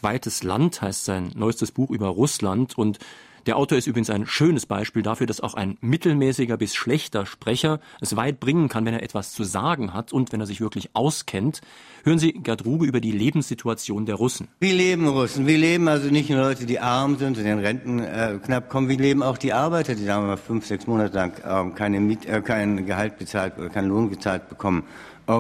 Weites 0.02 0.44
Land 0.44 0.82
heißt 0.82 1.06
sein 1.06 1.32
neuestes 1.36 1.72
Buch 1.72 1.92
über 1.92 2.08
Russland 2.08 2.78
und 2.78 3.00
der 3.46 3.58
Autor 3.58 3.78
ist 3.78 3.88
übrigens 3.88 4.10
ein 4.10 4.28
schönes 4.28 4.66
Beispiel 4.66 5.02
dafür, 5.02 5.26
dass 5.26 5.42
auch 5.42 5.54
ein 5.54 5.78
mittelmäßiger 5.82 6.58
bis 6.58 6.76
schlechter 6.76 7.26
Sprecher 7.26 7.80
es 8.02 8.16
weit 8.16 8.40
bringen 8.40 8.70
kann, 8.70 8.86
wenn 8.86 8.94
er 8.94 9.02
etwas 9.02 9.32
zu 9.32 9.44
sagen 9.44 9.94
hat 9.94 10.14
und 10.14 10.32
wenn 10.32 10.40
er 10.40 10.46
sich 10.46 10.62
wirklich 10.62 10.90
auskennt. 10.94 11.62
Hören 12.04 12.20
Sie 12.20 12.34
Gerd 12.34 12.66
Ruge 12.66 12.86
über 12.86 13.02
die 13.02 13.12
Lebenssituation 13.12 14.06
der 14.06 14.16
Russen. 14.16 14.50
Wie 14.60 14.72
leben 14.72 15.08
Russen? 15.08 15.48
Wie 15.48 15.56
leben 15.56 15.88
also 15.88 16.10
nicht 16.10 16.30
nur 16.30 16.40
Leute, 16.40 16.66
die 16.66 16.80
arm 16.80 17.18
sind 17.18 17.38
und 17.38 17.46
in 17.46 17.60
Renten 17.60 18.00
äh, 18.00 18.40
knapp 18.44 18.70
kommen, 18.70 18.90
wie 18.90 18.98
leben 18.98 19.24
auch 19.24 19.38
die 19.38 19.54
Arbeiter, 19.54 19.96
die 19.96 20.04
sagen 20.04 20.24
wir 20.24 20.28
mal 20.28 20.38
fünf, 20.38 20.66
sechs 20.66 20.86
Monate 20.86 21.16
lang 21.16 21.34
äh, 21.44 21.76
keine 21.76 22.00
Miet, 22.00 22.26
äh, 22.26 22.42
kein 22.42 22.86
Gehalt 22.86 23.18
bezahlt 23.18 23.58
oder 23.58 23.70
keinen 23.70 23.90
Lohn 23.90 24.10
gezahlt 24.10 24.50
bekommen. 24.50 24.84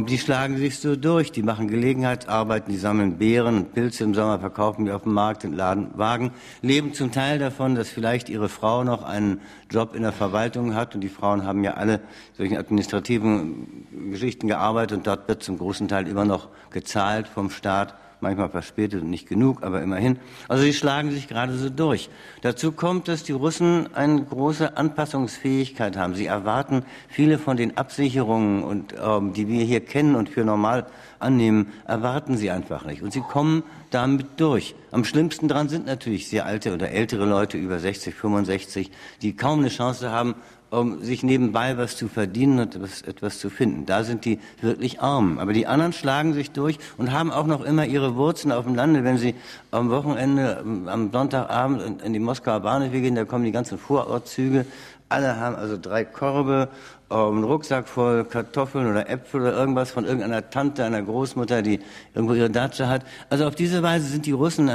Die 0.08 0.19
schlagen 0.19 0.58
sich 0.58 0.78
so 0.78 0.95
durch, 0.95 1.32
die 1.32 1.41
machen 1.41 1.67
Gelegenheitsarbeiten, 1.67 2.71
die 2.71 2.78
sammeln 2.78 3.17
Beeren 3.17 3.58
und 3.58 3.73
Pilze 3.73 4.04
im 4.04 4.13
Sommer, 4.13 4.39
verkaufen 4.39 4.86
die 4.86 4.91
auf 4.91 5.02
dem 5.02 5.13
Markt, 5.13 5.43
entladen 5.43 5.97
Wagen, 5.97 6.30
leben 6.62 6.93
zum 6.93 7.12
Teil 7.12 7.39
davon, 7.39 7.73
dass 7.73 7.89
vielleicht 7.89 8.30
ihre 8.30 8.49
Frau 8.49 8.84
noch 8.84 9.02
einen 9.02 9.41
Job 9.67 9.95
in 9.95 10.04
der 10.04 10.12
Verwaltung 10.12 10.75
hat. 10.75 10.93
Und 10.93 11.02
die 11.02 11.10
Frauen 11.10 11.43
haben 11.43 11.63
ja 11.63 11.73
alle 11.73 12.02
solchen 12.38 12.58
administrativen 12.58 13.88
Geschichten 14.12 14.47
gearbeitet. 14.47 14.95
Und 14.95 15.08
dort 15.08 15.28
wird 15.28 15.41
zum 15.41 15.58
großen 15.58 15.88
Teil 15.88 16.08
immer 16.08 16.23
noch 16.25 16.49
gezahlt 16.69 17.28
vom 17.28 17.49
Staat 17.49 17.95
manchmal 18.21 18.49
verspätet 18.49 19.01
und 19.01 19.10
nicht 19.10 19.27
genug, 19.27 19.63
aber 19.63 19.82
immerhin. 19.82 20.19
Also 20.47 20.63
sie 20.63 20.73
schlagen 20.73 21.12
sich 21.12 21.27
gerade 21.27 21.53
so 21.58 21.69
durch. 21.69 22.10
Dazu 22.41 22.71
kommt, 22.71 23.08
dass 23.08 23.23
die 23.23 23.32
Russen 23.32 23.93
eine 23.95 24.23
große 24.23 24.77
Anpassungsfähigkeit 24.77 25.97
haben. 25.97 26.15
Sie 26.15 26.25
erwarten 26.25 26.84
viele 27.08 27.38
von 27.38 27.58
den 27.58 27.77
Absicherungen, 27.77 28.63
und, 28.63 28.93
ähm, 29.01 29.34
die 29.34 29.47
wir 29.47 29.63
hier 29.63 29.82
kennen 29.82 30.15
und 30.15 30.29
für 30.29 30.43
normal 30.43 30.88
annehmen, 31.19 31.71
erwarten 31.86 32.38
sie 32.38 32.51
einfach 32.51 32.86
nicht. 32.86 33.01
Und 33.01 33.13
sie 33.13 33.21
kommen 33.21 33.63
damit 33.91 34.39
durch. 34.39 34.75
Am 34.91 35.03
schlimmsten 35.03 35.47
dran 35.47 35.69
sind 35.69 35.86
natürlich 35.86 36.27
sehr 36.27 36.45
alte 36.45 36.73
oder 36.73 36.91
ältere 36.91 37.25
Leute 37.25 37.58
über 37.58 37.79
60, 37.79 38.13
65, 38.13 38.91
die 39.21 39.36
kaum 39.36 39.60
eine 39.60 39.69
Chance 39.69 40.12
haben, 40.12 40.36
um 40.69 41.01
sich 41.03 41.23
nebenbei 41.23 41.77
was 41.77 41.97
zu 41.97 42.08
verdienen 42.08 42.60
und 42.60 42.75
etwas, 42.75 43.01
etwas 43.01 43.39
zu 43.39 43.49
finden. 43.49 43.86
Da 43.86 44.03
sind 44.03 44.25
die 44.25 44.39
wirklich 44.62 45.01
arm. 45.01 45.39
Aber 45.39 45.53
die 45.53 45.67
anderen 45.67 45.93
schlagen 45.93 46.34
sich 46.34 46.51
durch 46.51 46.77
und 46.97 47.12
haben 47.12 47.32
auch 47.32 47.47
noch 47.47 47.63
immer 47.63 47.86
ihre 47.86 48.15
Wurzeln 48.15 48.51
auf 48.51 48.65
dem 48.65 48.75
Lande. 48.75 49.03
Wenn 49.03 49.17
sie 49.17 49.36
am 49.71 49.89
Wochenende, 49.89 50.63
am 50.86 51.12
Sonntagabend 51.12 52.01
in 52.01 52.13
die 52.13 52.19
Moskauer 52.19 52.60
Bahnhöfe 52.60 53.01
gehen, 53.01 53.15
da 53.15 53.25
kommen 53.25 53.45
die 53.45 53.51
ganzen 53.51 53.77
Vorortzüge 53.77 54.65
Alle 55.10 55.38
haben 55.38 55.55
also 55.55 55.75
drei 55.75 56.05
Körbe, 56.05 56.69
einen 57.10 57.43
Rucksack 57.43 57.88
voll 57.88 58.23
Kartoffeln 58.25 58.86
oder 58.86 59.10
Äpfel 59.10 59.41
oder 59.41 59.53
irgendwas 59.53 59.89
von 59.89 60.05
irgendeiner 60.05 60.51
Tante, 60.51 60.86
einer 60.86 61.01
Großmutter, 61.01 61.63
die 61.63 61.79
irgendwo 62.13 62.36
ihre 62.36 62.51
Datsche 62.51 62.88
hat. 62.88 63.03
Also 63.32 63.47
auf 63.47 63.55
diese 63.55 63.82
Weise 63.82 64.05
sind 64.05 64.27
die 64.27 64.32
Russen 64.32 64.69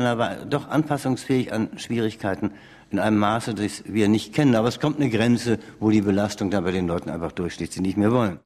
doch 0.50 0.68
anpassungsfähig 0.68 1.52
an 1.52 1.68
Schwierigkeiten 1.76 2.50
in 2.94 3.00
einem 3.00 3.18
Maße, 3.18 3.54
das 3.54 3.82
wir 3.86 4.08
nicht 4.08 4.32
kennen. 4.32 4.54
Aber 4.54 4.68
es 4.68 4.78
kommt 4.78 5.00
eine 5.00 5.10
Grenze, 5.10 5.58
wo 5.80 5.90
die 5.90 6.00
Belastung 6.00 6.50
da 6.50 6.60
bei 6.60 6.70
den 6.70 6.86
Leuten 6.86 7.10
einfach 7.10 7.32
durchsteht, 7.32 7.72
sie 7.72 7.80
nicht 7.80 7.96
mehr 7.96 8.12
wollen. 8.12 8.38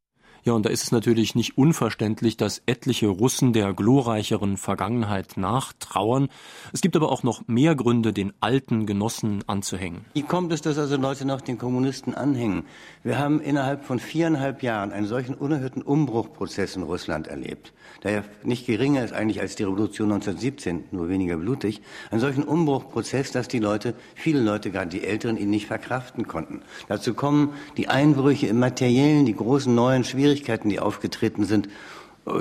Ja, 0.48 0.54
und 0.54 0.64
da 0.64 0.70
ist 0.70 0.82
es 0.82 0.92
natürlich 0.92 1.34
nicht 1.34 1.58
unverständlich, 1.58 2.38
dass 2.38 2.62
etliche 2.64 3.08
Russen 3.08 3.52
der 3.52 3.74
glorreicheren 3.74 4.56
Vergangenheit 4.56 5.36
nachtrauern. 5.36 6.30
Es 6.72 6.80
gibt 6.80 6.96
aber 6.96 7.12
auch 7.12 7.22
noch 7.22 7.46
mehr 7.46 7.74
Gründe, 7.74 8.14
den 8.14 8.32
alten 8.40 8.86
Genossen 8.86 9.44
anzuhängen. 9.46 10.06
Wie 10.14 10.22
kommt 10.22 10.50
es, 10.50 10.62
dass 10.62 10.78
also 10.78 10.96
Leute 10.96 11.26
noch 11.26 11.42
den 11.42 11.58
Kommunisten 11.58 12.14
anhängen? 12.14 12.64
Wir 13.04 13.18
haben 13.18 13.42
innerhalb 13.42 13.84
von 13.84 13.98
viereinhalb 13.98 14.62
Jahren 14.62 14.90
einen 14.90 15.06
solchen 15.06 15.34
unerhörten 15.34 15.82
Umbruchprozess 15.82 16.76
in 16.76 16.82
Russland 16.82 17.26
erlebt, 17.26 17.74
der 18.02 18.12
ja 18.12 18.24
nicht 18.42 18.64
geringer 18.64 19.04
ist 19.04 19.12
eigentlich 19.12 19.42
als 19.42 19.54
die 19.54 19.64
Revolution 19.64 20.10
1917, 20.10 20.84
nur 20.92 21.10
weniger 21.10 21.36
blutig. 21.36 21.82
Einen 22.10 22.22
solchen 22.22 22.44
Umbruchprozess, 22.44 23.32
dass 23.32 23.48
die 23.48 23.58
Leute, 23.58 23.92
viele 24.14 24.40
Leute, 24.40 24.70
gerade 24.70 24.88
die 24.88 25.04
Älteren, 25.04 25.36
ihn 25.36 25.50
nicht 25.50 25.66
verkraften 25.66 26.26
konnten. 26.26 26.62
Dazu 26.88 27.12
kommen 27.12 27.52
die 27.76 27.88
Einbrüche 27.88 28.46
im 28.46 28.58
Materiellen, 28.58 29.26
die 29.26 29.36
großen 29.36 29.74
neuen 29.74 30.04
Schwierigkeiten, 30.04 30.37
Schwierigkeiten, 30.38 30.68
die 30.68 30.80
aufgetreten 30.80 31.44
sind. 31.44 31.68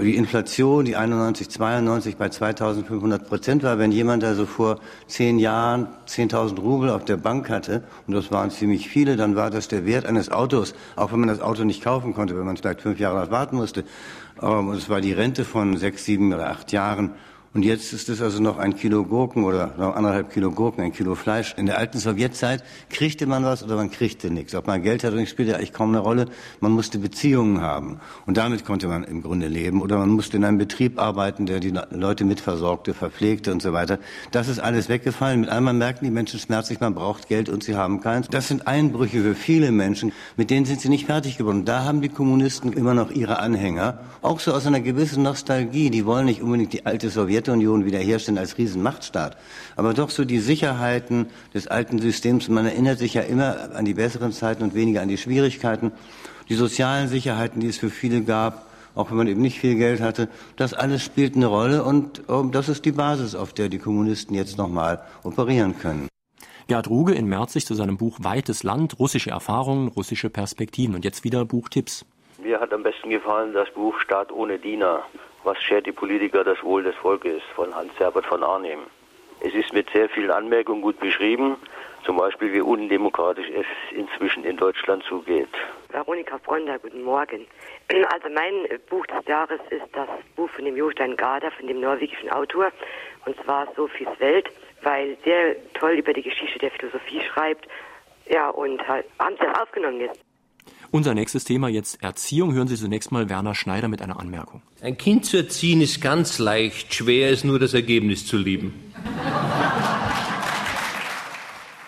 Die 0.02 0.18
Inflation, 0.18 0.84
die 0.84 0.98
91, 0.98 1.50
92 1.50 2.18
bei 2.18 2.28
2500 2.28 3.26
Prozent 3.26 3.64
war, 3.64 3.80
wenn 3.80 3.94
jemand 3.94 4.24
also 4.24 4.46
vor 4.46 4.80
zehn 5.08 5.40
Jahren 5.40 5.88
10.000 6.08 6.60
Rubel 6.60 6.90
auf 6.90 7.06
der 7.06 7.16
Bank 7.16 7.50
hatte, 7.50 7.84
und 8.06 8.14
das 8.14 8.30
waren 8.30 8.52
ziemlich 8.52 8.90
viele, 8.90 9.16
dann 9.16 9.38
war 9.38 9.50
das 9.50 9.70
der 9.70 9.86
Wert 9.86 10.06
eines 10.06 10.30
Autos, 10.30 10.76
auch 10.98 11.14
wenn 11.14 11.22
man 11.22 11.30
das 11.30 11.40
Auto 11.40 11.64
nicht 11.64 11.82
kaufen 11.82 12.14
konnte, 12.14 12.38
wenn 12.38 12.46
man 12.46 12.58
vielleicht 12.58 12.82
fünf 12.82 13.00
Jahre 13.00 13.32
warten 13.32 13.56
musste. 13.56 13.86
Und 14.42 14.76
es 14.76 14.90
war 14.90 15.00
die 15.00 15.14
Rente 15.14 15.46
von 15.46 15.78
sechs, 15.78 16.04
sieben 16.04 16.34
oder 16.34 16.50
acht 16.50 16.74
Jahren. 16.74 17.12
Und 17.58 17.63
jetzt 17.63 17.91
ist 17.91 18.08
es 18.08 18.22
also 18.22 18.39
noch 18.39 18.60
ein 18.60 18.76
Kilo 18.76 19.04
Gurken 19.04 19.43
oder 19.43 19.74
noch 19.80 19.96
anderthalb 19.96 20.32
Kilo 20.32 20.52
Gurken, 20.52 20.84
ein 20.84 20.93
Kilo 20.93 21.15
Fleisch. 21.15 21.56
In 21.58 21.65
der 21.65 21.80
alten 21.80 21.98
Sowjetzeit 21.98 22.63
kriegte 22.91 23.26
man 23.26 23.43
was 23.43 23.63
oder 23.63 23.78
man 23.78 23.89
kriegte 23.89 24.30
nichts. 24.30 24.54
Ob 24.54 24.67
man 24.67 24.84
Geld 24.84 25.04
hatte, 25.04 25.26
spielte 25.26 25.56
eigentlich 25.56 25.74
kaum 25.74 25.89
eine 25.89 25.98
Rolle. 25.98 26.28
Man 26.60 26.72
musste 26.72 27.00
Beziehungen 27.00 27.62
haben. 27.62 28.00
Und 28.28 28.38
damit 28.38 28.63
konnte 28.63 28.88
man 28.88 29.04
im 29.04 29.24
Grunde 29.24 29.48
leben. 29.48 29.82
Oder 29.82 29.98
man 29.98 30.10
musste 30.10 30.38
in 30.38 30.43
einem 30.43 30.60
Betrieb 30.60 31.00
arbeiten, 31.00 31.48
der 31.48 31.60
die 31.60 31.74
Leute 31.89 32.26
mitversorgte, 32.26 32.93
verpflegte 32.93 33.52
und 33.52 33.63
so 33.63 33.74
weiter. 33.74 33.98
Das 34.30 34.50
ist 34.50 34.60
alles 34.60 34.88
weggefallen. 34.88 35.39
Mit 35.39 35.50
einmal 35.50 35.74
merken 35.74 36.06
die 36.06 36.12
Menschen 36.12 36.39
schmerzlich, 36.39 36.80
man 36.80 36.93
braucht 36.93 37.28
Geld 37.28 37.50
und 37.50 37.63
sie 37.63 37.76
haben 37.76 38.02
keins. 38.02 38.28
Das 38.28 38.48
sind 38.48 38.67
Einbrüche 38.67 39.24
für 39.24 39.34
viele 39.34 39.72
Menschen. 39.72 40.12
Mit 40.36 40.52
denen 40.52 40.67
sind 40.67 40.80
sie 40.80 40.89
nicht 40.89 41.08
fertig 41.08 41.39
geworden. 41.39 41.65
Da 41.65 41.86
haben 41.86 42.02
die 42.02 42.10
Kommunisten 42.10 42.72
immer 42.72 42.93
noch 42.93 43.10
ihre 43.10 43.39
Anhänger. 43.39 43.98
Auch 44.22 44.41
so 44.41 44.54
aus 44.54 44.67
einer 44.67 44.80
gewissen 44.82 45.24
Nostalgie. 45.24 45.89
Die 45.89 46.06
wollen 46.06 46.26
nicht 46.26 46.43
unbedingt 46.43 46.72
die 46.72 46.86
alte 46.86 47.10
Sowjet 47.10 47.47
Sowjetunion 47.48 47.86
wiederherstellen 47.86 48.38
als 48.38 48.58
Riesenmachtstaat. 48.58 49.38
Aber 49.76 49.94
doch 49.94 50.10
so 50.10 50.26
die 50.26 50.40
Sicherheiten 50.40 51.28
des 51.54 51.68
alten 51.68 52.00
Systems. 52.00 52.50
Man 52.50 52.66
erinnert 52.66 53.00
sich 53.00 53.14
ja 53.14 53.22
immer 53.22 53.70
an 53.74 53.86
die 53.86 53.94
besseren 53.94 54.32
Zeiten 54.32 54.64
und 54.64 54.76
weniger 54.76 55.02
an 55.02 55.08
die 55.08 55.18
Schwierigkeiten. 55.18 55.92
Die 56.50 56.56
sozialen 56.56 57.08
Sicherheiten, 57.08 57.62
die 57.62 57.68
es 57.68 57.78
für 57.78 57.90
viele 57.90 58.22
gab, 58.22 58.68
auch 58.96 59.10
wenn 59.10 59.18
man 59.18 59.28
eben 59.28 59.42
nicht 59.42 59.60
viel 59.60 59.76
Geld 59.76 60.02
hatte, 60.02 60.28
das 60.56 60.74
alles 60.74 61.04
spielt 61.04 61.36
eine 61.36 61.48
Rolle 61.48 61.84
und 61.84 62.28
um, 62.30 62.52
das 62.52 62.68
ist 62.68 62.84
die 62.86 62.92
Basis, 62.92 63.36
auf 63.36 63.54
der 63.54 63.70
die 63.70 63.80
Kommunisten 63.80 64.36
jetzt 64.36 64.58
nochmal 64.58 65.02
operieren 65.24 65.78
können. 65.78 66.08
Gerd 66.68 66.90
Ruge 66.90 67.14
in 67.14 67.28
Merzig 67.28 67.66
zu 67.66 67.76
seinem 67.76 67.98
Buch 67.98 68.18
Weites 68.22 68.64
Land, 68.64 69.00
russische 69.00 69.30
Erfahrungen, 69.30 69.88
russische 69.88 70.30
Perspektiven. 70.30 70.96
Und 70.96 71.06
jetzt 71.06 71.24
wieder 71.24 71.46
Buchtipps. 71.46 72.06
Mir 72.44 72.60
hat 72.60 72.74
am 72.74 72.84
besten 72.84 73.10
gefallen 73.10 73.54
das 73.54 73.70
Buch 73.74 73.98
Staat 74.02 74.32
ohne 74.32 74.60
Diener. 74.60 75.04
Was 75.43 75.62
schert 75.62 75.86
die 75.86 75.91
Politiker 75.91 76.43
das 76.43 76.62
Wohl 76.63 76.84
des 76.84 76.95
Volkes 76.95 77.41
von 77.56 77.73
Hans-Herbert 77.73 78.26
von 78.26 78.43
Arnim. 78.43 78.80
Es 79.39 79.54
ist 79.54 79.71
mit 79.71 79.89
sehr 79.91 80.10
vielen 80.10 80.32
Anmerkungen 80.32 80.82
gut 80.82 81.00
beschrieben, 81.00 81.58
zum 82.04 82.17
Beispiel 82.17 82.54
wie 82.54 82.62
undemokratisch 82.62 83.47
es 83.50 83.65
inzwischen 83.91 84.43
in 84.43 84.58
Deutschland 84.58 85.04
zugeht. 85.04 85.50
Veronika 85.89 86.39
Fronder, 86.39 86.80
guten 86.80 87.04
Morgen. 87.04 87.45
Also 88.13 88.30
mein 88.30 88.67
Buch 88.89 89.06
des 89.08 89.26
Jahres 89.28 89.62
ist 89.69 89.86
das 89.93 90.10
Buch 90.36 90.50
von 90.50 90.65
dem 90.65 90.76
Jostein 90.76 91.15
Garder, 91.15 91.52
von 91.52 91.67
dem 91.67 91.80
norwegischen 91.80 92.30
Autor, 92.32 92.71
und 93.26 93.36
zwar 93.43 93.67
Sophies 93.76 94.08
Welt, 94.19 94.50
weil 94.84 95.17
sehr 95.23 95.56
toll 95.73 95.93
über 95.93 96.13
die 96.13 96.23
Geschichte 96.23 96.60
der 96.60 96.71
Philosophie 96.71 97.21
schreibt. 97.21 97.67
Ja, 98.30 98.50
und 98.50 98.86
halt, 98.88 99.06
haben 99.19 99.36
Sie 99.39 99.45
das 99.45 99.60
aufgenommen 99.60 100.02
jetzt? 100.02 100.27
Unser 100.98 101.14
nächstes 101.14 101.44
Thema 101.44 101.70
jetzt 101.70 102.02
Erziehung. 102.02 102.56
Hören 102.56 102.68
Sie 102.68 102.76
zunächst 102.76 103.12
mal 103.12 103.30
Werner 103.30 103.54
Schneider 103.54 103.88
mit 103.88 104.02
einer 104.02 104.20
Anmerkung. 104.20 104.64
Ein 104.82 104.98
Kind 104.98 105.28
zu 105.28 105.38
erziehen 105.38 105.80
ist 105.80 106.02
ganz 106.02 106.40
leicht, 106.40 106.92
schwer 106.92 107.30
ist 107.30 107.46
nur 107.46 107.60
das 107.60 107.76
Ergebnis 107.76 108.26
zu 108.26 108.36
lieben. 108.36 108.74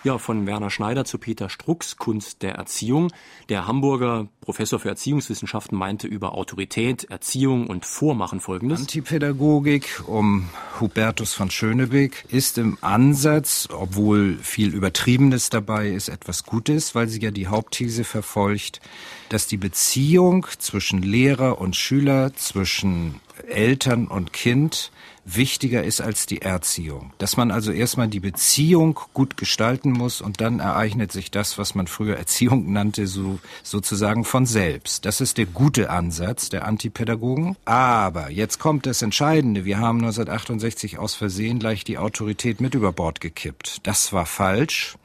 Ja, 0.03 0.17
von 0.17 0.47
Werner 0.47 0.69
Schneider 0.69 1.03
zu 1.03 1.17
Peter 1.17 1.49
Strux, 1.49 1.97
Kunst 1.97 2.41
der 2.41 2.55
Erziehung. 2.55 3.12
Der 3.49 3.67
Hamburger 3.67 4.29
Professor 4.39 4.79
für 4.79 4.88
Erziehungswissenschaften 4.88 5.77
meinte 5.77 6.07
über 6.07 6.35
Autorität, 6.35 7.03
Erziehung 7.05 7.67
und 7.67 7.85
Vormachen 7.85 8.39
folgendes. 8.39 8.79
Antipädagogik 8.79 10.01
um 10.07 10.49
Hubertus 10.79 11.33
von 11.33 11.51
Schönebeck 11.51 12.23
ist 12.29 12.57
im 12.57 12.77
Ansatz, 12.79 13.67
obwohl 13.71 14.38
viel 14.38 14.73
Übertriebenes 14.73 15.49
dabei 15.49 15.89
ist, 15.89 16.07
etwas 16.07 16.45
Gutes, 16.45 16.95
weil 16.95 17.09
sie 17.09 17.19
ja 17.19 17.31
die 17.31 17.47
Hauptthese 17.47 18.05
verfolgt, 18.05 18.79
dass 19.27 19.47
die 19.47 19.57
Beziehung 19.57 20.47
zwischen 20.59 21.01
Lehrer 21.01 21.59
und 21.59 21.75
Schüler, 21.75 22.33
zwischen 22.35 23.19
Eltern 23.47 24.07
und 24.07 24.31
Kind 24.31 24.91
wichtiger 25.25 25.84
ist 25.84 26.01
als 26.01 26.25
die 26.25 26.41
Erziehung. 26.41 27.13
Dass 27.17 27.38
man 27.38 27.51
also 27.51 27.71
erstmal 27.71 28.08
die 28.08 28.19
Beziehung 28.19 28.99
gut 29.13 29.38
gestalten 29.38 29.91
muss 29.91 30.21
und 30.21 30.41
dann 30.41 30.60
ereignet 30.60 31.12
sich 31.12 31.32
das, 31.32 31.58
was 31.58 31.75
man 31.75 31.88
früher 31.88 32.17
Erziehung 32.17 32.71
nannte, 32.71 33.08
so, 33.08 33.39
sozusagen 33.63 34.25
von 34.25 34.45
selbst. 34.45 35.05
Das 35.05 35.21
ist 35.21 35.38
der 35.38 35.45
gute 35.45 35.89
Ansatz 35.89 36.49
der 36.49 36.65
Antipädagogen. 36.65 37.55
Aber 37.65 38.29
jetzt 38.29 38.60
kommt 38.60 38.86
das 38.86 39.01
Entscheidende. 39.01 39.65
Wir 39.65 39.79
haben 39.79 39.99
1968 39.99 40.97
aus 40.97 41.15
Versehen 41.15 41.60
gleich 41.60 41.84
die 41.84 41.97
Autorität 41.97 42.62
mit 42.62 42.75
über 42.75 42.91
Bord 42.91 43.21
gekippt. 43.21 43.79
Das 43.84 44.13
war 44.13 44.25
falsch. 44.25 44.97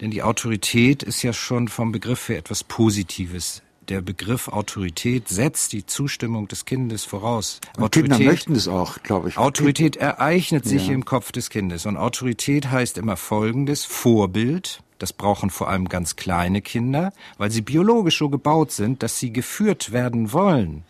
Denn 0.00 0.10
die 0.10 0.22
Autorität 0.22 1.02
ist 1.02 1.22
ja 1.22 1.32
schon 1.32 1.68
vom 1.68 1.92
Begriff 1.92 2.28
her 2.28 2.38
etwas 2.38 2.64
Positives 2.64 3.62
der 3.90 4.00
Begriff 4.00 4.48
Autorität 4.48 5.28
setzt 5.28 5.72
die 5.72 5.84
Zustimmung 5.84 6.46
des 6.48 6.64
Kindes 6.64 7.04
voraus. 7.04 7.60
Und 7.76 7.84
Autorität, 7.84 8.16
Kinder 8.16 8.30
möchten 8.30 8.54
es 8.54 8.68
auch, 8.68 9.02
glaube 9.02 9.28
ich. 9.28 9.36
Autorität 9.36 9.96
ereignet 9.96 10.64
sich 10.64 10.86
ja. 10.86 10.94
im 10.94 11.04
Kopf 11.04 11.32
des 11.32 11.50
Kindes. 11.50 11.86
Und 11.86 11.96
Autorität 11.96 12.70
heißt 12.70 12.98
immer 12.98 13.16
Folgendes. 13.16 13.84
Vorbild. 13.84 14.82
Das 14.98 15.12
brauchen 15.12 15.50
vor 15.50 15.68
allem 15.68 15.88
ganz 15.88 16.16
kleine 16.16 16.60
Kinder, 16.60 17.12
weil 17.38 17.50
sie 17.50 17.62
biologisch 17.62 18.18
so 18.18 18.28
gebaut 18.28 18.70
sind, 18.70 19.02
dass 19.02 19.18
sie 19.18 19.32
geführt 19.32 19.92
werden 19.92 20.32
wollen. 20.32 20.84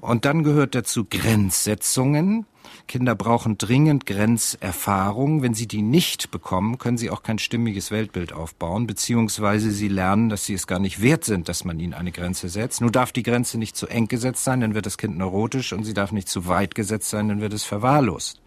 Und 0.00 0.24
dann 0.24 0.44
gehört 0.44 0.74
dazu 0.74 1.04
Grenzsetzungen, 1.04 2.46
Kinder 2.88 3.14
brauchen 3.14 3.58
dringend 3.58 4.06
Grenzerfahrung. 4.06 5.42
Wenn 5.42 5.54
sie 5.54 5.66
die 5.66 5.82
nicht 5.82 6.30
bekommen, 6.30 6.78
können 6.78 6.98
sie 6.98 7.10
auch 7.10 7.22
kein 7.22 7.38
stimmiges 7.38 7.90
Weltbild 7.90 8.32
aufbauen, 8.32 8.86
beziehungsweise 8.86 9.70
sie 9.70 9.88
lernen, 9.88 10.28
dass 10.28 10.44
sie 10.44 10.54
es 10.54 10.66
gar 10.66 10.78
nicht 10.78 11.00
wert 11.00 11.24
sind, 11.24 11.48
dass 11.48 11.64
man 11.64 11.78
ihnen 11.80 11.94
eine 11.94 12.12
Grenze 12.12 12.48
setzt. 12.48 12.80
Nur 12.80 12.90
darf 12.90 13.12
die 13.12 13.22
Grenze 13.22 13.58
nicht 13.58 13.76
zu 13.76 13.86
eng 13.86 14.08
gesetzt 14.08 14.44
sein, 14.44 14.60
dann 14.60 14.74
wird 14.74 14.86
das 14.86 14.98
Kind 14.98 15.16
neurotisch 15.16 15.72
und 15.72 15.84
sie 15.84 15.94
darf 15.94 16.12
nicht 16.12 16.28
zu 16.28 16.46
weit 16.46 16.74
gesetzt 16.74 17.10
sein, 17.10 17.28
dann 17.28 17.40
wird 17.40 17.52
es 17.52 17.64
verwahrlost. 17.64 18.40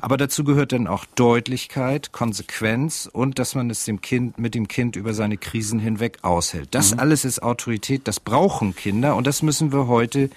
Aber 0.00 0.16
dazu 0.16 0.44
gehört 0.44 0.72
dann 0.72 0.86
auch 0.86 1.04
Deutlichkeit, 1.04 2.12
Konsequenz 2.12 3.08
und 3.12 3.38
dass 3.38 3.54
man 3.54 3.70
es 3.70 3.84
dem 3.84 4.00
Kind, 4.00 4.38
mit 4.38 4.54
dem 4.54 4.68
Kind 4.68 4.96
über 4.96 5.14
seine 5.14 5.36
Krisen 5.36 5.78
hinweg 5.78 6.18
aushält. 6.22 6.68
Das 6.72 6.92
mhm. 6.92 7.00
alles 7.00 7.24
ist 7.24 7.42
Autorität, 7.42 8.08
das 8.08 8.20
brauchen 8.20 8.74
Kinder 8.74 9.16
und 9.16 9.26
das 9.26 9.42
müssen 9.42 9.72
wir 9.72 9.86
heute 9.86 10.30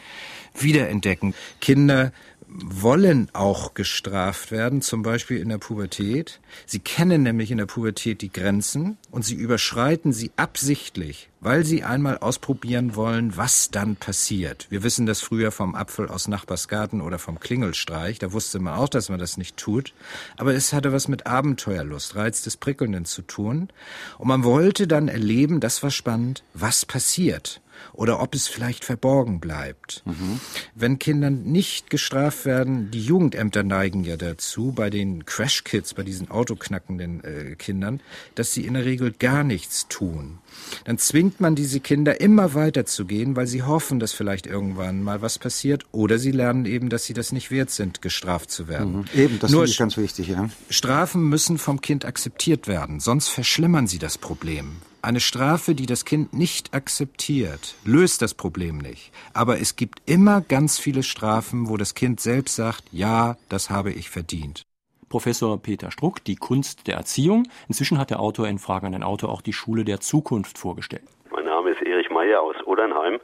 wiederentdecken. 0.62 1.34
Kinder 1.62 2.12
wollen 2.50 3.30
auch 3.34 3.74
gestraft 3.74 4.52
werden, 4.52 4.82
zum 4.82 5.02
Beispiel 5.02 5.38
in 5.38 5.50
der 5.50 5.58
Pubertät. 5.58 6.40
Sie 6.66 6.80
kennen 6.80 7.24
nämlich 7.24 7.52
in 7.52 7.58
der 7.58 7.66
Pubertät 7.66 8.22
die 8.22 8.32
Grenzen 8.32 8.98
und 9.12 9.26
sie 9.26 9.36
überschreiten 9.36 10.14
sie 10.14 10.32
absichtlich, 10.38 11.30
weil 11.42 11.66
sie 11.66 11.84
einmal 11.84 12.18
ausprobieren 12.20 12.96
wollen, 12.96 13.36
was 13.36 13.70
dann 13.70 13.98
passiert. 13.98 14.68
Wir 14.70 14.84
wissen 14.84 15.06
das 15.06 15.20
früher 15.20 15.52
vom 15.52 15.76
Apfel 15.76 16.08
aus 16.08 16.28
Nachbarsgarten 16.30 17.02
oder 17.02 17.20
vom 17.20 17.40
Klingelstreich. 17.40 18.18
Da 18.20 18.32
wusste 18.32 18.60
man 18.60 18.76
auch, 18.76 18.90
dass 18.90 19.10
man 19.10 19.20
das 19.20 19.38
nicht 19.38 19.58
tut. 19.58 19.94
Aber 20.38 20.54
es 20.54 20.72
hatte 20.72 20.94
was 20.94 21.10
mit 21.10 21.28
Abenteuerlust, 21.28 22.16
Reiz 22.16 22.44
des 22.44 22.56
Prickelnden 22.56 23.06
zu 23.06 23.24
tun. 23.24 23.70
Und 24.18 24.28
man 24.30 24.46
wollte 24.46 24.88
dann 24.88 25.10
erleben, 25.10 25.60
das 25.60 25.84
war 25.84 25.92
spannend, 25.92 26.44
was 26.54 26.86
passiert. 26.86 27.62
Oder 27.94 28.22
ob 28.22 28.36
es 28.36 28.48
vielleicht 28.48 28.86
verborgen 28.86 29.40
bleibt. 29.40 30.04
Mhm. 30.06 30.40
Wenn 30.76 31.00
Kinder 31.00 31.30
nicht 31.30 31.90
gestraft 31.90 32.46
werden, 32.46 32.92
die 32.92 33.04
Jugendämter 33.04 33.64
neigen 33.64 34.04
ja 34.04 34.18
dazu, 34.18 34.72
bei 34.72 34.90
den 34.90 35.26
Crash-Kids, 35.26 35.94
bei 35.94 36.04
diesen 36.04 36.30
autoknackenden 36.30 37.24
äh, 37.24 37.56
Kindern, 37.56 38.02
dass 38.36 38.54
sie 38.54 38.66
in 38.66 38.76
der 38.76 38.86
Regel 38.86 39.12
gar 39.12 39.44
nichts 39.44 39.88
tun. 39.88 40.40
Dann 40.86 40.98
zwingt 40.98 41.40
man 41.40 41.56
diese 41.56 41.80
Kinder 41.80 42.20
immer 42.22 42.54
weiter 42.54 42.86
zu 42.86 43.06
gehen, 43.06 43.36
weil 43.36 43.48
sie 43.48 43.64
hoffen, 43.64 44.00
dass 44.00 44.14
vielleicht 44.14 44.48
irgendwann 44.48 45.04
mal 45.04 45.22
was 45.22 45.40
passiert, 45.40 45.86
oder 45.92 46.18
sie 46.18 46.32
lernen 46.32 46.66
eben, 46.66 46.90
dass 46.90 47.06
sie 47.06 47.14
das 47.14 47.32
nicht 47.32 47.52
wert 47.52 47.70
sind, 47.70 48.02
gestraft 48.02 48.52
zu 48.52 48.68
werden. 48.68 49.00
Mhm. 49.00 49.06
Eben, 49.16 49.40
das 49.40 49.52
ist 49.52 49.78
ganz 49.78 49.98
wichtig. 49.98 50.30
Ja. 50.30 50.50
Strafen 50.70 51.28
müssen 51.30 51.58
vom 51.58 51.82
Kind 51.82 52.06
akzeptiert 52.06 52.68
werden, 52.68 53.00
sonst 53.00 53.30
verschlimmern 53.30 53.88
sie 53.88 54.00
das 54.00 54.18
Problem. 54.18 54.78
Eine 55.02 55.20
Strafe, 55.20 55.74
die 55.74 55.86
das 55.86 56.06
Kind 56.06 56.34
nicht 56.34 56.74
akzeptiert, 56.74 57.76
löst 57.86 58.22
das 58.22 58.34
Problem 58.34 58.78
nicht. 58.80 59.12
Aber 59.32 59.62
es 59.62 59.76
gibt 59.76 60.02
immer 60.06 60.42
ganz 60.42 60.80
viele 60.80 61.04
Strafen, 61.04 61.70
wo 61.70 61.78
das 61.78 61.94
Kind 61.94 62.20
selbst 62.20 62.56
sagt, 62.56 62.84
ja, 62.92 63.38
das 63.48 63.70
habe 63.70 63.94
ich 63.94 64.10
verdient. 64.10 64.67
Professor 65.10 65.62
Peter 65.62 65.92
Struck, 65.92 66.24
die 66.26 66.36
Kunst 66.36 66.88
der 66.88 66.96
Erziehung. 66.96 67.48
Inzwischen 67.68 68.00
hat 68.00 68.10
der 68.10 68.20
Autor 68.20 68.48
in 68.48 68.60
Fragen 68.60 68.88
an 68.88 68.92
den 68.92 69.04
Autor 69.04 69.30
auch 69.30 69.42
die 69.42 69.54
Schule 69.54 69.84
der 69.84 70.00
Zukunft 70.00 70.58
vorgestellt. 70.58 71.04
Mein 71.32 71.46
Name 71.46 71.72
ist 71.72 71.82
Erich 71.82 72.10
Meyer 72.10 72.42
aus 72.42 72.56
Odernheim 72.66 73.20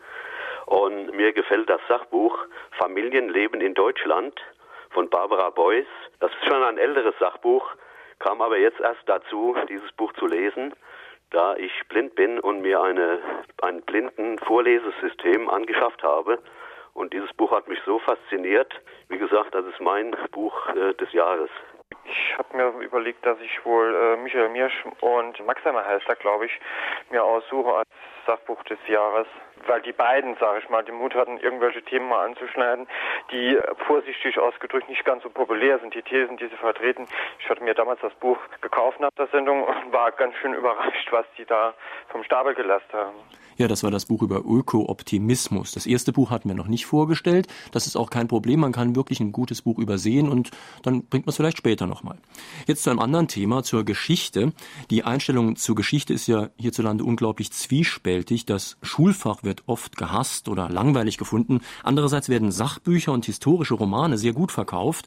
und 0.65 1.15
mir 1.15 1.33
gefällt 1.33 1.69
das 1.69 1.81
Sachbuch 1.87 2.37
Familienleben 2.77 3.61
in 3.61 3.73
Deutschland 3.73 4.39
von 4.91 5.09
Barbara 5.09 5.49
Beuys. 5.49 5.87
Das 6.19 6.31
ist 6.31 6.49
schon 6.49 6.63
ein 6.63 6.77
älteres 6.77 7.15
Sachbuch, 7.19 7.65
kam 8.19 8.41
aber 8.41 8.57
jetzt 8.57 8.79
erst 8.79 9.01
dazu, 9.07 9.55
dieses 9.69 9.91
Buch 9.93 10.13
zu 10.13 10.27
lesen 10.27 10.73
da 11.33 11.55
ich 11.55 11.71
blind 11.89 12.15
bin 12.15 12.39
und 12.39 12.61
mir 12.61 12.81
eine, 12.81 13.19
ein 13.61 13.81
blinden 13.81 14.37
Vorlesesystem 14.39 15.49
angeschafft 15.49 16.03
habe. 16.03 16.39
Und 16.93 17.11
dieses 17.11 17.33
Buch 17.33 17.51
hat 17.51 17.67
mich 17.67 17.79
so 17.85 17.99
fasziniert. 17.99 18.71
Wie 19.09 19.17
gesagt, 19.17 19.55
das 19.55 19.65
ist 19.65 19.81
mein 19.81 20.15
Buch 20.31 20.53
äh, 20.69 20.93
des 20.93 21.11
Jahres. 21.11 21.49
Ich 22.05 22.37
habe 22.37 22.57
mir 22.57 22.67
überlegt, 22.83 23.25
dass 23.25 23.39
ich 23.39 23.65
wohl 23.65 23.95
äh, 23.95 24.17
Michael 24.17 24.49
Miersch 24.49 24.85
und 24.99 25.45
Maxheimer 25.45 25.85
heißt 25.85 26.07
er, 26.07 26.15
glaube 26.15 26.45
ich, 26.45 26.59
mir 27.09 27.23
aussuche 27.23 27.73
als 27.73 27.89
Sachbuch 28.25 28.61
des 28.63 28.79
Jahres 28.87 29.27
weil 29.67 29.81
die 29.81 29.91
beiden, 29.91 30.35
sage 30.39 30.59
ich 30.63 30.69
mal, 30.69 30.83
den 30.83 30.95
Mut 30.95 31.15
hatten, 31.15 31.37
irgendwelche 31.37 31.81
Themen 31.83 32.09
mal 32.09 32.25
anzuschneiden, 32.25 32.87
die 33.31 33.57
vorsichtig 33.87 34.39
ausgedrückt 34.39 34.89
nicht 34.89 35.05
ganz 35.05 35.23
so 35.23 35.29
populär 35.29 35.79
sind, 35.79 35.93
die 35.93 36.01
Thesen, 36.01 36.37
die 36.37 36.47
sie 36.47 36.57
vertreten. 36.57 37.05
Ich 37.39 37.49
hatte 37.49 37.63
mir 37.63 37.73
damals 37.73 38.01
das 38.01 38.13
Buch 38.15 38.37
gekauft 38.61 38.99
nach 38.99 39.11
der 39.17 39.27
Sendung 39.27 39.63
und 39.63 39.91
war 39.91 40.11
ganz 40.11 40.35
schön 40.37 40.53
überrascht, 40.53 41.11
was 41.11 41.25
die 41.37 41.45
da 41.45 41.73
vom 42.09 42.23
Stapel 42.23 42.53
gelassen 42.53 42.93
haben. 42.93 43.15
Ja, 43.57 43.67
das 43.67 43.83
war 43.83 43.91
das 43.91 44.05
Buch 44.05 44.23
über 44.23 44.43
Öko-Optimismus. 44.43 45.73
Das 45.73 45.85
erste 45.85 46.11
Buch 46.11 46.31
hatten 46.31 46.49
wir 46.49 46.55
noch 46.55 46.67
nicht 46.67 46.85
vorgestellt. 46.85 47.47
Das 47.71 47.85
ist 47.85 47.95
auch 47.95 48.09
kein 48.09 48.27
Problem. 48.27 48.61
Man 48.61 48.71
kann 48.71 48.95
wirklich 48.95 49.19
ein 49.19 49.31
gutes 49.31 49.61
Buch 49.61 49.77
übersehen 49.77 50.29
und 50.29 50.49
dann 50.81 51.05
bringt 51.05 51.25
man 51.25 51.31
es 51.31 51.37
vielleicht 51.37 51.57
später 51.57 51.85
nochmal. 51.85 52.17
Jetzt 52.65 52.83
zu 52.83 52.89
einem 52.89 52.99
anderen 52.99 53.27
Thema, 53.27 53.63
zur 53.63 53.85
Geschichte. 53.85 54.53
Die 54.89 55.03
Einstellung 55.03 55.55
zur 55.55 55.75
Geschichte 55.75 56.13
ist 56.13 56.27
ja 56.27 56.49
hierzulande 56.57 57.03
unglaublich 57.03 57.51
zwiespältig. 57.51 58.45
Das 58.45 58.77
Schulfach 58.81 59.43
wird 59.43 59.52
wird 59.53 59.63
oft 59.67 59.97
gehasst 59.97 60.47
oder 60.49 60.67
langweilig 60.69 61.19
gefunden. 61.19 61.61
Andererseits 61.83 62.27
werden 62.27 62.51
Sachbücher 62.51 63.11
und 63.11 63.25
historische 63.25 63.75
Romane 63.75 64.17
sehr 64.17 64.33
gut 64.33 64.51
verkauft. 64.51 65.05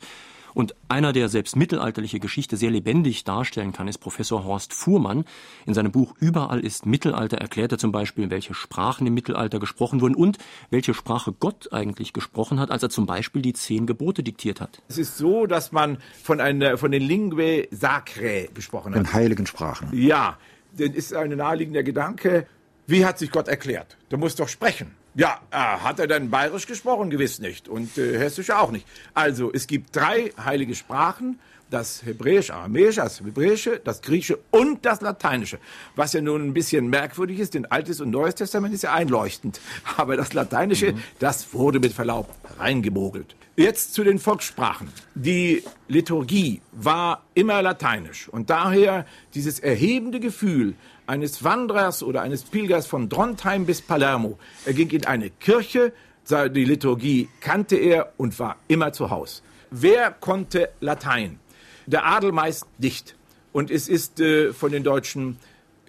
Und 0.54 0.74
einer, 0.88 1.12
der 1.12 1.28
selbst 1.28 1.54
mittelalterliche 1.54 2.18
Geschichte 2.18 2.56
sehr 2.56 2.70
lebendig 2.70 3.24
darstellen 3.24 3.72
kann, 3.72 3.88
ist 3.88 3.98
Professor 3.98 4.44
Horst 4.44 4.72
Fuhrmann. 4.72 5.24
In 5.66 5.74
seinem 5.74 5.92
Buch 5.92 6.14
Überall 6.18 6.60
ist 6.60 6.86
Mittelalter 6.86 7.36
erklärt 7.36 7.72
er 7.72 7.78
zum 7.78 7.92
Beispiel, 7.92 8.30
welche 8.30 8.54
Sprachen 8.54 9.06
im 9.06 9.12
Mittelalter 9.12 9.58
gesprochen 9.58 10.00
wurden 10.00 10.14
und 10.14 10.38
welche 10.70 10.94
Sprache 10.94 11.34
Gott 11.38 11.72
eigentlich 11.72 12.14
gesprochen 12.14 12.58
hat, 12.58 12.70
als 12.70 12.82
er 12.82 12.88
zum 12.88 13.04
Beispiel 13.04 13.42
die 13.42 13.52
zehn 13.52 13.86
Gebote 13.86 14.22
diktiert 14.22 14.62
hat. 14.62 14.80
Es 14.88 14.96
ist 14.96 15.18
so, 15.18 15.46
dass 15.46 15.72
man 15.72 15.98
von, 16.22 16.40
einer, 16.40 16.78
von 16.78 16.90
den 16.90 17.02
Lingue 17.02 17.68
Sacrae 17.70 18.48
gesprochen 18.54 18.94
hat. 18.94 19.00
Den 19.00 19.12
heiligen 19.12 19.46
Sprachen. 19.46 19.88
Ja, 19.92 20.38
das 20.78 20.90
ist 20.90 21.12
ein 21.14 21.36
naheliegender 21.36 21.82
Gedanke. 21.82 22.46
Wie 22.86 23.04
hat 23.04 23.18
sich 23.18 23.30
Gott 23.30 23.48
erklärt? 23.48 23.96
Du 24.08 24.16
musst 24.16 24.38
doch 24.38 24.48
sprechen. 24.48 24.94
Ja, 25.14 25.40
äh, 25.50 25.56
hat 25.56 25.98
er 25.98 26.06
dann 26.06 26.30
bayerisch 26.30 26.66
gesprochen? 26.66 27.10
Gewiss 27.10 27.40
nicht. 27.40 27.68
Und 27.68 27.96
äh, 27.98 28.18
hessisch 28.18 28.50
auch 28.50 28.70
nicht. 28.70 28.86
Also, 29.14 29.50
es 29.52 29.66
gibt 29.66 29.96
drei 29.96 30.32
heilige 30.38 30.74
Sprachen. 30.74 31.40
Das 31.68 32.04
Hebräisch, 32.04 32.50
Aramäische, 32.50 33.00
das 33.00 33.18
Hebräische, 33.18 33.80
das 33.82 34.00
Griechische 34.00 34.38
und 34.52 34.86
das 34.86 35.00
Lateinische. 35.00 35.58
Was 35.96 36.12
ja 36.12 36.20
nun 36.20 36.46
ein 36.46 36.54
bisschen 36.54 36.88
merkwürdig 36.88 37.40
ist, 37.40 37.54
denn 37.54 37.66
Altes 37.66 38.00
und 38.00 38.10
Neues 38.10 38.36
Testament 38.36 38.72
ist 38.72 38.82
ja 38.82 38.92
einleuchtend. 38.92 39.60
Aber 39.96 40.16
das 40.16 40.32
Lateinische, 40.32 40.92
mhm. 40.92 41.02
das 41.18 41.52
wurde 41.52 41.80
mit 41.80 41.92
Verlaub 41.92 42.32
reingemogelt. 42.58 43.34
Jetzt 43.58 43.94
zu 43.94 44.04
den 44.04 44.18
Volkssprachen. 44.18 44.88
Die 45.14 45.62
Liturgie 45.88 46.60
war 46.72 47.24
immer 47.32 47.62
lateinisch. 47.62 48.28
Und 48.28 48.50
daher 48.50 49.06
dieses 49.34 49.60
erhebende 49.60 50.20
Gefühl, 50.20 50.74
eines 51.06 51.42
Wanderers 51.42 52.02
oder 52.02 52.20
eines 52.20 52.42
Pilgers 52.42 52.86
von 52.86 53.08
Drontheim 53.08 53.64
bis 53.64 53.80
Palermo. 53.80 54.38
Er 54.66 54.74
ging 54.74 54.90
in 54.90 55.06
eine 55.06 55.30
Kirche, 55.30 55.94
die 56.28 56.64
Liturgie 56.64 57.30
kannte 57.40 57.76
er 57.76 58.12
und 58.18 58.38
war 58.38 58.56
immer 58.68 58.92
zu 58.92 59.08
Hause. 59.08 59.40
Wer 59.70 60.10
konnte 60.10 60.68
Latein? 60.80 61.38
Der 61.86 62.04
Adel 62.04 62.32
meist 62.32 62.66
nicht. 62.78 63.16
Und 63.52 63.70
es 63.70 63.88
ist 63.88 64.20
äh, 64.20 64.52
von 64.52 64.70
den 64.70 64.82
deutschen 64.82 65.38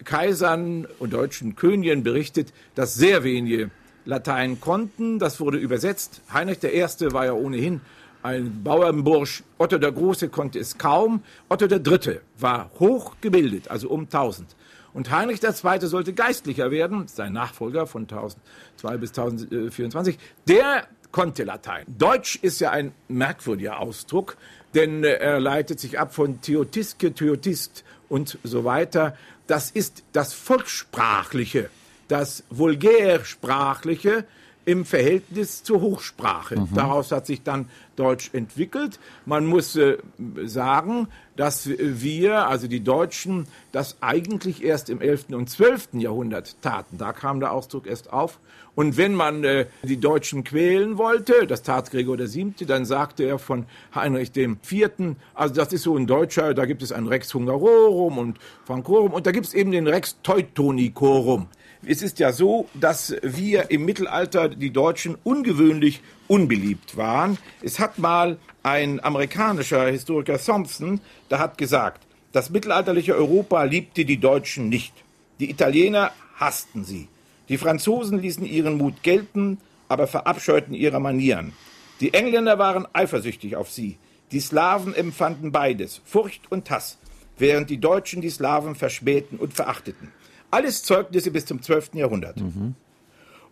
Kaisern 0.06 0.88
und 1.00 1.12
deutschen 1.12 1.56
Königen 1.56 2.04
berichtet, 2.04 2.54
dass 2.76 2.94
sehr 2.94 3.26
wenige 3.26 3.72
Latein 4.08 4.60
konnten. 4.60 5.20
Das 5.20 5.40
wurde 5.40 5.58
übersetzt. 5.58 6.22
Heinrich 6.34 6.64
I. 6.64 6.82
war 7.14 7.26
ja 7.26 7.34
ohnehin 7.34 7.82
ein 8.24 8.64
Bauernbursch. 8.64 9.44
Otto 9.58 9.78
der 9.78 9.92
Große 9.92 10.30
konnte 10.30 10.60
es 10.60 10.78
kaum. 10.78 11.24
Otto 11.50 11.68
der 11.68 11.80
Dritte 11.80 12.22
war 12.40 12.72
hochgebildet, 12.80 13.70
also 13.70 13.90
um 13.90 14.02
1000. 14.02 14.56
Und 14.94 15.12
Heinrich 15.12 15.44
II. 15.44 15.80
sollte 15.82 16.14
Geistlicher 16.14 16.72
werden, 16.72 17.08
sein 17.08 17.34
Nachfolger 17.34 17.86
von 17.86 18.04
1002 18.04 18.98
bis 18.98 19.10
1024. 19.12 20.18
Der 20.48 20.88
konnte 21.12 21.44
Latein. 21.44 21.86
Deutsch 21.88 22.38
ist 22.42 22.60
ja 22.60 22.72
ein 22.72 22.94
merkwürdiger 23.08 23.80
Ausdruck, 23.80 24.38
denn 24.74 25.04
äh, 25.04 25.14
er 25.14 25.40
leitet 25.40 25.80
sich 25.80 26.00
ab 26.00 26.14
von 26.14 26.42
Theotiske, 26.42 27.14
Theotist 27.14 27.84
und 28.10 28.40
so 28.44 28.66
weiter. 28.66 29.16
Das 29.46 29.72
ist 29.72 30.04
das 30.14 30.34
Volkssprachliche, 30.34 31.70
das 32.08 32.44
Vulgärsprachliche, 32.50 34.26
im 34.68 34.84
Verhältnis 34.84 35.64
zur 35.64 35.80
Hochsprache. 35.80 36.60
Mhm. 36.60 36.68
Daraus 36.76 37.14
hat 37.14 37.26
sich 37.26 37.42
dann 37.42 37.70
Deutsch 37.96 38.32
entwickelt. 38.34 39.00
Man 39.26 39.46
muss 39.46 39.78
äh, 39.78 39.98
sagen, 40.44 41.08
dass 41.38 41.70
wir, 41.70 42.50
also 42.50 42.68
die 42.68 42.82
Deutschen, 42.82 43.48
das 43.72 43.96
eigentlich 44.02 44.62
erst 44.62 44.90
im 44.90 45.00
11. 45.00 45.28
und 45.30 45.50
12. 45.50 45.94
Jahrhundert 45.94 46.62
taten. 46.62 46.98
Da 46.98 47.14
kam 47.14 47.40
der 47.40 47.54
Ausdruck 47.54 47.88
erst 47.88 48.12
auf. 48.12 48.40
Und 48.76 48.98
wenn 48.98 49.16
man 49.16 49.46
äh, 49.46 49.68
die 49.84 50.02
Deutschen 50.02 50.44
quälen 50.44 50.98
wollte, 50.98 51.48
das 51.48 51.64
tat 51.64 51.90
Gregor 51.90 52.20
VII., 52.20 52.54
dann 52.68 52.84
sagte 52.84 53.24
er 53.24 53.40
von 53.40 53.68
Heinrich 53.96 54.36
IV., 54.36 55.16
also 55.34 55.56
das 55.56 55.72
ist 55.72 55.84
so 55.84 55.96
ein 55.96 56.08
Deutscher, 56.08 56.54
da 56.54 56.66
gibt 56.66 56.84
es 56.84 56.92
ein 56.92 57.08
Rex 57.08 57.34
Hungarorum 57.34 58.18
und 58.18 58.38
Francorum 58.66 59.14
und 59.14 59.26
da 59.26 59.32
gibt 59.32 59.46
es 59.46 59.54
eben 59.54 59.72
den 59.72 59.88
Rex 59.88 60.18
Teutonicorum. 60.24 61.48
Es 61.86 62.02
ist 62.02 62.20
ja 62.20 62.32
so, 62.32 62.68
dass 62.74 63.16
wir 63.22 63.70
im 63.70 63.86
Mittelalter 63.86 64.50
die 64.50 64.72
Deutschen 64.72 65.16
ungewöhnlich 65.24 66.02
unbeliebt 66.28 66.98
waren. 66.98 67.38
Es 67.62 67.80
hat 67.80 68.00
mal 68.00 68.38
ein 68.64 69.04
amerikanischer 69.04 69.88
Historiker 69.88 70.40
Thompson, 70.40 71.00
der 71.30 71.40
hat 71.40 71.58
gesagt, 71.58 72.06
das 72.32 72.50
mittelalterliche 72.50 73.16
Europa 73.16 73.64
liebte 73.64 74.06
die 74.06 74.18
Deutschen 74.18 74.70
nicht. 74.70 74.94
Die 75.40 75.50
Italiener 75.50 76.12
hassten 76.36 76.84
sie. 76.84 77.08
Die 77.50 77.58
Franzosen 77.58 78.20
ließen 78.20 78.46
ihren 78.46 78.78
Mut 78.78 79.04
gelten, 79.04 79.60
aber 79.88 80.08
verabscheuten 80.08 80.74
ihre 80.74 81.00
Manieren. 81.00 81.54
Die 82.02 82.14
Engländer 82.14 82.60
waren 82.60 82.88
eifersüchtig 82.94 83.56
auf 83.56 83.72
sie. 83.72 83.98
Die 84.32 84.42
Slawen 84.42 84.94
empfanden 84.94 85.52
beides, 85.52 86.02
Furcht 86.06 86.52
und 86.52 86.70
Hass, 86.70 86.98
während 87.38 87.70
die 87.70 87.80
Deutschen 87.80 88.22
die 88.22 88.30
Slawen 88.30 88.76
verschmähten 88.76 89.40
und 89.40 89.54
verachteten. 89.54 90.12
Alles 90.52 90.84
Zeugnisse 90.84 91.32
bis 91.32 91.46
zum 91.46 91.62
12. 91.62 91.96
Jahrhundert. 91.96 92.40
Mhm. 92.40 92.76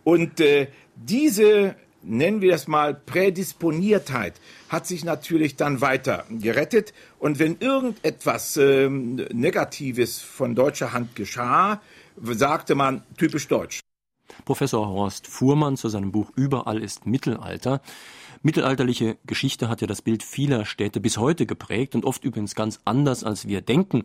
Und 0.04 0.40
äh, 0.40 0.68
diese, 0.94 1.74
nennen 2.02 2.40
wir 2.40 2.52
das 2.52 2.68
mal, 2.68 2.94
Prädisponiertheit 2.94 4.34
hat 4.68 4.86
sich 4.86 5.04
natürlich 5.04 5.56
dann 5.56 5.80
weiter 5.80 6.24
gerettet. 6.30 6.94
Und 7.18 7.38
wenn 7.38 7.58
irgendetwas 7.58 8.56
äh, 8.56 8.88
Negatives 8.88 10.20
von 10.20 10.54
deutscher 10.54 10.92
Hand 10.92 11.16
geschah, 11.16 11.80
sagte 12.16 12.74
man 12.74 13.02
typisch 13.16 13.48
deutsch. 13.48 13.80
Professor 14.44 14.86
Horst 14.86 15.26
Fuhrmann 15.26 15.76
zu 15.76 15.88
seinem 15.88 16.12
Buch 16.12 16.30
Überall 16.36 16.82
ist 16.82 17.06
Mittelalter. 17.06 17.80
Mittelalterliche 18.42 19.16
Geschichte 19.26 19.68
hat 19.68 19.80
ja 19.80 19.86
das 19.86 20.02
Bild 20.02 20.22
vieler 20.22 20.66
Städte 20.66 21.00
bis 21.00 21.18
heute 21.18 21.46
geprägt 21.46 21.94
und 21.94 22.04
oft 22.04 22.22
übrigens 22.24 22.54
ganz 22.54 22.78
anders, 22.84 23.24
als 23.24 23.48
wir 23.48 23.60
denken. 23.60 24.04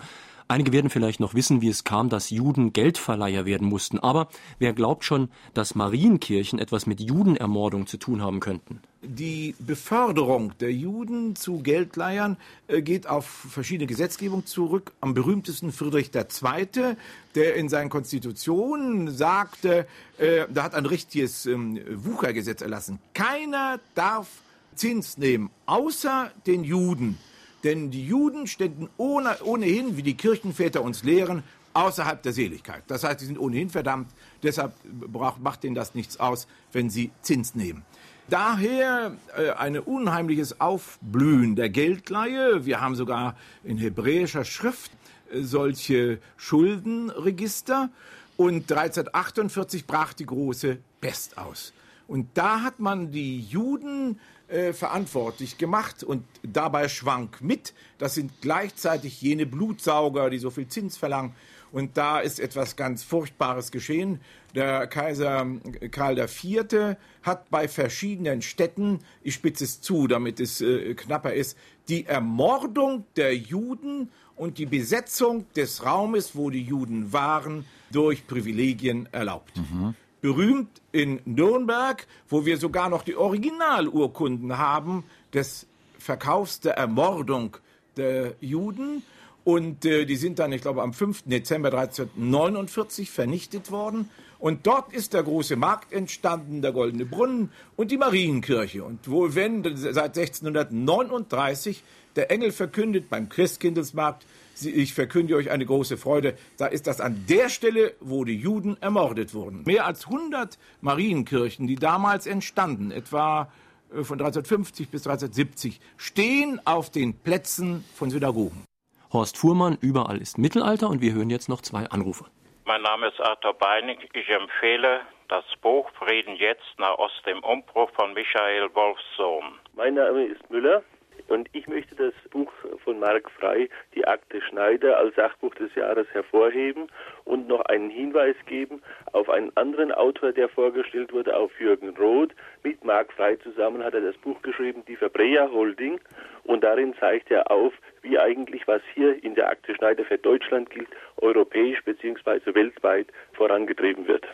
Einige 0.52 0.74
werden 0.74 0.90
vielleicht 0.90 1.22
noch 1.22 1.34
wissen, 1.34 1.62
wie 1.62 1.70
es 1.70 1.86
kam, 1.86 2.10
dass 2.10 2.30
Juden 2.30 2.74
Geldverleiher 2.74 3.46
werden 3.46 3.70
mussten. 3.70 4.00
Aber 4.00 4.28
wer 4.60 4.74
glaubt 4.74 5.06
schon, 5.06 5.30
dass 5.54 5.76
Marienkirchen 5.76 6.60
etwas 6.60 6.86
mit 6.86 7.00
Judenermordung 7.00 7.88
zu 7.88 7.96
tun 7.96 8.22
haben 8.22 8.42
könnten? 8.42 8.82
Die 9.02 9.56
Beförderung 9.60 10.52
der 10.60 10.74
Juden 10.74 11.38
zu 11.38 11.60
Geldleihern 11.60 12.36
äh, 12.68 12.82
geht 12.82 13.08
auf 13.08 13.26
verschiedene 13.26 13.88
Gesetzgebung 13.88 14.46
zurück. 14.46 14.92
Am 15.00 15.14
berühmtesten 15.14 15.72
Friedrich 15.72 16.12
II., 16.14 16.98
der 17.34 17.56
in 17.56 17.70
seinen 17.70 17.90
Konstitutionen 17.90 19.10
sagte, 19.10 19.88
äh, 20.18 20.48
da 20.54 20.64
hat 20.64 20.76
ein 20.76 20.86
richtiges 20.86 21.46
ähm, 21.46 21.80
Wuchergesetz 21.90 22.62
erlassen. 22.62 23.00
Keiner 23.14 23.80
darf 23.96 24.28
Zins 24.76 25.18
nehmen, 25.18 25.50
außer 25.66 26.30
den 26.46 26.66
Juden. 26.66 27.18
Denn 27.64 27.92
die 27.92 28.06
Juden 28.06 28.48
ständen 28.48 28.90
ohne, 28.98 29.38
ohnehin, 29.44 29.98
wie 29.98 30.04
die 30.04 30.16
Kirchenväter 30.16 30.82
uns 30.82 31.04
lehren, 31.04 31.44
außerhalb 31.74 32.22
der 32.22 32.34
Seligkeit. 32.34 32.84
Das 32.88 33.04
heißt, 33.04 33.20
sie 33.20 33.26
sind 33.26 33.40
ohnehin 33.40 33.70
verdammt. 33.70 34.10
Deshalb 34.44 34.74
braucht, 34.84 35.42
macht 35.42 35.64
ihnen 35.64 35.76
das 35.76 35.96
nichts 35.96 36.20
aus, 36.20 36.48
wenn 36.72 36.90
sie 36.90 37.12
Zins 37.22 37.56
nehmen. 37.56 37.84
Daher 38.30 39.14
äh, 39.38 39.52
ein 39.52 39.78
unheimliches 39.78 40.62
Aufblühen 40.62 41.56
der 41.56 41.70
Geldleihe. 41.70 42.66
Wir 42.66 42.80
haben 42.80 42.96
sogar 42.96 43.36
in 43.64 43.78
hebräischer 43.78 44.46
Schrift 44.46 44.92
äh, 45.32 45.42
solche 45.42 46.20
Schuldenregister. 46.38 47.90
Und 48.38 48.72
1348 48.72 49.86
brach 49.86 50.14
die 50.14 50.26
große 50.26 50.78
Pest 51.00 51.38
aus. 51.38 51.74
Und 52.08 52.30
da 52.34 52.62
hat 52.62 52.80
man 52.80 53.12
die 53.12 53.40
Juden 53.40 54.20
äh, 54.52 54.74
verantwortlich 54.74 55.58
gemacht 55.58 56.04
und 56.04 56.24
dabei 56.44 56.90
schwank 56.90 57.42
mit. 57.42 57.74
Das 57.98 58.16
sind 58.16 58.32
gleichzeitig 58.42 59.22
jene 59.22 59.46
Blutsauger, 59.46 60.30
die 60.30 60.40
so 60.40 60.50
viel 60.50 60.68
Zins 60.68 60.98
verlangen. 60.98 61.34
Und 61.72 61.96
da 61.96 62.20
ist 62.20 62.40
etwas 62.40 62.76
ganz 62.76 63.02
Furchtbares 63.02 63.72
geschehen. 63.72 64.20
Der 64.54 64.88
Kaiser 64.88 65.48
Karl 65.92 66.20
IV. 66.20 66.98
hat 67.24 67.50
bei 67.50 67.70
verschiedenen 67.70 68.42
Städten, 68.42 69.00
ich 69.24 69.36
spitze 69.36 69.64
es 69.64 69.80
zu, 69.80 70.08
damit 70.08 70.42
es 70.42 70.60
äh, 70.60 70.96
knapper 70.96 71.34
ist, 71.34 71.58
die 71.88 72.06
Ermordung 72.06 73.06
der 73.16 73.36
Juden 73.36 74.10
und 74.36 74.58
die 74.58 74.66
Besetzung 74.66 75.46
des 75.54 75.86
Raumes, 75.86 76.36
wo 76.36 76.50
die 76.50 76.64
Juden 76.64 77.14
waren, 77.14 77.66
durch 77.92 78.28
Privilegien 78.28 79.08
erlaubt. 79.14 79.56
Mhm 79.56 79.96
berühmt 80.22 80.82
in 80.92 81.20
Nürnberg, 81.26 82.08
wo 82.30 82.46
wir 82.46 82.58
sogar 82.58 82.90
noch 82.90 83.04
die 83.04 83.16
Originalurkunden 83.16 84.58
haben 84.58 85.04
des 85.34 85.68
Verkaufs 85.98 86.60
der 86.60 86.74
Ermordung 86.74 87.58
der 87.98 88.36
Juden. 88.40 89.04
Und 89.44 89.86
äh, 89.86 90.06
die 90.06 90.16
sind 90.16 90.38
dann, 90.40 90.52
ich 90.52 90.62
glaube, 90.62 90.84
am 90.84 90.94
5. 90.94 91.24
Dezember 91.26 91.70
1349 91.74 93.10
vernichtet 93.10 93.72
worden. 93.72 94.10
Und 94.38 94.66
dort 94.68 94.94
ist 94.94 95.14
der 95.14 95.24
große 95.24 95.56
Markt 95.56 95.94
entstanden, 95.94 96.62
der 96.62 96.72
Goldene 96.72 97.06
Brunnen 97.06 97.52
und 97.76 97.92
die 97.92 97.98
Marienkirche. 97.98 98.84
Und 98.84 99.10
wohl 99.10 99.36
wenn 99.36 99.64
seit 99.76 100.18
1639 100.18 101.84
der 102.16 102.32
Engel 102.32 102.52
verkündet 102.52 103.10
beim 103.10 103.30
Christkindlesmarkt, 103.30 104.26
ich 104.66 104.94
verkünde 104.94 105.36
euch 105.36 105.52
eine 105.52 105.66
große 105.66 105.98
Freude, 105.98 106.36
da 106.58 106.68
ist 106.68 106.88
das 106.88 107.02
an 107.02 107.26
der 107.28 107.50
Stelle, 107.50 107.94
wo 108.00 108.26
die 108.26 108.38
Juden 108.38 108.78
ermordet 108.82 109.34
wurden. 109.34 109.64
Mehr 109.66 109.86
als 109.86 110.06
100 110.06 110.58
Marienkirchen, 110.82 111.68
die 111.68 111.76
damals 111.76 112.28
entstanden, 112.28 112.92
etwa 112.92 113.52
äh, 113.92 114.04
von 114.04 114.20
1350 114.20 114.90
bis 114.90 115.08
1370, 115.08 115.80
stehen 115.98 116.60
auf 116.66 116.90
den 116.90 117.18
Plätzen 117.18 117.86
von 117.96 118.10
Synagogen. 118.10 118.66
Horst 119.14 119.38
Fuhrmann, 119.38 119.78
überall 119.82 120.22
ist 120.22 120.38
Mittelalter 120.38 120.90
und 120.90 121.02
wir 121.02 121.14
hören 121.14 121.30
jetzt 121.30 121.50
noch 121.50 121.62
zwei 121.62 121.86
Anrufe. 121.88 122.26
Mein 122.66 122.82
Name 122.84 123.08
ist 123.08 123.20
Arthur 123.20 123.54
Beinig. 123.56 124.00
Ich 124.14 124.30
empfehle 124.30 125.02
das 125.28 125.44
Buch 125.62 125.90
Frieden 126.00 126.36
jetzt 126.36 126.78
nach 126.78 126.98
aus 126.98 127.12
dem 127.26 127.40
Umbruch 127.44 127.90
von 127.92 128.14
Michael 128.14 128.70
Wolfsohn. 128.74 129.60
Mein 129.76 129.96
Name 129.96 130.26
ist 130.26 130.50
Müller. 130.50 130.84
Und 131.32 131.48
ich 131.54 131.66
möchte 131.66 131.96
das 131.96 132.14
Buch 132.30 132.52
von 132.84 133.00
Marc 133.00 133.32
Frey, 133.32 133.70
die 133.96 134.06
Akte 134.06 134.42
Schneider, 134.42 134.98
als 134.98 135.16
Sachbuch 135.16 135.56
des 135.56 135.74
Jahres 135.76 136.06
hervorheben 136.12 136.90
und 137.24 137.48
noch 137.48 137.62
einen 137.68 137.90
Hinweis 137.90 138.36
geben 138.48 138.82
auf 139.14 139.30
einen 139.30 139.56
anderen 139.56 139.94
Autor, 139.94 140.34
der 140.34 140.50
vorgestellt 140.50 141.14
wurde, 141.14 141.38
auf 141.38 141.58
Jürgen 141.58 141.96
Roth. 141.96 142.32
Mit 142.64 142.84
Marc 142.84 143.14
Frey 143.14 143.40
zusammen 143.40 143.82
hat 143.82 143.94
er 143.94 144.02
das 144.02 144.18
Buch 144.18 144.42
geschrieben, 144.42 144.84
Die 144.90 144.98
Verbrecher 144.98 145.50
Holding. 145.54 146.02
Und 146.44 146.66
darin 146.66 146.94
zeigt 147.00 147.32
er 147.32 147.50
auf, 147.50 147.72
wie 148.02 148.20
eigentlich, 148.20 148.68
was 148.68 148.82
hier 148.94 149.24
in 149.24 149.34
der 149.36 149.48
Akte 149.48 149.74
Schneider 149.74 150.04
für 150.04 150.18
Deutschland 150.18 150.70
gilt, 150.70 150.90
europäisch 151.22 151.82
bzw. 151.86 152.54
weltweit 152.54 153.08
vorangetrieben 153.32 154.06
wird. 154.06 154.28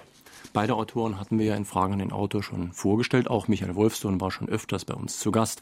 Beide 0.54 0.76
Autoren 0.76 1.20
hatten 1.20 1.40
wir 1.40 1.46
ja 1.46 1.56
in 1.56 1.66
Fragen 1.66 1.94
an 1.94 2.00
den 2.00 2.12
Autor 2.12 2.44
schon 2.44 2.72
vorgestellt. 2.74 3.30
Auch 3.30 3.48
Michael 3.48 3.76
Wolfsohn 3.76 4.20
war 4.22 4.32
schon 4.32 4.50
öfters 4.50 4.86
bei 4.86 4.94
uns 4.94 5.20
zu 5.20 5.32
Gast. 5.32 5.62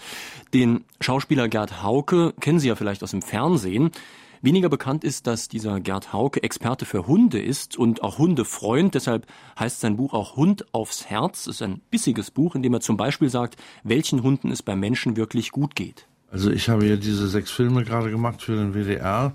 Den 0.53 0.85
Schauspieler 1.01 1.47
Gerd 1.47 1.83
Hauke 1.83 2.33
kennen 2.39 2.59
Sie 2.59 2.67
ja 2.67 2.75
vielleicht 2.75 3.03
aus 3.03 3.11
dem 3.11 3.21
Fernsehen. 3.21 3.91
Weniger 4.41 4.69
bekannt 4.69 5.03
ist, 5.03 5.25
dass 5.27 5.47
dieser 5.47 5.79
Gerd 5.79 6.13
Hauke 6.13 6.43
Experte 6.43 6.85
für 6.85 7.07
Hunde 7.07 7.41
ist 7.41 7.77
und 7.77 8.03
auch 8.03 8.19
Hundefreund. 8.19 8.93
Deshalb 8.93 9.25
heißt 9.59 9.79
sein 9.79 9.97
Buch 9.97 10.13
auch 10.13 10.35
Hund 10.35 10.65
aufs 10.71 11.07
Herz. 11.07 11.47
Es 11.47 11.55
ist 11.55 11.61
ein 11.61 11.81
bissiges 11.89 12.29
Buch, 12.31 12.53
in 12.53 12.61
dem 12.61 12.73
er 12.73 12.79
zum 12.79 12.95
Beispiel 12.95 13.29
sagt, 13.29 13.55
welchen 13.83 14.21
Hunden 14.21 14.51
es 14.51 14.61
beim 14.61 14.79
Menschen 14.79 15.17
wirklich 15.17 15.51
gut 15.51 15.75
geht. 15.75 16.07
Also 16.31 16.51
ich 16.51 16.69
habe 16.69 16.85
ja 16.85 16.95
diese 16.95 17.27
sechs 17.27 17.49
Filme 17.49 17.83
gerade 17.83 18.11
gemacht 18.11 18.41
für 18.41 18.55
den 18.55 18.73
WDR. 18.73 19.33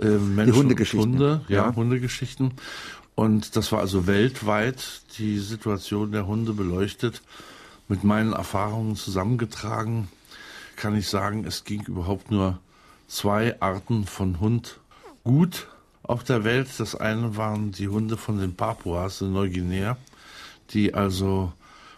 Äh, 0.00 0.06
Menschen 0.06 0.52
Die 0.52 0.58
Hundegeschichten. 0.58 1.12
Hunde, 1.12 1.40
ja, 1.48 1.66
ja, 1.66 1.76
Hundegeschichten. 1.76 2.52
Und 3.18 3.56
das 3.56 3.72
war 3.72 3.80
also 3.80 4.06
weltweit 4.06 5.02
die 5.18 5.40
Situation 5.40 6.12
der 6.12 6.28
Hunde 6.28 6.52
beleuchtet. 6.52 7.20
Mit 7.88 8.04
meinen 8.04 8.32
Erfahrungen 8.32 8.94
zusammengetragen 8.94 10.06
kann 10.76 10.94
ich 10.96 11.08
sagen, 11.08 11.44
es 11.44 11.64
ging 11.64 11.82
überhaupt 11.82 12.30
nur 12.30 12.60
zwei 13.08 13.60
Arten 13.60 14.06
von 14.06 14.38
Hund 14.38 14.78
gut 15.24 15.66
auf 16.04 16.22
der 16.22 16.44
Welt. 16.44 16.68
Das 16.78 16.94
eine 16.94 17.36
waren 17.36 17.72
die 17.72 17.88
Hunde 17.88 18.16
von 18.16 18.38
den 18.38 18.54
Papuas 18.54 19.20
in 19.20 19.32
Neuguinea, 19.32 19.96
die 20.70 20.94
also, 20.94 21.52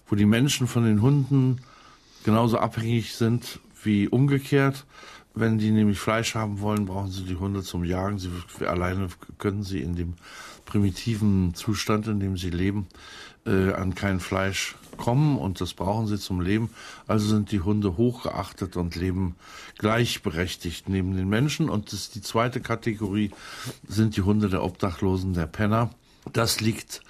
wo 0.08 0.16
die 0.16 0.24
Menschen 0.24 0.66
von 0.66 0.84
den 0.84 1.02
Hunden 1.02 1.60
genauso 2.24 2.56
abhängig 2.56 3.14
sind 3.14 3.60
wie 3.84 4.08
umgekehrt. 4.08 4.86
Wenn 5.34 5.58
die 5.58 5.70
nämlich 5.70 5.98
Fleisch 5.98 6.34
haben 6.34 6.60
wollen, 6.60 6.86
brauchen 6.86 7.10
sie 7.10 7.24
die 7.24 7.36
Hunde 7.36 7.62
zum 7.62 7.84
Jagen. 7.84 8.18
Sie 8.18 8.30
alleine 8.66 9.08
können 9.36 9.64
sie 9.64 9.82
in 9.82 9.96
dem 9.96 10.14
primitiven 10.70 11.54
Zustand, 11.54 12.06
in 12.06 12.20
dem 12.20 12.36
sie 12.36 12.50
leben, 12.50 12.86
äh, 13.44 13.72
an 13.72 13.94
kein 13.94 14.20
Fleisch 14.20 14.76
kommen 14.96 15.36
und 15.36 15.60
das 15.60 15.74
brauchen 15.74 16.06
sie 16.06 16.18
zum 16.18 16.40
Leben. 16.40 16.70
Also 17.08 17.26
sind 17.26 17.50
die 17.50 17.60
Hunde 17.60 17.96
hochgeachtet 17.96 18.76
und 18.76 18.94
leben 18.94 19.34
gleichberechtigt 19.78 20.88
neben 20.88 21.16
den 21.16 21.28
Menschen. 21.28 21.68
Und 21.68 21.92
das, 21.92 22.10
die 22.10 22.22
zweite 22.22 22.60
Kategorie 22.60 23.32
sind 23.88 24.16
die 24.16 24.22
Hunde 24.22 24.48
der 24.48 24.62
Obdachlosen, 24.62 25.34
der 25.34 25.46
Penner. 25.46 25.90
Das 26.32 26.60
liegt 26.60 27.02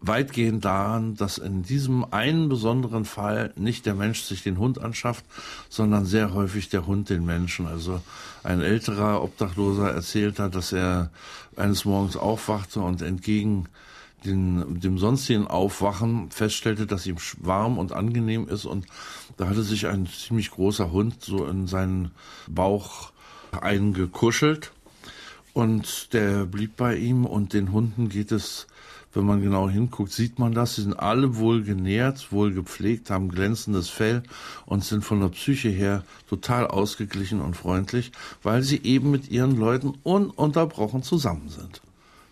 weitgehend 0.00 0.64
daran, 0.64 1.14
dass 1.14 1.38
in 1.38 1.62
diesem 1.62 2.04
einen 2.10 2.48
besonderen 2.48 3.04
Fall 3.04 3.52
nicht 3.56 3.84
der 3.86 3.94
Mensch 3.94 4.22
sich 4.22 4.42
den 4.42 4.58
Hund 4.58 4.80
anschafft, 4.80 5.24
sondern 5.68 6.06
sehr 6.06 6.32
häufig 6.32 6.70
der 6.70 6.86
Hund 6.86 7.10
den 7.10 7.24
Menschen. 7.24 7.66
Also 7.66 8.00
ein 8.42 8.62
älterer 8.62 9.22
Obdachloser 9.22 9.90
erzählt 9.90 10.38
hat, 10.38 10.54
dass 10.54 10.72
er 10.72 11.10
eines 11.56 11.84
Morgens 11.84 12.16
aufwachte 12.16 12.80
und 12.80 13.02
entgegen 13.02 13.66
den, 14.24 14.80
dem 14.80 14.98
sonstigen 14.98 15.46
Aufwachen 15.46 16.30
feststellte, 16.30 16.86
dass 16.86 17.06
ihm 17.06 17.16
warm 17.38 17.78
und 17.78 17.92
angenehm 17.92 18.48
ist. 18.48 18.64
Und 18.64 18.86
da 19.36 19.48
hatte 19.48 19.62
sich 19.62 19.86
ein 19.86 20.06
ziemlich 20.06 20.50
großer 20.50 20.92
Hund 20.92 21.22
so 21.22 21.46
in 21.46 21.66
seinen 21.66 22.10
Bauch 22.46 23.12
eingekuschelt. 23.60 24.72
Und 25.52 26.12
der 26.12 26.46
blieb 26.46 26.76
bei 26.76 26.96
ihm. 26.96 27.24
Und 27.24 27.52
den 27.52 27.72
Hunden 27.72 28.08
geht 28.08 28.32
es 28.32 28.66
wenn 29.12 29.24
man 29.24 29.42
genau 29.42 29.68
hinguckt, 29.68 30.12
sieht 30.12 30.38
man 30.38 30.52
das. 30.52 30.76
Sie 30.76 30.82
sind 30.82 30.98
alle 30.98 31.36
wohl 31.36 31.62
genährt, 31.62 32.30
wohl 32.30 32.52
gepflegt, 32.52 33.10
haben 33.10 33.28
glänzendes 33.28 33.88
Fell 33.88 34.22
und 34.66 34.84
sind 34.84 35.04
von 35.04 35.20
der 35.20 35.28
Psyche 35.28 35.68
her 35.68 36.04
total 36.28 36.66
ausgeglichen 36.66 37.40
und 37.40 37.56
freundlich, 37.56 38.12
weil 38.42 38.62
sie 38.62 38.80
eben 38.84 39.10
mit 39.10 39.30
ihren 39.30 39.56
Leuten 39.56 39.94
ununterbrochen 40.02 41.02
zusammen 41.02 41.48
sind. 41.48 41.80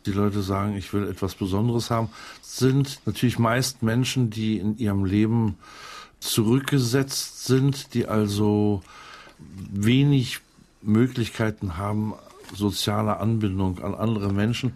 Die 0.06 0.12
Leute 0.12 0.42
sagen, 0.42 0.76
ich 0.76 0.92
will 0.92 1.08
etwas 1.08 1.34
Besonderes 1.34 1.90
haben, 1.90 2.08
sind 2.40 3.00
natürlich 3.04 3.38
meist 3.38 3.82
Menschen, 3.82 4.30
die 4.30 4.58
in 4.58 4.78
ihrem 4.78 5.04
Leben 5.04 5.56
zurückgesetzt 6.20 7.44
sind, 7.44 7.94
die 7.94 8.06
also 8.06 8.82
wenig 9.38 10.40
Möglichkeiten 10.80 11.76
haben, 11.76 12.14
soziale 12.54 13.18
Anbindung 13.18 13.82
an 13.82 13.94
andere 13.94 14.32
Menschen. 14.32 14.72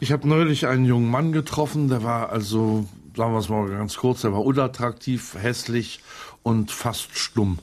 Ich 0.00 0.12
habe 0.12 0.28
neulich 0.28 0.66
einen 0.66 0.84
jungen 0.84 1.10
Mann 1.10 1.32
getroffen, 1.32 1.88
der 1.88 2.02
war 2.02 2.30
also, 2.30 2.86
sagen 3.16 3.32
wir 3.32 3.38
es 3.38 3.48
mal 3.48 3.68
ganz 3.68 3.96
kurz, 3.96 4.22
der 4.22 4.32
war 4.32 4.44
unattraktiv, 4.44 5.34
hässlich 5.38 6.00
und 6.42 6.70
fast 6.70 7.16
stumm. 7.16 7.58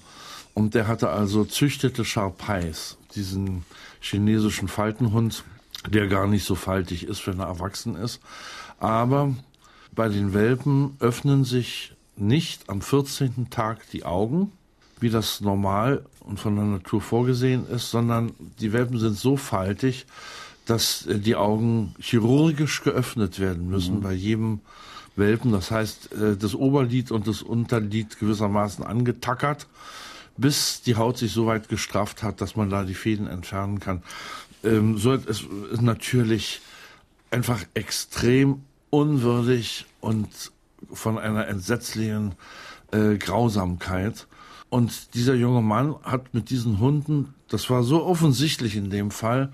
Und 0.54 0.74
der 0.74 0.88
hatte 0.88 1.10
also 1.10 1.46
züchtete 1.46 2.04
Sharpeis, 2.04 2.98
diesen 3.16 3.64
chinesischen 4.00 4.68
Faltenhund, 4.68 5.44
der 5.88 6.08
gar 6.08 6.28
nicht 6.28 6.46
so 6.46 6.56
faltig 6.56 7.04
ist, 7.04 7.28
wenn 7.28 7.40
er 7.40 7.48
erwachsen 7.48 7.96
ist. 7.96 8.20
Aber 8.80 9.36
bei 9.94 10.10
den 10.10 10.34
Welpen 10.34 10.96
öffnen 11.00 11.44
sich 11.44 11.94
nicht 12.16 12.70
am 12.70 12.82
14. 12.82 13.50
Tag 13.50 13.90
die 13.92 14.04
Augen, 14.04 14.52
wie 15.00 15.10
das 15.10 15.42
normal 15.42 16.06
und 16.20 16.40
von 16.40 16.56
der 16.56 16.66
Natur 16.66 17.02
vorgesehen 17.02 17.68
ist, 17.68 17.92
sondern 17.92 18.32
die 18.60 18.74
Welpen 18.74 19.00
sind 19.00 19.18
so 19.18 19.38
faltig, 19.38 20.06
dass 20.66 21.08
die 21.08 21.36
Augen 21.36 21.96
chirurgisch 22.00 22.84
geöffnet 22.84 23.40
werden 23.40 23.70
müssen 23.70 23.98
mhm. 23.98 24.02
bei 24.02 24.14
jedem 24.14 24.60
Welpen. 25.16 25.52
Das 25.52 25.72
heißt, 25.72 26.12
äh, 26.14 26.36
das 26.38 26.56
Oberlid 26.56 27.12
und 27.12 27.28
das 27.28 27.42
Unterlid 27.42 28.20
gewissermaßen 28.20 28.84
angetackert, 28.84 29.68
bis 30.36 30.82
die 30.82 30.96
Haut 30.96 31.18
sich 31.18 31.32
so 31.32 31.48
weit 31.48 31.70
gestrafft 31.70 32.22
hat, 32.22 32.42
dass 32.42 32.56
man 32.56 32.70
da 32.70 32.84
die 32.84 32.94
Fäden 32.94 33.28
entfernen 33.28 33.80
kann. 33.80 34.04
Ähm, 34.64 34.98
so 34.98 35.14
ist 35.14 35.46
natürlich 35.82 36.62
einfach 37.32 37.64
extrem 37.74 38.62
unwürdig 38.90 39.86
und 40.02 40.52
von 40.92 41.18
einer 41.18 41.48
entsetzlichen 41.48 42.36
äh, 42.92 43.18
Grausamkeit. 43.18 44.28
Und 44.70 45.14
dieser 45.14 45.36
junge 45.36 45.62
Mann 45.62 45.96
hat 46.04 46.34
mit 46.34 46.50
diesen 46.50 46.80
Hunden, 46.80 47.34
das 47.48 47.70
war 47.70 47.84
so 47.84 48.04
offensichtlich 48.04 48.76
in 48.76 48.90
dem 48.90 49.12
Fall, 49.12 49.52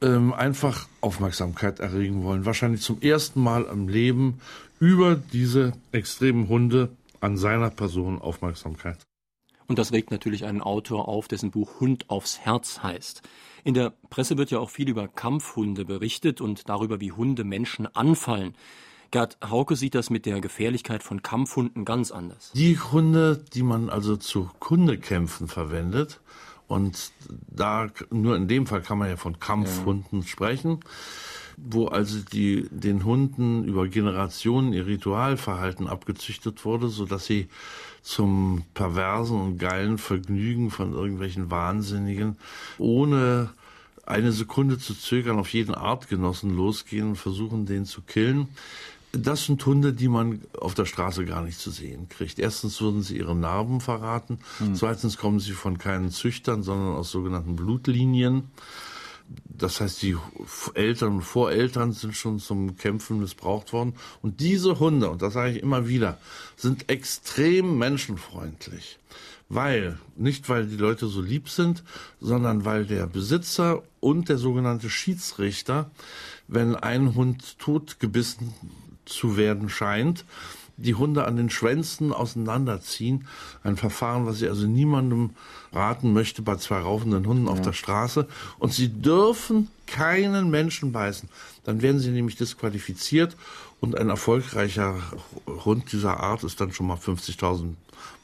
ähm, 0.00 0.32
einfach 0.32 0.88
Aufmerksamkeit 1.00 1.78
erregen 1.78 2.24
wollen. 2.24 2.46
Wahrscheinlich 2.46 2.80
zum 2.80 3.02
ersten 3.02 3.42
Mal 3.42 3.64
im 3.64 3.88
Leben 3.88 4.40
über 4.78 5.14
diese 5.14 5.72
extremen 5.92 6.48
Hunde 6.48 6.88
an 7.20 7.36
seiner 7.36 7.70
Person 7.70 8.20
Aufmerksamkeit. 8.20 8.98
Und 9.66 9.78
das 9.78 9.92
regt 9.92 10.10
natürlich 10.10 10.46
einen 10.46 10.62
Autor 10.62 11.06
auf, 11.06 11.28
dessen 11.28 11.50
Buch 11.50 11.78
Hund 11.78 12.08
aufs 12.08 12.40
Herz 12.40 12.82
heißt. 12.82 13.22
In 13.62 13.74
der 13.74 13.92
Presse 14.08 14.38
wird 14.38 14.50
ja 14.50 14.58
auch 14.58 14.70
viel 14.70 14.88
über 14.88 15.06
Kampfhunde 15.06 15.84
berichtet 15.84 16.40
und 16.40 16.68
darüber, 16.68 17.00
wie 17.00 17.12
Hunde 17.12 17.44
Menschen 17.44 17.86
anfallen. 17.94 18.54
Gerd 19.10 19.38
Hauke 19.42 19.76
sieht 19.76 19.94
das 19.94 20.10
mit 20.10 20.26
der 20.26 20.40
Gefährlichkeit 20.40 21.02
von 21.02 21.22
Kampfhunden 21.22 21.84
ganz 21.84 22.10
anders. 22.10 22.52
Die 22.54 22.78
Hunde, 22.78 23.42
die 23.54 23.62
man 23.62 23.90
also 23.90 24.16
zu 24.16 24.50
Kundekämpfen 24.60 25.48
verwendet, 25.48 26.20
und 26.70 27.10
da, 27.48 27.88
nur 28.10 28.36
in 28.36 28.46
dem 28.46 28.64
Fall 28.68 28.80
kann 28.80 28.98
man 28.98 29.08
ja 29.08 29.16
von 29.16 29.40
Kampfhunden 29.40 30.20
ja. 30.20 30.26
sprechen, 30.26 30.78
wo 31.56 31.88
also 31.88 32.20
die, 32.32 32.68
den 32.70 33.04
Hunden 33.04 33.64
über 33.64 33.88
Generationen 33.88 34.72
ihr 34.72 34.86
Ritualverhalten 34.86 35.88
abgezüchtet 35.88 36.64
wurde, 36.64 36.88
so 36.88 37.06
dass 37.06 37.26
sie 37.26 37.48
zum 38.02 38.62
perversen 38.72 39.40
und 39.40 39.58
geilen 39.58 39.98
Vergnügen 39.98 40.70
von 40.70 40.92
irgendwelchen 40.92 41.50
Wahnsinnigen 41.50 42.36
ohne 42.78 43.50
eine 44.06 44.32
Sekunde 44.32 44.78
zu 44.78 44.94
zögern 44.94 45.38
auf 45.38 45.52
jeden 45.52 45.74
Artgenossen 45.74 46.54
losgehen 46.56 47.10
und 47.10 47.16
versuchen, 47.16 47.66
den 47.66 47.84
zu 47.84 48.02
killen. 48.02 48.48
Das 49.12 49.46
sind 49.46 49.64
Hunde, 49.66 49.92
die 49.92 50.08
man 50.08 50.40
auf 50.58 50.74
der 50.74 50.84
Straße 50.84 51.24
gar 51.24 51.42
nicht 51.42 51.58
zu 51.58 51.70
sehen 51.70 52.08
kriegt. 52.08 52.38
Erstens 52.38 52.80
würden 52.80 53.02
sie 53.02 53.16
ihre 53.16 53.34
Narben 53.34 53.80
verraten. 53.80 54.38
Mhm. 54.60 54.76
Zweitens 54.76 55.16
kommen 55.16 55.40
sie 55.40 55.52
von 55.52 55.78
keinen 55.78 56.10
Züchtern, 56.10 56.62
sondern 56.62 56.94
aus 56.94 57.10
sogenannten 57.10 57.56
Blutlinien. 57.56 58.50
Das 59.44 59.80
heißt, 59.80 60.02
die 60.02 60.16
Eltern 60.74 61.16
und 61.16 61.22
Voreltern 61.22 61.92
sind 61.92 62.16
schon 62.16 62.38
zum 62.38 62.76
Kämpfen 62.76 63.20
missbraucht 63.20 63.72
worden. 63.72 63.94
Und 64.22 64.40
diese 64.40 64.78
Hunde, 64.78 65.10
und 65.10 65.22
das 65.22 65.34
sage 65.34 65.52
ich 65.52 65.62
immer 65.62 65.88
wieder, 65.88 66.18
sind 66.56 66.88
extrem 66.88 67.78
menschenfreundlich. 67.78 68.98
Weil, 69.48 69.98
nicht 70.16 70.48
weil 70.48 70.66
die 70.66 70.76
Leute 70.76 71.08
so 71.08 71.20
lieb 71.20 71.48
sind, 71.48 71.82
sondern 72.20 72.64
weil 72.64 72.86
der 72.86 73.06
Besitzer 73.06 73.82
und 73.98 74.28
der 74.28 74.38
sogenannte 74.38 74.88
Schiedsrichter, 74.88 75.90
wenn 76.46 76.76
ein 76.76 77.16
Hund 77.16 77.58
totgebissen 77.58 78.54
zu 79.10 79.36
werden 79.36 79.68
scheint, 79.68 80.24
die 80.76 80.94
Hunde 80.94 81.26
an 81.26 81.36
den 81.36 81.50
Schwänzen 81.50 82.12
auseinanderziehen. 82.12 83.26
Ein 83.62 83.76
Verfahren, 83.76 84.26
was 84.26 84.40
ich 84.40 84.48
also 84.48 84.66
niemandem 84.66 85.30
raten 85.72 86.12
möchte 86.12 86.42
bei 86.42 86.56
zwei 86.56 86.78
raufenden 86.78 87.26
Hunden 87.26 87.46
ja. 87.46 87.52
auf 87.52 87.60
der 87.60 87.74
Straße. 87.74 88.26
Und 88.58 88.72
sie 88.72 88.88
dürfen 88.88 89.68
keinen 89.86 90.50
Menschen 90.50 90.92
beißen. 90.92 91.28
Dann 91.64 91.82
werden 91.82 92.00
sie 92.00 92.10
nämlich 92.10 92.36
disqualifiziert 92.36 93.36
und 93.80 93.96
ein 93.96 94.08
erfolgreicher 94.08 94.96
Hund 95.46 95.92
dieser 95.92 96.20
Art 96.20 96.44
ist 96.44 96.60
dann 96.60 96.72
schon 96.72 96.86
mal 96.86 96.96
50.000 96.96 97.74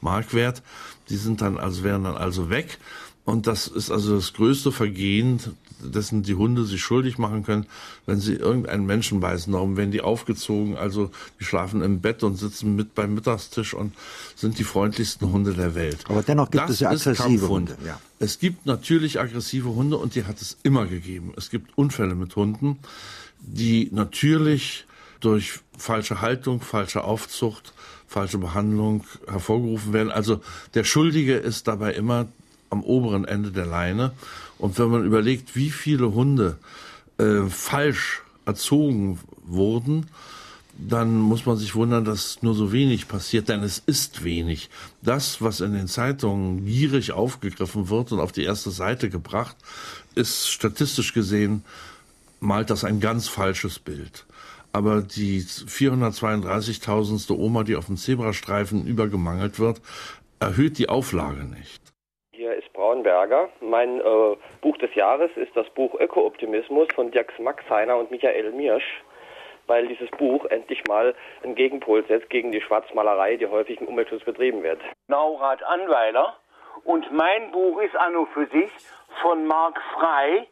Mark 0.01 0.33
wert. 0.33 0.63
Die 1.09 1.17
sind 1.17 1.41
dann 1.41 1.57
also, 1.57 1.83
wären 1.83 2.03
dann 2.03 2.15
also 2.17 2.49
weg. 2.49 2.79
Und 3.25 3.45
das 3.45 3.67
ist 3.67 3.91
also 3.91 4.15
das 4.15 4.33
größte 4.33 4.71
Vergehen, 4.71 5.39
dessen 5.79 6.23
die 6.23 6.35
Hunde 6.35 6.65
sich 6.65 6.81
schuldig 6.81 7.17
machen 7.17 7.43
können, 7.43 7.65
wenn 8.05 8.19
sie 8.19 8.33
irgendeinen 8.33 8.85
Menschen 8.85 9.19
beißen. 9.19 9.53
Darum 9.53 9.77
werden 9.77 9.91
die 9.91 10.01
aufgezogen, 10.01 10.77
also 10.77 11.11
die 11.39 11.45
schlafen 11.45 11.81
im 11.81 12.01
Bett 12.01 12.23
und 12.23 12.35
sitzen 12.35 12.75
mit 12.75 12.95
beim 12.95 13.13
Mittagstisch 13.13 13.73
und 13.73 13.93
sind 14.35 14.59
die 14.59 14.63
freundlichsten 14.63 15.31
Hunde 15.31 15.53
der 15.53 15.75
Welt. 15.75 15.99
Aber 16.09 16.23
dennoch 16.23 16.49
gibt 16.49 16.63
das 16.63 16.71
es 16.71 16.79
ja 16.79 16.89
aggressive 16.89 17.47
Hunde. 17.47 17.77
Ja. 17.85 17.99
Es 18.19 18.39
gibt 18.39 18.65
natürlich 18.65 19.19
aggressive 19.19 19.69
Hunde 19.69 19.97
und 19.97 20.15
die 20.15 20.25
hat 20.25 20.41
es 20.41 20.57
immer 20.63 20.85
gegeben. 20.85 21.33
Es 21.37 21.49
gibt 21.49 21.77
Unfälle 21.77 22.15
mit 22.15 22.35
Hunden, 22.35 22.79
die 23.39 23.89
natürlich 23.91 24.85
durch 25.19 25.59
falsche 25.77 26.21
Haltung, 26.21 26.61
falsche 26.61 27.03
Aufzucht, 27.03 27.73
falsche 28.07 28.37
Behandlung 28.37 29.03
hervorgerufen 29.27 29.93
werden. 29.93 30.11
Also 30.11 30.41
der 30.73 30.83
Schuldige 30.83 31.35
ist 31.35 31.67
dabei 31.67 31.93
immer 31.93 32.27
am 32.69 32.83
oberen 32.83 33.25
Ende 33.25 33.51
der 33.51 33.65
Leine. 33.65 34.11
Und 34.59 34.79
wenn 34.79 34.89
man 34.89 35.05
überlegt, 35.05 35.55
wie 35.55 35.69
viele 35.69 36.13
Hunde 36.13 36.57
äh, 37.17 37.43
falsch 37.49 38.21
erzogen 38.45 39.19
wurden, 39.45 40.07
dann 40.77 41.19
muss 41.19 41.45
man 41.45 41.57
sich 41.57 41.73
wundern, 41.73 42.05
dass 42.05 42.43
nur 42.43 42.53
so 42.53 42.71
wenig 42.71 43.07
passiert, 43.07 43.49
denn 43.49 43.63
es 43.63 43.79
ist 43.79 44.23
wenig. 44.23 44.69
Das, 45.01 45.41
was 45.41 45.59
in 45.59 45.73
den 45.73 45.87
Zeitungen 45.87 46.65
gierig 46.65 47.11
aufgegriffen 47.11 47.89
wird 47.89 48.11
und 48.11 48.19
auf 48.19 48.31
die 48.31 48.43
erste 48.43 48.69
Seite 48.69 49.09
gebracht, 49.09 49.55
ist 50.13 50.49
statistisch 50.49 51.13
gesehen, 51.13 51.63
malt 52.39 52.69
das 52.69 52.83
ein 52.83 52.99
ganz 52.99 53.27
falsches 53.27 53.79
Bild. 53.79 54.25
Aber 54.71 55.01
die 55.01 55.41
432.000. 55.43 57.31
Oma, 57.31 57.63
die 57.63 57.75
auf 57.75 57.87
dem 57.87 57.97
Zebrastreifen 57.97 58.85
übergemangelt 58.85 59.57
wird, 59.57 59.81
erhöht 60.39 60.77
die 60.77 60.89
Auflage 60.89 61.43
nicht. 61.45 61.86
Braunberger. 62.87 63.49
Mein 63.59 63.99
äh, 63.99 64.37
Buch 64.61 64.77
des 64.77 64.95
Jahres 64.95 65.29
ist 65.35 65.53
das 65.57 65.69
Buch 65.71 65.93
Öko-Optimismus 65.99 66.87
von 66.95 67.11
Dirk 67.11 67.37
Maxheiner 67.37 67.97
und 67.97 68.11
Michael 68.11 68.53
Mirsch, 68.53 69.03
weil 69.65 69.87
dieses 69.87 70.09
Buch 70.11 70.45
endlich 70.45 70.81
mal 70.87 71.13
einen 71.43 71.55
Gegenpol 71.55 72.05
setzt 72.05 72.29
gegen 72.29 72.53
die 72.53 72.61
Schwarzmalerei, 72.61 73.35
die 73.35 73.47
häufig 73.47 73.81
im 73.81 73.89
Umweltschutz 73.89 74.23
betrieben 74.23 74.63
wird. 74.63 74.79
Naurat 75.07 75.61
Anweiler 75.63 76.37
und 76.85 77.11
mein 77.11 77.51
Buch 77.51 77.81
ist 77.81 77.95
an 77.97 78.15
und 78.15 78.29
für 78.29 78.45
sich 78.47 78.71
von 79.21 79.45
Marc 79.45 79.77
Frey, 79.95 80.47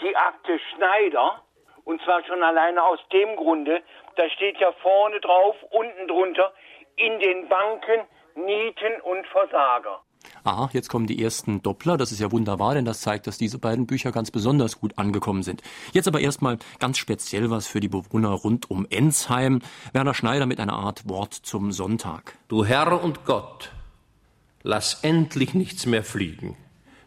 die 0.00 0.14
Akte 0.14 0.60
Schneider. 0.72 1.42
Und 1.84 2.00
zwar 2.02 2.22
schon 2.22 2.40
alleine 2.40 2.84
aus 2.84 3.00
dem 3.12 3.34
Grunde, 3.34 3.82
da 4.14 4.28
steht 4.30 4.58
ja 4.58 4.70
vorne 4.80 5.18
drauf, 5.18 5.56
unten 5.70 6.06
drunter, 6.06 6.52
in 6.94 7.18
den 7.18 7.48
Banken 7.48 8.06
Nieten 8.36 9.00
und 9.00 9.26
Versager. 9.26 10.02
Aha, 10.44 10.70
jetzt 10.72 10.88
kommen 10.88 11.06
die 11.06 11.22
ersten 11.22 11.62
Doppler. 11.62 11.96
Das 11.96 12.12
ist 12.12 12.20
ja 12.20 12.32
wunderbar, 12.32 12.74
denn 12.74 12.84
das 12.84 13.00
zeigt, 13.00 13.26
dass 13.26 13.38
diese 13.38 13.58
beiden 13.58 13.86
Bücher 13.86 14.12
ganz 14.12 14.30
besonders 14.30 14.80
gut 14.80 14.98
angekommen 14.98 15.42
sind. 15.42 15.62
Jetzt 15.92 16.08
aber 16.08 16.20
erstmal 16.20 16.58
ganz 16.78 16.98
speziell 16.98 17.50
was 17.50 17.66
für 17.66 17.80
die 17.80 17.88
Bewohner 17.88 18.30
rund 18.30 18.70
um 18.70 18.86
Ensheim. 18.88 19.60
Werner 19.92 20.14
Schneider 20.14 20.46
mit 20.46 20.60
einer 20.60 20.74
Art 20.74 21.08
Wort 21.08 21.34
zum 21.34 21.72
Sonntag. 21.72 22.36
Du 22.48 22.64
Herr 22.64 23.02
und 23.02 23.24
Gott, 23.24 23.72
lass 24.62 25.00
endlich 25.02 25.54
nichts 25.54 25.86
mehr 25.86 26.02
fliegen. 26.04 26.56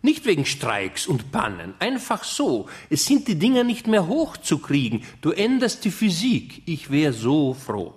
Nicht 0.01 0.25
wegen 0.25 0.45
Streiks 0.45 1.07
und 1.07 1.31
Pannen, 1.31 1.75
einfach 1.79 2.25
so. 2.25 2.67
Es 2.89 3.05
sind 3.05 3.29
die 3.29 3.39
Dinger 3.39 3.63
nicht 3.63 3.88
mehr 3.88 4.07
hochzukriegen. 4.07 5.03
Du 5.21 5.31
änderst 5.31 5.86
die 5.86 5.91
Physik. 5.91 6.61
Ich 6.65 6.91
wäre 6.91 7.13
so 7.13 7.53
froh. 7.53 7.93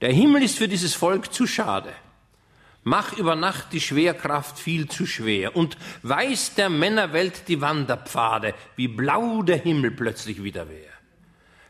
Der 0.00 0.12
Himmel 0.12 0.44
ist 0.44 0.56
für 0.56 0.68
dieses 0.68 0.94
Volk 0.94 1.32
zu 1.32 1.48
schade. 1.48 1.92
Mach 2.82 3.12
über 3.12 3.36
Nacht 3.36 3.72
die 3.72 3.80
Schwerkraft 3.80 4.58
viel 4.58 4.88
zu 4.88 5.04
schwer 5.04 5.54
und 5.54 5.76
weiß 6.02 6.54
der 6.54 6.70
Männerwelt 6.70 7.46
die 7.48 7.60
Wanderpfade, 7.60 8.54
wie 8.76 8.88
blau 8.88 9.42
der 9.42 9.58
Himmel 9.58 9.90
plötzlich 9.90 10.42
wieder 10.42 10.68
wäre. 10.68 10.88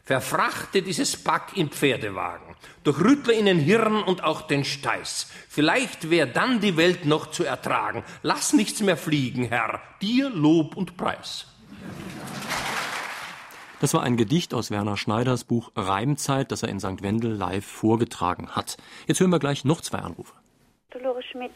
Verfrachte 0.04 0.82
dieses 0.82 1.16
Pack 1.16 1.56
in 1.56 1.68
Pferdewagen, 1.68 2.56
durchrüttle 2.84 3.38
ihnen 3.38 3.58
Hirn 3.58 4.02
und 4.02 4.24
auch 4.24 4.42
den 4.42 4.64
Steiß. 4.64 5.28
Vielleicht 5.48 6.10
wär 6.10 6.26
dann 6.26 6.60
die 6.60 6.76
Welt 6.76 7.04
noch 7.06 7.30
zu 7.30 7.44
ertragen. 7.44 8.04
Lass 8.22 8.52
nichts 8.52 8.80
mehr 8.80 8.96
fliegen, 8.96 9.44
Herr, 9.44 9.80
dir 10.02 10.30
Lob 10.30 10.76
und 10.76 10.96
Preis. 10.96 11.46
Das 13.80 13.94
war 13.94 14.02
ein 14.02 14.16
Gedicht 14.16 14.52
aus 14.52 14.70
Werner 14.70 14.96
Schneiders 14.96 15.44
Buch 15.44 15.72
Reimzeit, 15.74 16.52
das 16.52 16.62
er 16.62 16.68
in 16.68 16.80
St. 16.80 17.02
Wendel 17.02 17.32
live 17.32 17.64
vorgetragen 17.64 18.50
hat. 18.50 18.76
Jetzt 19.06 19.20
hören 19.20 19.30
wir 19.30 19.38
gleich 19.38 19.64
noch 19.64 19.80
zwei 19.80 19.98
Anrufe. 19.98 20.39
Dolores 20.90 21.24
Schmidt. 21.26 21.52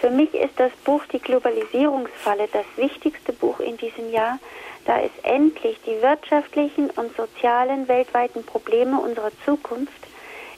Für 0.00 0.10
mich 0.10 0.32
ist 0.34 0.58
das 0.58 0.70
Buch 0.84 1.04
Die 1.06 1.18
Globalisierungsfalle 1.18 2.48
das 2.52 2.66
wichtigste 2.76 3.32
Buch 3.32 3.58
in 3.58 3.76
diesem 3.76 4.10
Jahr, 4.12 4.38
da 4.84 5.00
es 5.00 5.10
endlich 5.24 5.80
die 5.82 6.00
wirtschaftlichen 6.00 6.90
und 6.90 7.14
sozialen 7.16 7.88
weltweiten 7.88 8.46
Probleme 8.46 9.00
unserer 9.00 9.32
Zukunft 9.44 10.06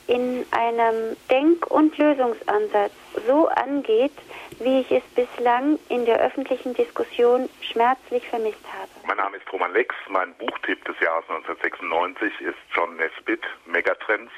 in 0.07 0.45
einem 0.51 1.17
Denk- 1.31 1.67
und 1.71 1.97
Lösungsansatz 1.97 2.93
so 3.27 3.49
angeht, 3.49 4.13
wie 4.59 4.81
ich 4.81 4.91
es 4.91 5.05
bislang 5.15 5.79
in 5.89 6.05
der 6.05 6.21
öffentlichen 6.21 6.75
Diskussion 6.75 7.49
schmerzlich 7.63 8.29
vermisst 8.29 8.65
habe. 8.67 8.91
Mein 9.07 9.17
Name 9.17 9.39
ist 9.39 9.51
Roman 9.51 9.73
Lex. 9.73 9.95
Mein 10.09 10.35
Buchtipp 10.35 10.85
des 10.85 10.99
Jahres 11.01 11.25
1996 11.31 12.41
ist 12.43 12.59
John 12.75 12.97
Nesbitt, 12.97 13.45
Megatrends, 13.65 14.33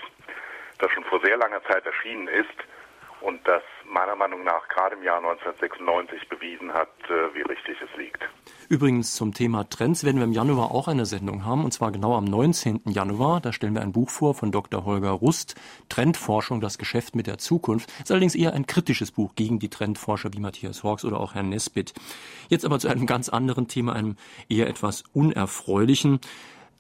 das 0.79 0.91
schon 0.93 1.05
vor 1.05 1.21
sehr 1.25 1.37
langer 1.37 1.63
Zeit 1.65 1.85
erschienen 1.85 2.29
ist 2.29 2.65
und 3.23 3.47
das 3.47 3.63
meiner 3.93 4.17
Meinung 4.17 4.43
nach 4.45 4.67
gerade 4.69 4.97
im 4.97 5.03
Jahr 5.03 5.19
1996 5.19 6.29
bewiesen 6.29 6.73
hat, 6.73 6.89
äh, 7.09 7.35
wie 7.35 7.43
richtig 7.43 7.77
es 7.81 7.99
liegt. 7.99 8.23
Übrigens 8.69 9.15
zum 9.15 9.35
Thema 9.35 9.69
Trends 9.69 10.03
werden 10.03 10.17
wir 10.17 10.25
im 10.25 10.33
Januar 10.33 10.71
auch 10.71 10.89
eine 10.89 11.05
Sendung 11.05 11.45
haben, 11.45 11.65
und 11.65 11.73
zwar 11.73 11.93
genau 11.93 12.17
am 12.17 12.25
19. 12.25 12.81
Januar. 12.87 13.41
Da 13.41 13.53
stellen 13.53 13.75
wir 13.75 13.83
ein 13.83 13.93
Buch 13.93 14.09
vor 14.09 14.35
von 14.35 14.51
Dr. 14.51 14.85
Holger 14.85 15.11
Rust, 15.11 15.57
Trendforschung, 15.89 16.61
das 16.61 16.79
Geschäft 16.79 17.15
mit 17.15 17.27
der 17.27 17.39
Zukunft. 17.39 17.93
Ist 18.01 18.11
allerdings 18.11 18.35
eher 18.35 18.55
ein 18.55 18.67
kritisches 18.67 19.13
Buch 19.13 19.35
gegen 19.35 19.59
die 19.59 19.69
Trendforscher 19.69 20.33
wie 20.33 20.41
Matthias 20.41 20.83
Hawks 20.83 21.05
oder 21.05 21.21
auch 21.21 21.35
Herrn 21.35 21.51
Nesbitt. 21.51 21.93
Jetzt 22.49 22.65
aber 22.65 22.79
zu 22.79 22.89
einem 22.89 23.07
ganz 23.07 23.29
anderen 23.29 23.69
Thema, 23.69 23.93
einem 23.93 24.17
eher 24.49 24.69
etwas 24.69 25.05
unerfreulichen. 25.13 26.21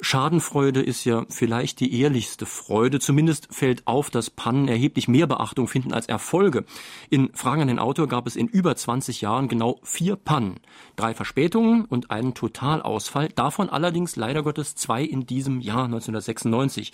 Schadenfreude 0.05 0.83
ist 0.83 1.05
ja 1.05 1.25
vielleicht 1.29 1.79
die 1.79 2.01
ehrlichste 2.01 2.45
Freude. 2.45 2.99
Zumindest 2.99 3.55
fällt 3.55 3.87
auf, 3.87 4.11
dass 4.11 4.31
Pannen 4.31 4.67
erheblich 4.67 5.07
mehr 5.07 5.29
Beachtung 5.29 5.69
finden 5.69 5.93
als 5.93 6.07
Erfolge. 6.07 6.65
In 7.09 7.31
Fragen 7.35 7.63
an 7.63 7.69
den 7.69 7.79
Autor 7.79 8.09
gab 8.09 8.27
es 8.27 8.35
in 8.35 8.49
über 8.49 8.75
20 8.75 9.21
Jahren 9.21 9.47
genau 9.47 9.79
vier 9.85 10.17
Pannen. 10.17 10.59
Drei 10.97 11.15
Verspätungen 11.15 11.85
und 11.85 12.11
einen 12.11 12.35
Totalausfall. 12.35 13.29
Davon 13.29 13.71
allerdings 13.71 14.17
leider 14.17 14.43
Gottes 14.43 14.75
zwei 14.75 15.05
in 15.05 15.25
diesem 15.25 15.61
Jahr 15.61 15.85
1996. 15.85 16.91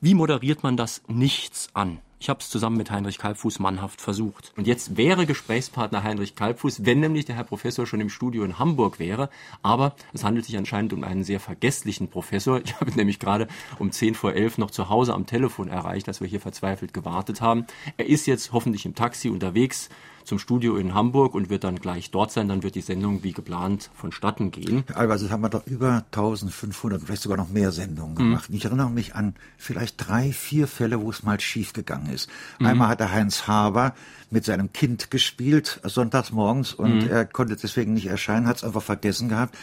Wie 0.00 0.14
moderiert 0.14 0.64
man 0.64 0.76
das 0.76 1.02
nichts 1.06 1.68
an? 1.74 2.00
Ich 2.22 2.28
habe 2.28 2.40
es 2.40 2.50
zusammen 2.50 2.76
mit 2.76 2.90
Heinrich 2.90 3.16
Kalbfuß 3.16 3.60
mannhaft 3.60 4.02
versucht. 4.02 4.52
Und 4.58 4.66
jetzt 4.66 4.98
wäre 4.98 5.24
Gesprächspartner 5.24 6.02
Heinrich 6.02 6.34
Kalbfuß, 6.34 6.84
wenn 6.84 7.00
nämlich 7.00 7.24
der 7.24 7.34
Herr 7.34 7.44
Professor 7.44 7.86
schon 7.86 8.02
im 8.02 8.10
Studio 8.10 8.44
in 8.44 8.58
Hamburg 8.58 8.98
wäre. 8.98 9.30
Aber 9.62 9.94
es 10.12 10.22
handelt 10.22 10.44
sich 10.44 10.58
anscheinend 10.58 10.92
um 10.92 11.02
einen 11.02 11.24
sehr 11.24 11.40
vergesslichen 11.40 12.08
Professor. 12.08 12.60
Ich 12.62 12.78
habe 12.78 12.90
nämlich 12.90 13.20
gerade 13.20 13.48
um 13.78 13.90
10 13.90 14.14
vor 14.14 14.34
11 14.34 14.58
noch 14.58 14.70
zu 14.70 14.90
Hause 14.90 15.14
am 15.14 15.24
Telefon 15.24 15.68
erreicht, 15.68 16.08
als 16.08 16.20
wir 16.20 16.28
hier 16.28 16.42
verzweifelt 16.42 16.92
gewartet 16.92 17.40
haben. 17.40 17.64
Er 17.96 18.06
ist 18.06 18.26
jetzt 18.26 18.52
hoffentlich 18.52 18.84
im 18.84 18.94
Taxi 18.94 19.30
unterwegs 19.30 19.88
zum 20.24 20.38
Studio 20.38 20.76
in 20.76 20.94
Hamburg 20.94 21.34
und 21.34 21.50
wird 21.50 21.64
dann 21.64 21.76
gleich 21.76 22.10
dort 22.10 22.32
sein. 22.32 22.48
Dann 22.48 22.62
wird 22.62 22.74
die 22.74 22.80
Sendung 22.80 23.22
wie 23.22 23.32
geplant 23.32 23.90
vonstatten 23.94 24.50
gehen. 24.50 24.84
Also 24.94 25.30
haben 25.30 25.42
wir 25.42 25.48
doch 25.48 25.66
über 25.66 26.04
1500, 26.12 27.02
vielleicht 27.02 27.22
sogar 27.22 27.38
noch 27.38 27.48
mehr 27.48 27.72
Sendungen 27.72 28.16
hm. 28.18 28.24
gemacht. 28.24 28.50
Mhm. 28.50 28.56
Ich 28.56 28.64
erinnere 28.64 28.90
mich 28.90 29.14
an 29.14 29.34
vielleicht 29.56 29.96
drei, 30.08 30.32
vier 30.32 30.66
Fälle, 30.66 31.00
wo 31.00 31.10
es 31.10 31.22
mal 31.22 31.40
schief 31.40 31.72
gegangen 31.72 32.12
ist. 32.12 32.30
Mhm. 32.58 32.66
Einmal 32.66 32.88
hatte 32.88 33.12
Heinz 33.12 33.46
Haber 33.46 33.94
mit 34.30 34.44
seinem 34.44 34.72
Kind 34.72 35.10
gespielt, 35.10 35.80
sonntags 35.84 36.30
morgens, 36.30 36.72
und 36.72 37.04
mhm. 37.04 37.10
er 37.10 37.24
konnte 37.24 37.56
deswegen 37.56 37.94
nicht 37.94 38.06
erscheinen, 38.06 38.46
hat 38.46 38.58
es 38.58 38.64
einfach 38.64 38.82
vergessen 38.82 39.28
gehabt. 39.28 39.56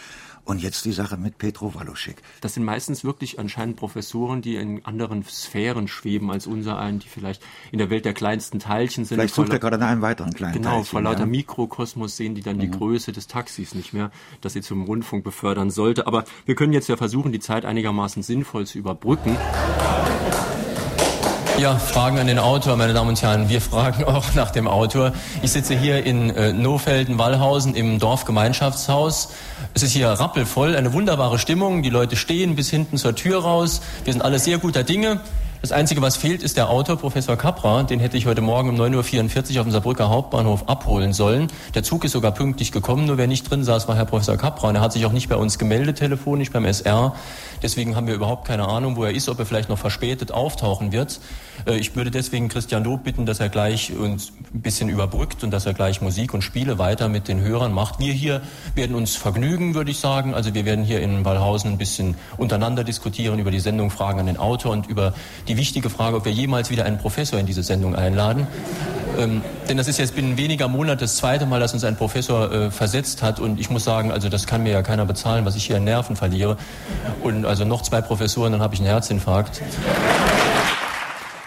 Und 0.48 0.64
jetzt 0.64 0.86
die 0.86 0.93
Sache 0.93 1.18
mit 1.18 1.38
Petro 1.38 1.76
Waluschek. 1.76 2.22
Das 2.39 2.54
sind 2.54 2.64
meistens 2.64 3.04
wirklich 3.04 3.38
anscheinend 3.38 3.76
Professoren, 3.76 4.41
die 4.41 4.56
in 4.56 4.86
anderen 4.86 5.26
Sphären 5.26 5.89
schweben 5.89 6.32
als 6.32 6.48
unser 6.48 6.80
einen, 6.80 7.00
die 7.00 7.10
vielleicht 7.10 7.43
in 7.74 7.80
der 7.80 7.89
Welt 7.89 8.06
der 8.06 8.14
kleinsten 8.14 8.60
Teilchen 8.60 9.04
sind. 9.04 9.18
Vielleicht 9.18 9.36
sucht 9.36 9.52
er 9.52 9.60
gerade 9.60 9.86
einen 9.86 10.02
weiteren 10.02 10.34
kleinen 10.34 10.54
genau, 10.54 10.70
Teilchen. 10.70 10.84
Genau, 10.84 10.89
vor 10.89 11.02
lauter 11.02 11.20
ja. 11.20 11.26
Mikrokosmos 11.26 12.16
sehen 12.16 12.34
die 12.34 12.43
dann 12.43 12.56
mhm. 12.56 12.62
die 12.62 12.72
Größe 12.72 13.12
des 13.12 13.28
Taxis 13.28 13.76
nicht 13.76 13.91
mehr, 13.91 14.10
das 14.39 14.54
sie 14.54 14.62
zum 14.62 14.86
Rundfunk 14.86 15.26
befördern 15.26 15.70
sollte. 15.70 16.08
Aber 16.08 16.24
wir 16.45 16.56
können 16.56 16.72
jetzt 16.72 16.88
ja 16.88 16.95
versuchen, 16.95 17.34
die 17.34 17.41
Zeit 17.41 17.66
einigermaßen 17.66 18.24
sinnvoll 18.24 18.66
zu 18.66 18.78
überbrücken. 18.78 19.36
Ja, 21.60 21.80
Fragen 21.80 22.20
an 22.20 22.28
den 22.28 22.38
Autor, 22.38 22.76
meine 22.78 22.93
Damen 22.93 23.10
und 23.10 23.22
Herren. 23.24 23.50
Wir 23.50 23.62
fragen 23.62 24.04
auch 24.06 24.36
nach 24.36 24.52
dem 24.52 24.68
Autor. 24.68 25.14
Ich 25.41 25.52
sitze 25.52 25.76
hier 25.76 26.06
in 26.06 26.30
äh, 26.30 26.54
Nofelden-Wallhausen 26.54 27.74
im 27.74 27.98
Dorfgemeinschaftshaus. 27.98 29.34
Es 29.78 29.84
ist 29.84 29.91
hier 29.91 30.09
rappelvoll, 30.09 30.75
eine 30.75 30.91
wunderbare 30.91 31.38
Stimmung. 31.38 31.84
Die 31.84 31.91
Leute 31.91 32.15
stehen 32.15 32.55
bis 32.55 32.71
hinten 32.71 32.97
zur 32.97 33.13
Tür 33.13 33.43
raus. 33.43 33.82
Wir 34.05 34.11
sind 34.11 34.23
alle 34.23 34.39
sehr 34.39 34.57
guter 34.57 34.84
Dinge. 34.84 35.21
Das 35.61 35.71
Einzige, 35.71 36.01
was 36.01 36.17
fehlt, 36.17 36.41
ist 36.41 36.57
der 36.57 36.71
Autor, 36.71 36.97
Professor 36.97 37.36
Capra. 37.36 37.84
Den 37.84 37.99
hätte 37.99 38.17
ich 38.17 38.25
heute 38.25 38.41
Morgen 38.41 38.69
um 38.69 38.75
9.44 38.75 39.53
Uhr 39.53 39.59
auf 39.59 39.67
dem 39.67 39.71
Saarbrücker 39.71 40.09
Hauptbahnhof 40.09 40.67
abholen 40.67 41.13
sollen. 41.13 41.45
Der 41.75 41.84
Zug 41.84 42.05
ist 42.05 42.13
sogar 42.13 42.32
pünktlich 42.32 42.71
gekommen, 42.71 43.05
nur 43.05 43.19
wer 43.19 43.28
nicht 43.28 43.51
drin 43.51 43.63
saß, 43.63 43.88
war 43.88 43.95
Herr 43.95 44.05
Professor 44.05 44.36
Capra. 44.36 44.69
Und 44.69 44.78
er 44.78 44.82
hat 44.82 44.93
sich 44.93 45.05
auch 45.05 45.11
nicht 45.11 45.30
bei 45.30 45.36
uns 45.36 45.59
gemeldet, 45.59 45.99
telefonisch 45.99 46.51
beim 46.51 46.65
SR. 46.65 47.13
Deswegen 47.62 47.95
haben 47.95 48.08
wir 48.08 48.16
überhaupt 48.16 48.47
keine 48.47 48.68
Ahnung, 48.68 48.95
wo 48.95 49.03
er 49.03 49.12
ist, 49.12 49.30
ob 49.30 49.39
er 49.39 49.45
vielleicht 49.45 49.70
noch 49.70 49.78
verspätet 49.78 50.32
auftauchen 50.32 50.91
wird. 50.91 51.20
Äh, 51.66 51.78
ich 51.78 51.95
würde 51.95 52.12
deswegen 52.12 52.49
Christian 52.49 52.84
Lob 52.84 53.03
bitten, 53.03 53.26
dass 53.26 53.39
er 53.39 53.49
gleich 53.49 53.95
uns 53.95 54.32
ein 54.53 54.62
bisschen 54.62 54.89
überbrückt 54.89 55.43
und 55.43 55.51
dass 55.51 55.66
er 55.66 55.74
gleich 55.74 56.01
Musik 56.01 56.34
und 56.34 56.41
Spiele 56.41 56.78
weiter 56.78 57.10
mit 57.10 57.28
den 57.28 57.41
Hörern 57.41 57.74
macht. 57.74 57.99
Wir 57.99 58.14
hier 58.14 58.41
werden 58.76 58.95
uns 58.95 59.16
vergnügen, 59.16 59.74
würde 59.74 59.91
ich 59.91 59.99
sagen. 59.99 60.34
Also 60.34 60.53
wir 60.53 60.66
werden 60.66 60.86
hier 60.86 61.01
in 61.01 61.26
Wallhausen 61.26 61.72
ein 61.72 61.78
bisschen 61.78 62.16
untereinander 62.38 62.84
diskutieren 62.84 63.39
über 63.39 63.51
die 63.51 63.60
Sendung 63.60 63.89
Fragen 63.89 64.20
an 64.20 64.26
den 64.26 64.38
Autor 64.38 64.72
und 64.72 64.88
über 64.88 65.14
die 65.47 65.58
wichtige 65.58 65.89
Frage, 65.89 66.18
ob 66.18 66.26
wir 66.26 66.32
jemals 66.32 66.70
wieder 66.70 66.86
einen 66.86 66.97
Professor 66.97 67.39
in 67.39 67.45
diese 67.45 67.64
Sendung 67.64 67.95
einladen. 67.95 68.47
Ähm, 69.18 69.41
denn 69.68 69.78
das 69.78 69.88
ist 69.88 69.97
jetzt 69.97 70.16
binnen 70.16 70.38
weniger 70.38 70.68
Monate 70.68 70.97
das 70.97 71.16
zweite 71.16 71.45
Mal, 71.45 71.60
dass 71.60 71.74
uns 71.74 71.84
ein 71.84 71.95
Professor 71.95 72.51
äh, 72.51 72.72
versetzt 72.72 73.24
hat. 73.24 73.39
Und 73.39 73.60
ich 73.60 73.70
muss 73.70 73.84
sagen, 73.84 74.12
also 74.12 74.30
das 74.30 74.45
kann 74.45 74.64
mir 74.64 74.72
ja 74.72 74.84
keiner 74.84 75.05
bezahlen, 75.05 75.45
was 75.45 75.55
ich 75.55 75.66
hier 75.66 75.78
an 75.78 75.84
Nerven 75.84 76.16
verliere. 76.16 76.58
Und 77.24 77.45
also 77.48 77.66
noch 77.66 77.82
zwei 77.82 78.02
Professoren, 78.02 78.52
dann 78.52 78.62
habe 78.62 78.76
ich 78.76 78.80
einen 78.80 78.89
Herzinfarkt. 78.89 79.62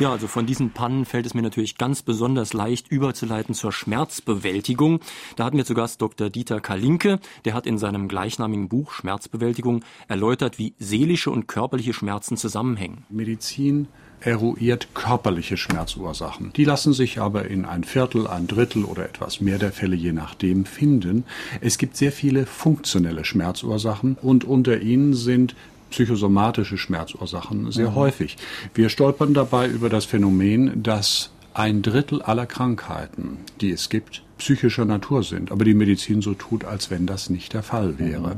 Ja, 0.01 0.11
also 0.12 0.28
von 0.28 0.46
diesen 0.46 0.70
Pannen 0.70 1.05
fällt 1.05 1.26
es 1.26 1.34
mir 1.34 1.42
natürlich 1.42 1.76
ganz 1.76 2.01
besonders 2.01 2.55
leicht 2.55 2.88
überzuleiten 2.88 3.55
zur 3.55 3.70
Schmerzbewältigung. 3.70 5.01
Da 5.36 5.44
hatten 5.44 5.59
wir 5.59 5.66
zu 5.66 5.74
Gast 5.74 6.01
Dr. 6.01 6.30
Dieter 6.30 6.61
Kalinke. 6.61 7.20
Der 7.44 7.53
hat 7.53 7.66
in 7.66 7.76
seinem 7.76 8.09
gleichnamigen 8.09 8.70
Buch 8.70 8.92
Schmerzbewältigung 8.92 9.84
erläutert, 10.09 10.59
wie 10.59 10.72
seelische 10.78 11.30
und 11.30 11.48
körperliche 11.48 11.92
Schmerzen 11.92 12.38
zusammenhängen. 12.38 13.05
Medizin 13.11 13.88
eruiert 14.20 14.88
körperliche 14.94 15.59
Schmerzursachen. 15.59 16.53
Die 16.55 16.64
lassen 16.64 16.94
sich 16.94 17.20
aber 17.20 17.46
in 17.46 17.66
ein 17.66 17.84
Viertel, 17.84 18.26
ein 18.26 18.46
Drittel 18.46 18.84
oder 18.84 19.05
etwas 19.05 19.42
mehr 19.42 19.59
der 19.59 19.72
Fälle 19.72 19.96
je 19.96 20.12
nachdem 20.12 20.64
finden. 20.64 21.24
Es 21.61 21.76
gibt 21.76 21.98
sehr 21.98 22.12
viele 22.12 22.46
funktionelle 22.46 23.26
Schmerzursachen 23.26 24.16
und 24.22 24.44
unter 24.44 24.80
ihnen 24.80 25.12
sind 25.12 25.55
psychosomatische 25.91 26.78
Schmerzursachen 26.78 27.70
sehr 27.70 27.91
mhm. 27.91 27.95
häufig. 27.97 28.36
Wir 28.74 28.88
stolpern 28.88 29.34
dabei 29.34 29.68
über 29.68 29.88
das 29.88 30.05
Phänomen, 30.05 30.82
dass 30.82 31.30
ein 31.55 31.82
Drittel 31.82 32.22
aller 32.22 32.46
Krankheiten, 32.46 33.38
die 33.61 33.70
es 33.70 33.88
gibt, 33.88 34.22
psychischer 34.38 34.86
Natur 34.86 35.22
sind, 35.22 35.53
aber 35.53 35.64
die 35.64 35.74
Medizin 35.74 36.22
so 36.22 36.34
tut, 36.34 36.64
als 36.64 36.90
wenn 36.90 37.07
das 37.07 37.30
nicht 37.30 37.53
der 37.53 37.62
Fall 37.62 37.98
wäre. 37.98 38.36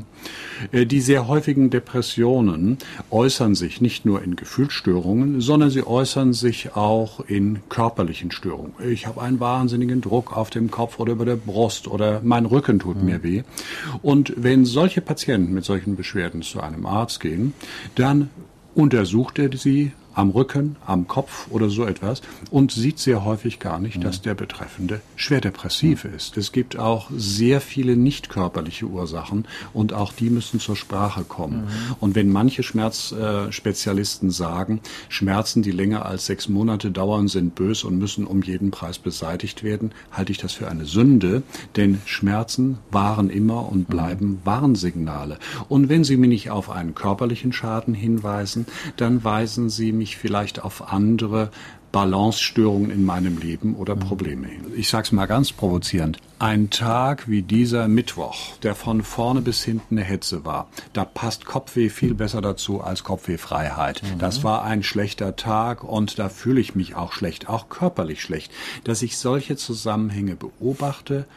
Mhm. 0.71 0.87
Die 0.87 1.01
sehr 1.01 1.27
häufigen 1.27 1.69
Depressionen 1.69 2.77
äußern 3.09 3.55
sich 3.55 3.81
nicht 3.81 4.05
nur 4.05 4.21
in 4.21 4.35
Gefühlsstörungen, 4.35 5.41
sondern 5.41 5.69
sie 5.69 5.85
äußern 5.85 6.33
sich 6.33 6.75
auch 6.75 7.21
in 7.21 7.59
körperlichen 7.69 8.31
Störungen. 8.31 8.73
Ich 8.85 9.07
habe 9.07 9.21
einen 9.21 9.39
wahnsinnigen 9.39 10.01
Druck 10.01 10.35
auf 10.35 10.49
dem 10.49 10.69
Kopf 10.69 10.99
oder 10.99 11.13
über 11.13 11.25
der 11.25 11.37
Brust 11.37 11.87
oder 11.87 12.19
mein 12.23 12.45
Rücken 12.45 12.79
tut 12.79 12.97
mhm. 12.97 13.05
mir 13.05 13.23
weh. 13.23 13.43
Und 14.01 14.33
wenn 14.35 14.65
solche 14.65 15.01
Patienten 15.01 15.53
mit 15.53 15.63
solchen 15.63 15.95
Beschwerden 15.95 16.41
zu 16.41 16.59
einem 16.59 16.85
Arzt 16.85 17.21
gehen, 17.21 17.53
dann 17.95 18.29
untersucht 18.75 19.39
er 19.39 19.55
sie 19.55 19.93
am 20.15 20.29
Rücken, 20.29 20.75
am 20.85 21.07
Kopf 21.07 21.47
oder 21.49 21.69
so 21.69 21.85
etwas 21.85 22.21
und 22.51 22.71
sieht 22.71 22.99
sehr 22.99 23.25
häufig 23.25 23.59
gar 23.59 23.79
nicht, 23.79 24.03
dass 24.03 24.21
der 24.21 24.35
Betreffende 24.35 25.01
schwer 25.15 25.41
depressiv 25.41 26.05
ist. 26.05 26.37
Es 26.37 26.51
gibt 26.51 26.77
auch 26.77 27.09
sehr 27.15 27.61
viele 27.61 27.95
nicht 27.95 28.29
körperliche 28.29 28.85
Ursachen 28.85 29.45
und 29.73 29.93
auch 29.93 30.13
die 30.13 30.29
müssen 30.29 30.59
zur 30.59 30.75
Sprache 30.75 31.23
kommen. 31.23 31.61
Mhm. 31.61 31.95
Und 31.99 32.15
wenn 32.15 32.31
manche 32.31 32.63
Schmerzspezialisten 32.63 34.31
sagen, 34.31 34.81
Schmerzen, 35.09 35.63
die 35.63 35.71
länger 35.71 36.05
als 36.05 36.25
sechs 36.25 36.49
Monate 36.49 36.91
dauern, 36.91 37.27
sind 37.27 37.55
bös 37.55 37.83
und 37.83 37.97
müssen 37.97 38.25
um 38.25 38.41
jeden 38.41 38.71
Preis 38.71 38.99
beseitigt 38.99 39.63
werden, 39.63 39.91
halte 40.11 40.31
ich 40.31 40.37
das 40.37 40.53
für 40.53 40.69
eine 40.69 40.85
Sünde, 40.85 41.43
denn 41.75 42.01
Schmerzen 42.05 42.77
waren 42.91 43.29
immer 43.29 43.69
und 43.71 43.87
bleiben 43.87 44.27
mhm. 44.27 44.39
Warnsignale. 44.43 45.39
Und 45.69 45.89
wenn 45.89 46.03
Sie 46.03 46.17
mir 46.17 46.27
nicht 46.27 46.49
auf 46.49 46.69
einen 46.69 46.95
körperlichen 46.95 47.53
Schaden 47.53 47.93
hinweisen, 47.93 48.65
dann 48.97 49.23
weisen 49.23 49.69
Sie 49.69 49.91
mich 49.91 50.02
mich 50.03 50.17
vielleicht 50.17 50.61
auf 50.61 50.91
andere 50.91 51.49
Balancestörungen 51.93 52.91
in 52.91 53.05
meinem 53.05 53.37
Leben 53.37 53.75
oder 53.75 53.95
Probleme 53.95 54.47
hin. 54.47 54.65
Ich 54.75 54.89
sage 54.89 55.03
es 55.03 55.11
mal 55.13 55.27
ganz 55.27 55.53
provozierend. 55.53 56.17
Ein 56.39 56.69
Tag 56.71 57.29
wie 57.29 57.41
dieser 57.41 57.87
Mittwoch, 57.87 58.57
der 58.63 58.75
von 58.75 59.01
vorne 59.01 59.39
bis 59.41 59.63
hinten 59.63 59.97
eine 59.97 60.05
Hetze 60.05 60.43
war, 60.43 60.67
da 60.91 61.05
passt 61.05 61.45
Kopfweh 61.45 61.87
viel 61.87 62.15
besser 62.15 62.41
dazu 62.41 62.81
als 62.81 63.05
Kopfwehfreiheit. 63.05 64.01
Mhm. 64.03 64.19
Das 64.19 64.43
war 64.43 64.65
ein 64.65 64.83
schlechter 64.83 65.37
Tag 65.37 65.85
und 65.85 66.19
da 66.19 66.27
fühle 66.27 66.59
ich 66.59 66.75
mich 66.75 66.95
auch 66.95 67.13
schlecht, 67.13 67.47
auch 67.47 67.69
körperlich 67.69 68.21
schlecht, 68.21 68.51
dass 68.83 69.03
ich 69.03 69.17
solche 69.17 69.55
Zusammenhänge 69.55 70.35
beobachte, 70.35 71.27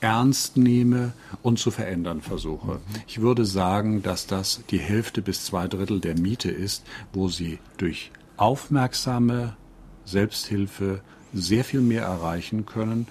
ernst 0.00 0.56
nehme 0.56 1.12
und 1.42 1.58
zu 1.58 1.70
verändern 1.70 2.20
versuche. 2.20 2.80
Ich 3.06 3.20
würde 3.20 3.44
sagen, 3.44 4.02
dass 4.02 4.26
das 4.26 4.62
die 4.70 4.78
Hälfte 4.78 5.22
bis 5.22 5.44
zwei 5.44 5.68
Drittel 5.68 6.00
der 6.00 6.18
Miete 6.18 6.50
ist, 6.50 6.84
wo 7.12 7.28
Sie 7.28 7.58
durch 7.76 8.10
aufmerksame 8.36 9.56
Selbsthilfe 10.04 11.00
sehr 11.32 11.64
viel 11.64 11.80
mehr 11.80 12.02
erreichen 12.02 12.66
können 12.66 13.06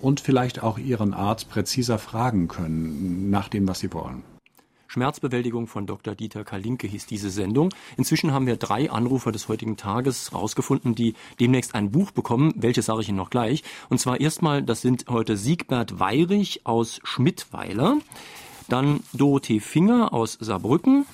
und 0.00 0.20
vielleicht 0.20 0.62
auch 0.62 0.78
Ihren 0.78 1.14
Arzt 1.14 1.48
präziser 1.48 1.98
fragen 1.98 2.48
können 2.48 3.30
nach 3.30 3.48
dem, 3.48 3.66
was 3.66 3.80
Sie 3.80 3.92
wollen. 3.92 4.22
Schmerzbewältigung 4.96 5.66
von 5.66 5.84
Dr. 5.84 6.14
Dieter 6.14 6.42
Kalinke 6.42 6.86
hieß 6.86 7.04
diese 7.04 7.28
Sendung. 7.28 7.68
Inzwischen 7.98 8.32
haben 8.32 8.46
wir 8.46 8.56
drei 8.56 8.90
Anrufer 8.90 9.30
des 9.30 9.46
heutigen 9.46 9.76
Tages 9.76 10.32
rausgefunden, 10.32 10.94
die 10.94 11.12
demnächst 11.38 11.74
ein 11.74 11.90
Buch 11.90 12.12
bekommen. 12.12 12.54
Welches 12.56 12.86
sage 12.86 13.02
ich 13.02 13.10
Ihnen 13.10 13.18
noch 13.18 13.28
gleich. 13.28 13.62
Und 13.90 13.98
zwar 13.98 14.22
erstmal, 14.22 14.62
das 14.62 14.80
sind 14.80 15.04
heute 15.10 15.36
Siegbert 15.36 16.00
Weirich 16.00 16.62
aus 16.64 17.00
Schmidtweiler, 17.04 17.98
dann 18.70 19.00
Dorothee 19.12 19.60
Finger 19.60 20.14
aus 20.14 20.38
Saarbrücken, 20.40 21.04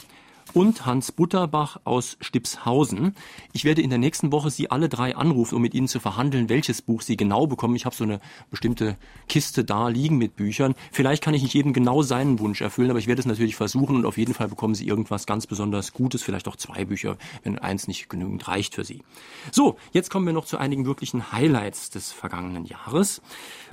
und 0.55 0.87
Hans 0.87 1.13
Butterbach 1.13 1.81
aus 1.85 2.17
Stipshausen. 2.21 3.15
Ich 3.53 3.65
werde 3.65 3.83
in 3.83 3.91
der 3.91 3.99
nächsten 3.99 4.33
Woche 4.33 4.51
Sie 4.51 4.71
alle 4.71 4.89
drei 4.89 5.17
anrufen, 5.17 5.57
um 5.57 5.63
mit 5.63 5.75
Ihnen 5.75 5.89
zu 5.89 6.01
verhandeln, 6.01 6.49
welches 6.49 6.83
Buch 6.83 7.03
Sie 7.03 7.17
genau 7.17 7.47
bekommen. 7.47 7.77
Ich 7.77 7.87
habe 7.87 7.95
so 7.95 8.05
eine 8.05 8.21
bestimmte 8.51 8.97
Kiste 9.29 9.65
da 9.65 9.89
liegen 9.89 10.19
mit 10.19 10.37
Büchern. 10.37 10.75
Vielleicht 10.91 11.23
kann 11.23 11.35
ich 11.35 11.43
nicht 11.43 11.55
jedem 11.55 11.73
genau 11.73 12.03
seinen 12.03 12.39
Wunsch 12.39 12.61
erfüllen, 12.61 12.91
aber 12.91 12.99
ich 12.99 13.07
werde 13.07 13.21
es 13.21 13.27
natürlich 13.27 13.57
versuchen 13.57 13.97
und 13.97 14.07
auf 14.07 14.19
jeden 14.19 14.35
Fall 14.35 14.49
bekommen 14.49 14.75
Sie 14.75 14.87
irgendwas 14.87 15.27
ganz 15.27 15.47
besonders 15.47 15.93
Gutes, 15.93 16.23
vielleicht 16.23 16.49
auch 16.49 16.57
zwei 16.57 16.85
Bücher, 16.85 17.17
wenn 17.43 17.59
eins 17.59 17.89
nicht 17.89 18.09
genügend 18.09 18.47
reicht 18.49 18.75
für 18.75 18.85
Sie. 18.85 19.03
So, 19.51 19.77
jetzt 19.93 20.11
kommen 20.11 20.27
wir 20.27 20.33
noch 20.33 20.45
zu 20.45 20.59
einigen 20.59 20.87
wirklichen 20.87 21.33
Highlights 21.33 21.91
des 21.91 22.13
vergangenen 22.13 22.65
Jahres. 22.65 23.23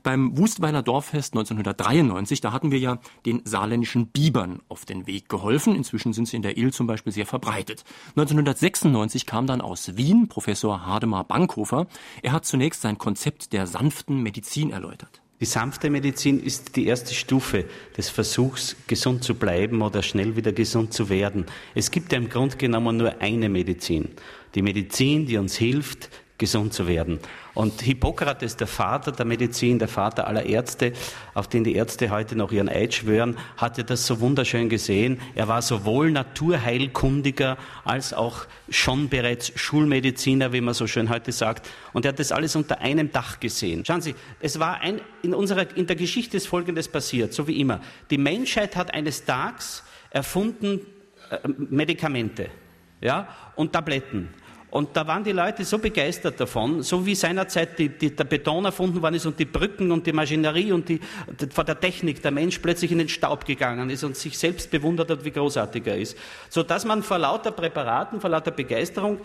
Beim 0.03 0.38
Wustweiler 0.38 0.82
Dorffest 0.82 1.34
1993, 1.34 2.41
da 2.41 2.53
hatten 2.53 2.71
wir 2.71 2.80
ja 2.80 2.99
den 3.25 3.41
saarländischen 3.43 4.07
Bibern 4.07 4.61
auf 4.69 4.86
den 4.86 5.07
Weg 5.07 5.27
geholfen. 5.27 5.75
Inzwischen 5.75 6.13
sind 6.13 6.27
sie 6.27 6.38
in 6.38 6.41
der 6.41 6.57
Ill 6.70 6.74
zum 6.74 6.88
Beispiel 6.88 7.11
sehr 7.11 7.26
verbreitet. 7.26 7.84
1996 8.15 9.26
kam 9.26 9.47
dann 9.47 9.61
aus 9.61 9.97
Wien 9.97 10.28
Professor 10.28 10.86
Hademar 10.86 11.26
Bankhofer. 11.26 11.88
Er 12.22 12.32
hat 12.32 12.45
zunächst 12.45 12.82
sein 12.82 12.97
Konzept 12.97 13.53
der 13.53 13.67
sanften 13.67 14.22
Medizin 14.22 14.72
erläutert. 14.72 15.22
Die 15.41 15.45
sanfte 15.45 15.89
Medizin 15.89 16.39
ist 16.39 16.76
die 16.76 16.86
erste 16.86 17.13
Stufe 17.13 17.65
des 17.97 18.09
Versuchs, 18.09 18.76
gesund 18.88 19.24
zu 19.24 19.36
bleiben 19.36 19.82
oder 19.82 20.03
schnell 20.03 20.36
wieder 20.36 20.51
gesund 20.51 20.93
zu 20.93 21.07
werden. 21.07 21.45
Es 21.76 21.91
gibt 21.91 22.11
ja 22.11 22.17
im 22.17 22.30
Grunde 22.30 22.57
genommen 22.57 22.97
nur 22.97 23.22
eine 23.22 23.47
Medizin. 23.47 24.09
Die 24.53 24.61
Medizin, 24.61 25.26
die 25.28 25.38
uns 25.38 25.55
hilft, 25.55 26.09
gesund 26.38 26.74
zu 26.74 26.88
werden. 26.88 27.20
Und 27.60 27.82
Hippokrates, 27.82 28.55
der 28.55 28.68
Vater 28.68 29.12
der 29.12 29.26
Medizin, 29.26 29.80
der 29.80 29.89
Vater 29.89 30.28
aller 30.28 30.45
Ärzte, 30.45 30.93
auf 31.34 31.49
den 31.49 31.66
die 31.66 31.76
Ärzte 31.76 32.10
heute 32.10 32.38
noch 32.38 32.53
ihren 32.53 32.70
Eid 32.70 32.93
schwören, 32.93 33.38
hatte 33.57 33.84
das 33.84 34.07
so 34.07 34.22
wunderschön 34.22 34.70
gesehen. 34.70 35.20
Er 35.36 35.49
war 35.49 35.62
sowohl 35.62 36.10
Naturheilkundiger 36.10 37.57
als 37.84 38.14
auch 38.14 38.45
schon 38.70 39.10
bereits 39.10 39.51
Schulmediziner, 39.60 40.53
wie 40.53 40.62
man 40.62 40.74
so 40.74 40.88
schön 40.88 41.10
heute 41.10 41.34
sagt. 41.34 41.68
Und 41.91 42.05
er 42.05 42.14
hat 42.14 42.20
das 42.20 42.32
alles 42.32 42.55
unter 42.55 42.80
einem 42.80 43.12
Dach 43.12 43.41
gesehen. 43.41 43.84
Schauen 43.84 43.99
Sie, 43.99 44.16
es 44.39 44.57
war 44.62 44.80
ein, 44.80 45.01
in 45.22 45.34
unserer, 45.34 45.76
in 45.76 45.86
der 45.86 45.97
Geschichte 45.97 46.38
ist 46.38 46.47
Folgendes 46.47 46.88
passiert, 46.88 47.34
so 47.34 47.45
wie 47.49 47.60
immer. 47.60 47.82
Die 48.10 48.18
Menschheit 48.18 48.78
hat 48.78 48.93
eines 48.93 49.26
Tages 49.26 49.84
erfunden 50.12 50.80
äh, 51.30 51.39
Medikamente, 51.57 52.51
ja, 53.01 53.28
und 53.57 53.74
Tabletten. 53.74 54.30
Und 54.72 54.95
da 54.95 55.07
waren 55.07 55.24
die 55.24 55.32
Leute 55.32 55.65
so 55.65 55.80
begeistert 55.80 56.39
davon, 56.39 56.84
so 56.84 57.03
wie 57.03 57.15
seinerzeit 57.15 57.80
die, 57.80 57.89
die, 57.89 58.15
der 58.15 58.24
Beton 58.24 58.65
erfunden 58.65 59.01
worden 59.01 59.15
ist 59.15 59.26
und 59.26 59.39
die 59.39 59.45
Brücken 59.45 59.91
und 59.91 60.05
die 60.05 60.13
Maschinerie 60.13 60.72
und 60.72 60.88
die, 60.88 60.99
vor 61.51 61.63
der 61.63 61.80
Technik 61.80 62.22
der 62.22 62.30
Mensch 62.30 62.59
plötzlich 62.59 62.91
in 62.91 62.99
den 62.99 63.09
Staub 63.09 63.45
gegangen 63.45 63.89
ist 63.89 64.03
und 64.03 64.15
sich 64.15 64.38
selbst 64.38 64.70
bewundert 64.70 65.09
hat, 65.09 65.26
wie 65.26 65.32
großartig 65.32 65.88
er 65.88 65.97
ist. 65.97 66.15
So 66.49 66.61
dass 66.61 66.86
man 66.86 67.01
vor 67.01 67.17
lauter 67.17 67.51
Präparaten, 67.51 68.22
vor 68.22 68.30
lauter 68.30 68.51
Begeisterung 68.51 69.20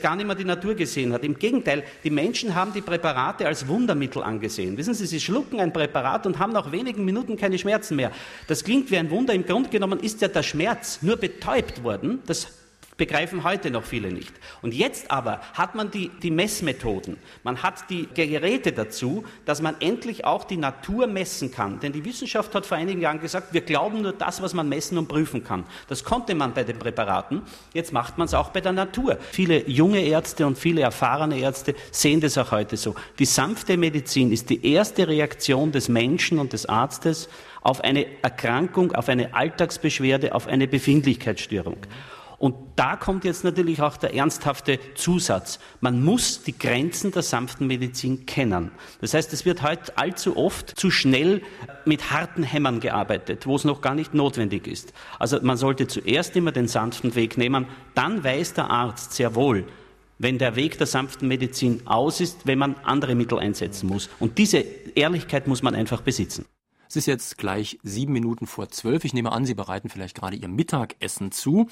gar 0.00 0.14
nicht 0.14 0.26
mehr 0.26 0.36
die 0.36 0.44
Natur 0.44 0.74
gesehen 0.76 1.12
hat. 1.12 1.24
Im 1.24 1.36
Gegenteil, 1.36 1.82
die 2.04 2.10
Menschen 2.10 2.54
haben 2.54 2.72
die 2.72 2.80
Präparate 2.80 3.48
als 3.48 3.66
Wundermittel 3.66 4.22
angesehen. 4.22 4.76
Wissen 4.76 4.94
Sie, 4.94 5.06
sie 5.06 5.20
schlucken 5.20 5.58
ein 5.58 5.72
Präparat 5.72 6.24
und 6.26 6.38
haben 6.38 6.52
nach 6.52 6.70
wenigen 6.70 7.04
Minuten 7.04 7.36
keine 7.36 7.58
Schmerzen 7.58 7.96
mehr. 7.96 8.12
Das 8.46 8.62
klingt 8.62 8.92
wie 8.92 8.98
ein 8.98 9.10
Wunder. 9.10 9.34
Im 9.34 9.44
Grunde 9.44 9.70
genommen 9.70 9.98
ist 9.98 10.20
ja 10.20 10.28
der 10.28 10.44
Schmerz 10.44 11.00
nur 11.02 11.16
betäubt 11.16 11.82
worden. 11.82 12.20
Das 12.26 12.57
begreifen 12.98 13.44
heute 13.44 13.70
noch 13.70 13.84
viele 13.84 14.12
nicht. 14.12 14.34
Und 14.60 14.74
jetzt 14.74 15.10
aber 15.10 15.40
hat 15.54 15.74
man 15.74 15.90
die, 15.90 16.10
die 16.22 16.30
Messmethoden, 16.30 17.16
man 17.44 17.62
hat 17.62 17.88
die 17.88 18.08
Geräte 18.12 18.72
dazu, 18.72 19.24
dass 19.46 19.62
man 19.62 19.76
endlich 19.80 20.24
auch 20.24 20.44
die 20.44 20.56
Natur 20.56 21.06
messen 21.06 21.50
kann. 21.50 21.80
Denn 21.80 21.92
die 21.92 22.04
Wissenschaft 22.04 22.54
hat 22.54 22.66
vor 22.66 22.76
einigen 22.76 23.00
Jahren 23.00 23.20
gesagt, 23.20 23.54
wir 23.54 23.62
glauben 23.62 24.02
nur 24.02 24.12
das, 24.12 24.42
was 24.42 24.52
man 24.52 24.68
messen 24.68 24.98
und 24.98 25.08
prüfen 25.08 25.44
kann. 25.44 25.64
Das 25.86 26.04
konnte 26.04 26.34
man 26.34 26.52
bei 26.52 26.64
den 26.64 26.78
Präparaten, 26.78 27.42
jetzt 27.72 27.92
macht 27.92 28.18
man 28.18 28.26
es 28.26 28.34
auch 28.34 28.50
bei 28.50 28.60
der 28.60 28.72
Natur. 28.72 29.16
Viele 29.30 29.66
junge 29.68 30.00
Ärzte 30.00 30.46
und 30.46 30.58
viele 30.58 30.80
erfahrene 30.82 31.38
Ärzte 31.38 31.74
sehen 31.92 32.20
das 32.20 32.36
auch 32.36 32.50
heute 32.50 32.76
so. 32.76 32.96
Die 33.20 33.24
sanfte 33.24 33.76
Medizin 33.76 34.32
ist 34.32 34.50
die 34.50 34.72
erste 34.72 35.06
Reaktion 35.06 35.70
des 35.70 35.88
Menschen 35.88 36.40
und 36.40 36.52
des 36.52 36.66
Arztes 36.66 37.28
auf 37.62 37.82
eine 37.82 38.06
Erkrankung, 38.22 38.92
auf 38.92 39.08
eine 39.08 39.34
Alltagsbeschwerde, 39.34 40.34
auf 40.34 40.48
eine 40.48 40.66
Befindlichkeitsstörung. 40.66 41.76
Und 42.38 42.54
da 42.76 42.94
kommt 42.94 43.24
jetzt 43.24 43.42
natürlich 43.42 43.82
auch 43.82 43.96
der 43.96 44.14
ernsthafte 44.14 44.78
Zusatz. 44.94 45.58
Man 45.80 46.04
muss 46.04 46.44
die 46.44 46.56
Grenzen 46.56 47.10
der 47.10 47.22
sanften 47.22 47.66
Medizin 47.66 48.26
kennen. 48.26 48.70
Das 49.00 49.12
heißt, 49.12 49.32
es 49.32 49.44
wird 49.44 49.62
heute 49.62 49.98
allzu 49.98 50.36
oft 50.36 50.78
zu 50.78 50.90
schnell 50.90 51.42
mit 51.84 52.12
harten 52.12 52.44
Hämmern 52.44 52.78
gearbeitet, 52.78 53.46
wo 53.46 53.56
es 53.56 53.64
noch 53.64 53.80
gar 53.80 53.96
nicht 53.96 54.14
notwendig 54.14 54.68
ist. 54.68 54.92
Also 55.18 55.40
man 55.42 55.56
sollte 55.56 55.88
zuerst 55.88 56.36
immer 56.36 56.52
den 56.52 56.68
sanften 56.68 57.16
Weg 57.16 57.38
nehmen, 57.38 57.66
dann 57.96 58.22
weiß 58.22 58.54
der 58.54 58.70
Arzt 58.70 59.14
sehr 59.14 59.34
wohl, 59.34 59.66
wenn 60.18 60.38
der 60.38 60.54
Weg 60.54 60.78
der 60.78 60.86
sanften 60.86 61.26
Medizin 61.26 61.82
aus 61.86 62.20
ist, 62.20 62.46
wenn 62.46 62.58
man 62.58 62.76
andere 62.84 63.16
Mittel 63.16 63.38
einsetzen 63.40 63.88
muss. 63.88 64.08
Und 64.20 64.38
diese 64.38 64.58
Ehrlichkeit 64.58 65.48
muss 65.48 65.62
man 65.62 65.74
einfach 65.74 66.02
besitzen. 66.02 66.44
Es 66.88 66.96
ist 66.96 67.04
jetzt 67.04 67.36
gleich 67.36 67.78
sieben 67.82 68.14
Minuten 68.14 68.46
vor 68.46 68.70
zwölf. 68.70 69.04
Ich 69.04 69.12
nehme 69.12 69.30
an, 69.30 69.44
Sie 69.44 69.52
bereiten 69.52 69.90
vielleicht 69.90 70.16
gerade 70.16 70.36
Ihr 70.36 70.48
Mittagessen 70.48 71.32
zu. 71.32 71.68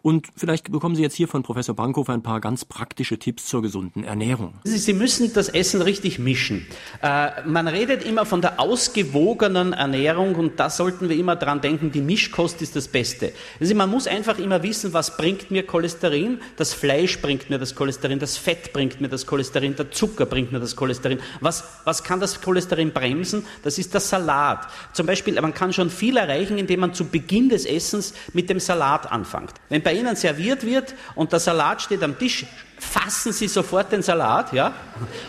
Und 0.00 0.28
vielleicht 0.36 0.70
bekommen 0.70 0.94
Sie 0.94 1.02
jetzt 1.02 1.16
hier 1.16 1.26
von 1.26 1.42
Professor 1.42 1.74
Bankhofer 1.74 2.12
ein 2.12 2.22
paar 2.22 2.40
ganz 2.40 2.64
praktische 2.64 3.18
Tipps 3.18 3.46
zur 3.46 3.62
gesunden 3.62 4.04
Ernährung. 4.04 4.54
Sie 4.62 4.92
müssen 4.92 5.32
das 5.32 5.48
Essen 5.48 5.82
richtig 5.82 6.20
mischen. 6.20 6.68
Äh, 7.02 7.42
man 7.48 7.66
redet 7.66 8.04
immer 8.04 8.24
von 8.24 8.42
der 8.42 8.60
ausgewogenen 8.60 9.72
Ernährung 9.72 10.36
und 10.36 10.60
da 10.60 10.70
sollten 10.70 11.08
wir 11.08 11.16
immer 11.16 11.34
dran 11.34 11.60
denken, 11.60 11.90
die 11.90 12.00
Mischkost 12.00 12.62
ist 12.62 12.76
das 12.76 12.86
Beste. 12.86 13.32
Also 13.58 13.74
man 13.74 13.90
muss 13.90 14.06
einfach 14.06 14.38
immer 14.38 14.62
wissen, 14.62 14.92
was 14.92 15.16
bringt 15.16 15.50
mir 15.50 15.66
Cholesterin. 15.66 16.40
Das 16.56 16.74
Fleisch 16.74 17.20
bringt 17.20 17.50
mir 17.50 17.58
das 17.58 17.74
Cholesterin, 17.74 18.20
das 18.20 18.36
Fett 18.36 18.72
bringt 18.72 19.00
mir 19.00 19.08
das 19.08 19.26
Cholesterin, 19.26 19.74
der 19.74 19.90
Zucker 19.90 20.26
bringt 20.26 20.52
mir 20.52 20.60
das 20.60 20.76
Cholesterin. 20.76 21.18
Was, 21.40 21.64
was 21.84 22.04
kann 22.04 22.20
das 22.20 22.40
Cholesterin 22.40 22.92
bremsen? 22.92 23.44
Das 23.64 23.76
ist 23.76 23.94
der 23.94 24.00
Salat. 24.00 24.59
Salat. 24.60 24.68
Zum 24.92 25.06
Beispiel, 25.06 25.40
man 25.40 25.54
kann 25.54 25.72
schon 25.72 25.90
viel 25.90 26.16
erreichen, 26.16 26.58
indem 26.58 26.80
man 26.80 26.94
zu 26.94 27.06
Beginn 27.06 27.48
des 27.48 27.64
Essens 27.64 28.14
mit 28.32 28.50
dem 28.50 28.60
Salat 28.60 29.10
anfängt. 29.10 29.52
Wenn 29.68 29.82
bei 29.82 29.94
Ihnen 29.94 30.16
serviert 30.16 30.64
wird 30.64 30.94
und 31.14 31.32
der 31.32 31.40
Salat 31.40 31.82
steht 31.82 32.02
am 32.02 32.18
Tisch, 32.18 32.46
fassen 32.78 33.32
Sie 33.32 33.48
sofort 33.48 33.92
den 33.92 34.02
Salat, 34.02 34.52
ja, 34.52 34.72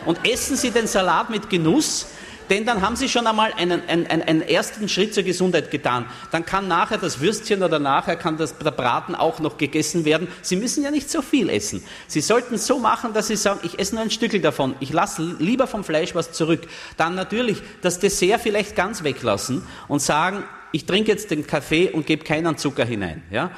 und 0.05 0.25
essen 0.27 0.55
Sie 0.55 0.71
den 0.71 0.87
Salat 0.87 1.29
mit 1.29 1.49
Genuss, 1.49 2.07
denn 2.49 2.65
dann 2.65 2.81
haben 2.81 2.95
Sie 2.95 3.09
schon 3.09 3.27
einmal 3.27 3.53
einen, 3.53 3.81
einen, 3.87 4.07
einen, 4.07 4.41
ersten 4.41 4.89
Schritt 4.89 5.13
zur 5.13 5.23
Gesundheit 5.23 5.71
getan. 5.71 6.05
Dann 6.31 6.45
kann 6.45 6.67
nachher 6.67 6.97
das 6.97 7.19
Würstchen 7.19 7.63
oder 7.63 7.79
nachher 7.79 8.15
kann 8.15 8.37
das, 8.37 8.57
der 8.57 8.71
Braten 8.71 9.15
auch 9.15 9.39
noch 9.39 9.57
gegessen 9.57 10.05
werden. 10.05 10.27
Sie 10.41 10.55
müssen 10.55 10.83
ja 10.83 10.91
nicht 10.91 11.09
so 11.09 11.21
viel 11.21 11.49
essen. 11.49 11.83
Sie 12.07 12.21
sollten 12.21 12.57
so 12.57 12.79
machen, 12.79 13.13
dass 13.13 13.27
Sie 13.27 13.35
sagen, 13.35 13.59
ich 13.63 13.79
esse 13.79 13.95
nur 13.95 14.03
ein 14.03 14.11
Stückel 14.11 14.41
davon. 14.41 14.75
Ich 14.79 14.91
lasse 14.91 15.35
lieber 15.39 15.67
vom 15.67 15.83
Fleisch 15.83 16.15
was 16.15 16.31
zurück. 16.31 16.61
Dann 16.97 17.15
natürlich 17.15 17.61
das 17.81 17.99
Dessert 17.99 18.41
vielleicht 18.41 18.75
ganz 18.75 19.03
weglassen 19.03 19.63
und 19.87 20.01
sagen, 20.01 20.43
ich 20.71 20.85
trinke 20.85 21.11
jetzt 21.11 21.31
den 21.31 21.45
Kaffee 21.45 21.89
und 21.89 22.05
gebe 22.05 22.23
keinen 22.23 22.57
Zucker 22.57 22.85
hinein. 22.85 23.23
Ja? 23.29 23.51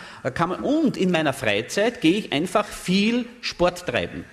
Und 0.61 0.97
in 0.97 1.11
meiner 1.11 1.34
Freizeit 1.34 2.01
gehe 2.01 2.17
ich 2.17 2.34
einfach 2.34 2.65
viel 2.65 3.25
Sport 3.41 3.86
treiben. 3.86 4.25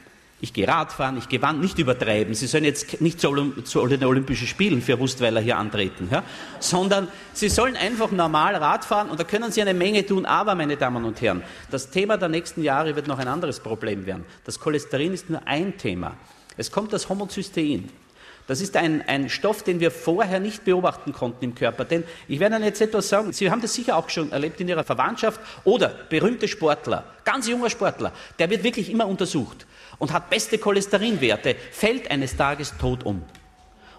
Ich 0.43 0.55
gehe 0.55 0.66
Radfahren, 0.66 1.18
ich 1.18 1.28
gehe 1.28 1.43
Wand, 1.43 1.61
nicht 1.61 1.78
übertreiben. 1.78 2.32
Sie 2.32 2.47
sollen 2.47 2.64
jetzt 2.64 3.03
nicht 3.03 3.20
zu, 3.20 3.62
zu 3.62 3.86
den 3.86 4.03
Olympischen 4.05 4.47
Spielen 4.47 4.80
für 4.80 4.99
Wustweiler 4.99 5.41
hier 5.41 5.59
antreten, 5.59 6.09
ja? 6.11 6.22
sondern 6.61 7.09
Sie 7.34 7.51
sollen 7.51 7.76
einfach 7.76 8.11
normal 8.11 8.57
Radfahren 8.57 9.11
und 9.11 9.20
da 9.20 9.24
können 9.24 9.53
Sie 9.53 9.61
eine 9.61 9.74
Menge 9.74 10.07
tun. 10.07 10.24
Aber, 10.24 10.55
meine 10.55 10.78
Damen 10.78 11.05
und 11.05 11.20
Herren, 11.20 11.43
das 11.70 11.91
Thema 11.91 12.16
der 12.16 12.30
nächsten 12.30 12.62
Jahre 12.62 12.97
wird 12.97 13.07
noch 13.07 13.18
ein 13.18 13.28
anderes 13.28 13.61
Problem 13.61 14.07
werden. 14.07 14.24
Das 14.45 14.59
Cholesterin 14.59 15.12
ist 15.12 15.28
nur 15.28 15.47
ein 15.47 15.76
Thema. 15.76 16.16
Es 16.57 16.72
kommt 16.72 16.95
das 16.95 17.11
Homozystein. 17.11 17.91
Das 18.47 18.62
ist 18.62 18.76
ein, 18.76 19.05
ein 19.07 19.28
Stoff, 19.28 19.62
den 19.62 19.78
wir 19.78 19.91
vorher 19.91 20.41
nicht 20.41 20.64
beobachten 20.64 21.12
konnten 21.12 21.45
im 21.45 21.55
Körper. 21.55 21.84
Denn 21.84 22.03
ich 22.28 22.41
werde 22.41 22.57
Ihnen 22.57 22.64
jetzt 22.64 22.80
etwas 22.80 23.11
sagen, 23.11 23.34
Sie 23.34 23.51
haben 23.51 23.61
das 23.61 23.74
sicher 23.74 23.95
auch 23.95 24.09
schon 24.09 24.32
erlebt 24.32 24.59
in 24.61 24.68
Ihrer 24.68 24.84
Verwandtschaft 24.84 25.38
oder 25.64 25.88
berühmte 26.09 26.49
Sportler, 26.49 27.05
ganz 27.26 27.47
junger 27.47 27.68
Sportler, 27.68 28.12
der 28.38 28.49
wird 28.49 28.64
wirklich 28.64 28.91
immer 28.91 29.07
untersucht 29.07 29.66
und 30.01 30.12
hat 30.12 30.30
beste 30.30 30.59
Cholesterinwerte, 30.59 31.55
fällt 31.70 32.11
eines 32.11 32.36
Tages 32.36 32.74
tot 32.80 33.07
um. 33.07 33.22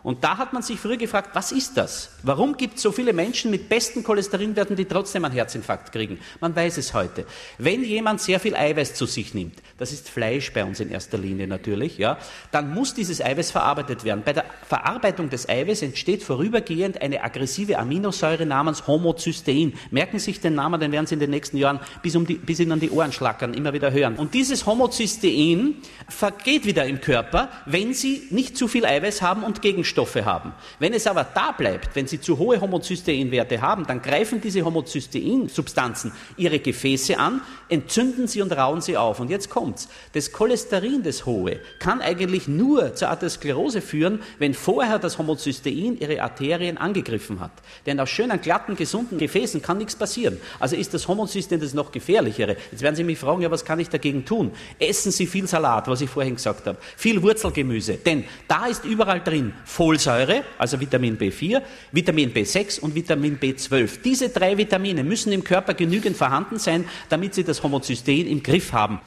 Und 0.04 0.24
da 0.24 0.38
hat 0.38 0.52
man 0.52 0.64
sich 0.64 0.80
früher 0.80 0.98
gefragt, 0.98 1.30
was 1.34 1.52
ist 1.52 1.78
das? 1.78 2.10
Warum 2.24 2.58
gibt 2.58 2.78
es 2.78 2.82
so 2.82 2.92
viele 2.92 3.14
Menschen 3.14 3.52
mit 3.52 3.70
besten 3.70 4.04
Cholesterinwerten, 4.04 4.76
die 4.76 4.86
trotzdem 4.86 5.26
einen 5.26 5.34
Herzinfarkt 5.34 5.92
kriegen? 5.92 6.20
Man 6.40 6.56
weiß 6.56 6.78
es 6.78 6.94
heute. 6.94 7.26
Wenn 7.60 7.84
jemand 7.84 8.20
sehr 8.20 8.40
viel 8.40 8.56
Eiweiß 8.56 8.96
zu 8.96 9.06
sich 9.06 9.36
nimmt, 9.36 9.62
das 9.78 9.92
ist 9.92 10.10
Fleisch 10.10 10.52
bei 10.54 10.66
uns 10.66 10.80
in 10.80 10.90
erster 10.90 11.20
Linie 11.20 11.48
natürlich, 11.48 12.00
ja, 12.00 12.18
dann 12.52 12.74
muss 12.74 12.96
dieses 12.96 13.22
Eiweiß 13.22 13.52
verarbeitet 13.52 14.04
werden. 14.04 14.24
Bei 14.26 14.34
der 14.34 14.46
Verarbeitung 14.68 15.30
des 15.30 15.48
Eiweiß 15.48 15.84
entsteht 15.84 16.24
vorübergehend 16.24 17.00
eine 17.00 17.24
aggressive 17.24 17.78
Aminosäure 17.78 18.48
namens 18.48 18.88
Homozystein. 18.88 19.74
Merken 19.92 20.18
Sie 20.18 20.26
sich 20.26 20.40
den 20.40 20.56
Namen, 20.56 20.80
den 20.80 20.92
werden 20.92 21.06
Sie 21.06 21.14
in 21.14 21.20
den 21.20 21.30
nächsten 21.30 21.58
Jahren 21.58 21.80
bis, 22.02 22.16
um 22.16 22.26
die, 22.26 22.36
bis 22.36 22.60
Ihnen 22.60 22.80
die 22.80 22.90
Ohren 22.90 23.12
schlackern, 23.12 23.54
immer 23.54 23.74
wieder 23.74 23.92
hören. 23.92 24.16
Und 24.16 24.34
dieses 24.34 24.66
Homozystein 24.66 25.76
vergeht 26.10 26.66
wieder 26.66 26.86
im 26.86 27.02
Körper, 27.02 27.50
wenn 27.68 27.94
Sie 27.94 28.24
nicht 28.32 28.58
zu 28.58 28.68
viel 28.68 28.86
Eiweiß 28.86 29.22
haben 29.22 29.44
und 29.44 29.62
Gegenstände 29.62 29.91
Giftstoffe 29.92 30.26
haben. 30.26 30.54
Wenn 30.80 30.94
es 30.94 31.08
aber 31.08 31.26
da 31.34 31.52
bleibt, 31.52 31.96
wenn 31.96 32.08
Sie 32.08 32.20
zu 32.20 32.38
hohe 32.38 32.60
Homozysteinwerte 32.60 33.62
haben, 33.62 33.86
dann 33.86 34.02
greifen 34.02 34.42
diese 34.42 34.64
Homozysteinsubstanzen 34.64 36.12
Ihre 36.38 36.60
Gefäße 36.60 37.18
an, 37.18 37.42
entzünden 37.70 38.28
sie 38.28 38.42
und 38.42 38.52
rauen 38.52 38.82
sie 38.82 38.98
auf. 38.98 39.20
Und 39.20 39.30
jetzt 39.30 39.50
kommt's. 39.50 39.88
Das 40.14 40.32
Cholesterin, 40.32 41.04
das 41.04 41.26
hohe, 41.26 41.60
kann 41.80 42.02
eigentlich 42.02 42.48
nur 42.48 42.96
zur 42.96 43.10
Atherosklerose 43.10 43.82
führen, 43.82 44.22
wenn 44.40 44.54
vorher 44.54 45.00
das 45.00 45.18
Homozystein 45.18 45.98
Ihre 46.00 46.22
Arterien 46.22 46.78
angegriffen 46.78 47.40
hat. 47.40 47.52
Denn 47.86 48.00
aus 48.00 48.10
schönen, 48.10 48.40
glatten, 48.42 48.76
gesunden 48.76 49.18
Gefäßen 49.18 49.62
kann 49.62 49.78
nichts 49.78 49.96
passieren. 49.96 50.38
Also 50.60 50.76
ist 50.76 50.94
das 50.94 51.08
Homozystein 51.08 51.60
das 51.60 51.74
noch 51.74 51.92
gefährlichere. 51.92 52.58
Jetzt 52.72 52.82
werden 52.82 52.96
Sie 52.96 53.04
mich 53.04 53.20
fragen, 53.20 53.42
ja, 53.42 53.52
was 53.52 53.66
kann 53.66 53.80
ich 53.80 53.90
dagegen 53.90 54.26
tun? 54.26 54.52
Essen 54.80 55.12
Sie 55.12 55.28
viel 55.28 55.48
Salat, 55.48 55.88
was 55.88 56.02
ich 56.02 56.10
vorhin 56.10 56.36
gesagt 56.36 56.68
habe. 56.68 56.78
Viel 56.98 57.22
Wurzelgemüse. 57.22 57.96
Denn 57.96 58.26
da 58.48 58.68
ist 58.68 58.86
überall 58.86 59.22
drin 59.22 59.54
Folsäure, 59.82 60.44
also 60.60 60.80
Vitamin 60.80 61.18
B4, 61.18 61.60
Vitamin 61.92 62.32
B6 62.32 62.82
und 62.82 62.94
Vitamin 62.94 63.40
B12. 63.40 64.04
Diese 64.04 64.30
drei 64.30 64.56
Vitamine 64.56 65.04
müssen 65.04 65.34
im 65.34 65.44
Körper 65.44 65.74
genügend 65.74 66.16
vorhanden 66.16 66.60
sein, 66.60 66.86
damit 67.10 67.34
sie 67.34 67.44
das 67.44 67.64
Homozystein 67.64 68.28
im 68.28 68.44
Griff 68.44 68.74
haben. 68.74 69.02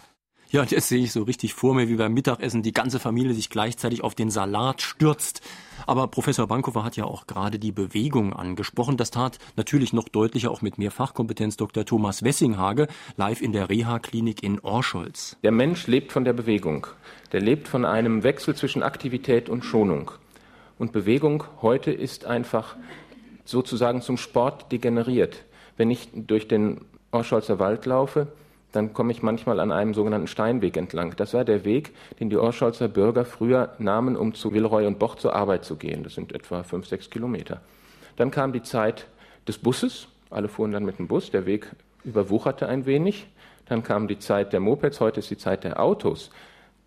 Ja, 0.50 0.62
und 0.62 0.72
jetzt 0.72 0.88
sehe 0.88 1.04
ich 1.04 1.12
so 1.12 1.22
richtig 1.22 1.54
vor 1.54 1.76
mir, 1.76 1.88
wie 1.88 1.94
beim 1.94 2.12
Mittagessen 2.12 2.64
die 2.64 2.72
ganze 2.72 2.98
Familie 2.98 3.34
sich 3.34 3.50
gleichzeitig 3.50 4.02
auf 4.02 4.16
den 4.16 4.30
Salat 4.30 4.82
stürzt. 4.82 5.42
Aber 5.86 6.08
Professor 6.08 6.48
Bankhofer 6.48 6.82
hat 6.82 6.96
ja 6.96 7.04
auch 7.04 7.28
gerade 7.28 7.60
die 7.60 7.70
Bewegung 7.70 8.32
angesprochen. 8.32 8.96
Das 8.96 9.12
tat 9.12 9.38
natürlich 9.54 9.92
noch 9.92 10.08
deutlicher 10.08 10.50
auch 10.50 10.60
mit 10.60 10.76
mehr 10.76 10.90
Fachkompetenz 10.90 11.56
Dr. 11.56 11.84
Thomas 11.84 12.24
Wessinghage 12.24 12.88
live 13.16 13.42
in 13.42 13.52
der 13.52 13.70
Reha-Klinik 13.70 14.42
in 14.42 14.58
Orscholz. 14.58 15.36
Der 15.44 15.52
Mensch 15.52 15.86
lebt 15.86 16.10
von 16.10 16.24
der 16.24 16.32
Bewegung. 16.32 16.88
Der 17.30 17.40
lebt 17.40 17.68
von 17.68 17.84
einem 17.84 18.24
Wechsel 18.24 18.56
zwischen 18.56 18.82
Aktivität 18.82 19.48
und 19.48 19.64
Schonung. 19.64 20.10
Und 20.78 20.92
Bewegung 20.92 21.44
heute 21.62 21.92
ist 21.92 22.24
einfach 22.24 22.76
sozusagen 23.44 24.02
zum 24.02 24.16
Sport 24.16 24.72
degeneriert. 24.72 25.44
Wenn 25.76 25.90
ich 25.90 26.08
durch 26.14 26.48
den 26.48 26.80
Orscholzer 27.10 27.58
Wald 27.58 27.86
laufe, 27.86 28.28
dann 28.72 28.92
komme 28.92 29.12
ich 29.12 29.22
manchmal 29.22 29.60
an 29.60 29.70
einem 29.70 29.94
sogenannten 29.94 30.26
Steinweg 30.26 30.76
entlang. 30.76 31.14
Das 31.16 31.32
war 31.32 31.44
der 31.44 31.64
Weg, 31.64 31.92
den 32.18 32.28
die 32.28 32.36
Orscholzer 32.36 32.88
Bürger 32.88 33.24
früher 33.24 33.74
nahmen, 33.78 34.16
um 34.16 34.34
zu 34.34 34.52
Wilroy 34.52 34.86
und 34.86 34.98
Boch 34.98 35.14
zur 35.14 35.36
Arbeit 35.36 35.64
zu 35.64 35.76
gehen. 35.76 36.02
Das 36.02 36.14
sind 36.14 36.32
etwa 36.32 36.64
fünf, 36.64 36.88
sechs 36.88 37.08
Kilometer. 37.08 37.60
Dann 38.16 38.32
kam 38.32 38.52
die 38.52 38.62
Zeit 38.62 39.06
des 39.46 39.58
Busses. 39.58 40.08
Alle 40.30 40.48
fuhren 40.48 40.72
dann 40.72 40.84
mit 40.84 40.98
dem 40.98 41.06
Bus. 41.06 41.30
Der 41.30 41.46
Weg 41.46 41.70
überwucherte 42.02 42.66
ein 42.66 42.84
wenig. 42.84 43.28
Dann 43.66 43.84
kam 43.84 44.08
die 44.08 44.18
Zeit 44.18 44.52
der 44.52 44.60
Mopeds. 44.60 45.00
Heute 45.00 45.20
ist 45.20 45.30
die 45.30 45.38
Zeit 45.38 45.62
der 45.62 45.78
Autos. 45.78 46.30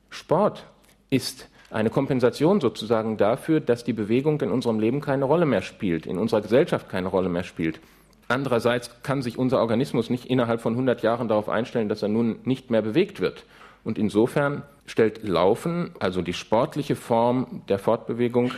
Sport 0.09 0.65
ist 1.09 1.47
eine 1.69 1.89
Kompensation 1.89 2.61
sozusagen 2.61 3.17
dafür, 3.17 3.59
dass 3.59 3.83
die 3.83 3.93
Bewegung 3.93 4.39
in 4.41 4.51
unserem 4.51 4.79
Leben 4.79 5.01
keine 5.01 5.25
Rolle 5.25 5.45
mehr 5.45 5.61
spielt, 5.61 6.05
in 6.05 6.17
unserer 6.17 6.41
Gesellschaft 6.41 6.89
keine 6.89 7.09
Rolle 7.09 7.29
mehr 7.29 7.43
spielt. 7.43 7.79
Andererseits 8.29 9.03
kann 9.03 9.21
sich 9.21 9.37
unser 9.37 9.59
Organismus 9.59 10.09
nicht 10.09 10.25
innerhalb 10.25 10.61
von 10.61 10.73
100 10.73 11.01
Jahren 11.01 11.27
darauf 11.27 11.49
einstellen, 11.49 11.89
dass 11.89 12.01
er 12.01 12.09
nun 12.09 12.39
nicht 12.43 12.69
mehr 12.69 12.81
bewegt 12.81 13.21
wird. 13.21 13.45
Und 13.83 13.97
insofern 13.97 14.63
stellt 14.85 15.25
Laufen, 15.25 15.91
also 15.99 16.21
die 16.21 16.33
sportliche 16.33 16.95
Form 16.95 17.63
der 17.69 17.79
Fortbewegung, 17.79 18.51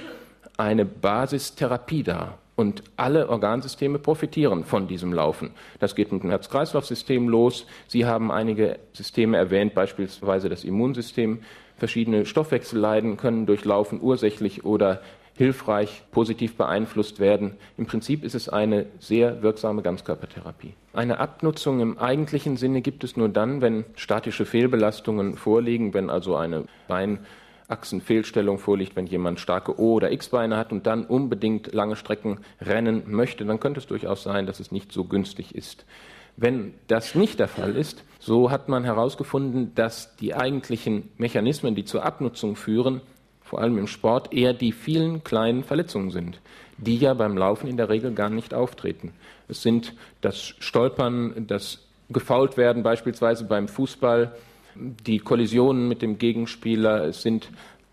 eine 0.58 0.86
Basistherapie 0.86 2.04
dar. 2.04 2.40
Und 2.56 2.84
alle 2.98 3.30
Organsysteme 3.30 4.00
profitieren 4.00 4.66
von 4.66 4.88
diesem 4.88 5.14
Laufen. 5.14 5.52
Das 5.80 5.96
geht 5.96 6.12
mit 6.12 6.24
dem 6.24 6.30
Herz-Kreislauf-System 6.30 7.30
los. 7.30 7.66
Sie 7.88 8.06
haben 8.06 8.32
einige 8.32 8.80
Systeme 8.92 9.38
erwähnt, 9.38 9.74
beispielsweise 9.74 10.50
das 10.50 10.66
Immunsystem. 10.66 11.40
Verschiedene 11.80 12.26
Stoffwechselleiden 12.26 13.18
können 13.18 13.46
durch 13.46 13.66
Laufen 13.66 14.00
ursächlich 14.02 14.66
oder 14.66 15.02
hilfreich 15.40 16.04
positiv 16.12 16.58
beeinflusst 16.58 17.22
werden. 17.22 17.54
Im 17.78 17.86
Prinzip 17.86 18.26
ist 18.26 18.36
es 18.36 18.50
eine 18.50 18.88
sehr 19.00 19.42
wirksame 19.42 19.82
Ganzkörpertherapie. 19.82 20.74
Eine 20.92 21.20
Abnutzung 21.20 21.80
im 21.80 21.98
eigentlichen 21.98 22.58
Sinne 22.58 22.82
gibt 22.82 23.06
es 23.06 23.16
nur 23.16 23.30
dann, 23.30 23.62
wenn 23.62 23.86
statische 23.96 24.46
Fehlbelastungen 24.46 25.38
vorliegen, 25.38 25.94
wenn 25.94 26.10
also 26.10 26.36
eine 26.36 26.66
Beinachsenfehlstellung 26.90 28.60
vorliegt, 28.60 28.98
wenn 28.98 29.06
jemand 29.06 29.40
starke 29.40 29.80
O- 29.80 29.94
oder 29.94 30.12
X-Beine 30.12 30.58
hat 30.58 30.74
und 30.74 30.86
dann 30.86 31.06
unbedingt 31.06 31.74
lange 31.74 31.96
Strecken 31.96 32.40
rennen 32.60 33.04
möchte, 33.06 33.46
dann 33.46 33.62
könnte 33.62 33.80
es 33.80 33.88
durchaus 33.88 34.24
sein, 34.24 34.46
dass 34.46 34.60
es 34.60 34.74
nicht 34.74 34.92
so 34.92 35.06
günstig 35.06 35.56
ist. 35.56 35.86
Wenn 36.38 36.74
das 36.88 37.16
nicht 37.16 37.40
der 37.40 37.48
Fall 37.48 37.76
ist, 37.76 38.04
so 38.20 38.52
hat 38.52 38.70
man 38.70 38.84
herausgefunden, 38.84 39.74
dass 39.76 40.16
die 40.18 40.36
eigentlichen 40.36 41.10
Mechanismen, 41.18 41.76
die 41.76 41.86
zur 41.86 42.06
Abnutzung 42.06 42.56
führen, 42.56 43.02
vor 43.42 43.62
allem 43.62 43.78
im 43.78 43.88
Sport, 43.88 44.34
eher 44.34 44.54
die 44.54 44.72
vielen 44.72 45.24
kleinen 45.24 45.64
Verletzungen 45.64 46.12
sind, 46.12 46.40
die 46.78 46.98
ja 46.98 47.14
beim 47.14 47.36
Laufen 47.36 47.68
in 47.68 47.78
der 47.78 47.90
Regel 47.90 48.14
gar 48.14 48.30
nicht 48.30 48.54
auftreten. 48.54 49.14
Es 49.48 49.64
sind 49.64 49.96
das 50.22 50.54
Stolpern, 50.60 51.48
das 51.48 51.80
gefault 52.10 52.58
werden, 52.58 52.84
beispielsweise 52.84 53.46
beim 53.46 53.68
Fußball, 53.68 54.36
die 54.76 55.20
Kollisionen 55.20 55.88
mit 55.88 56.02
dem 56.02 56.18
Gegenspieler, 56.20 57.06
es 57.06 57.22
sind 57.22 57.50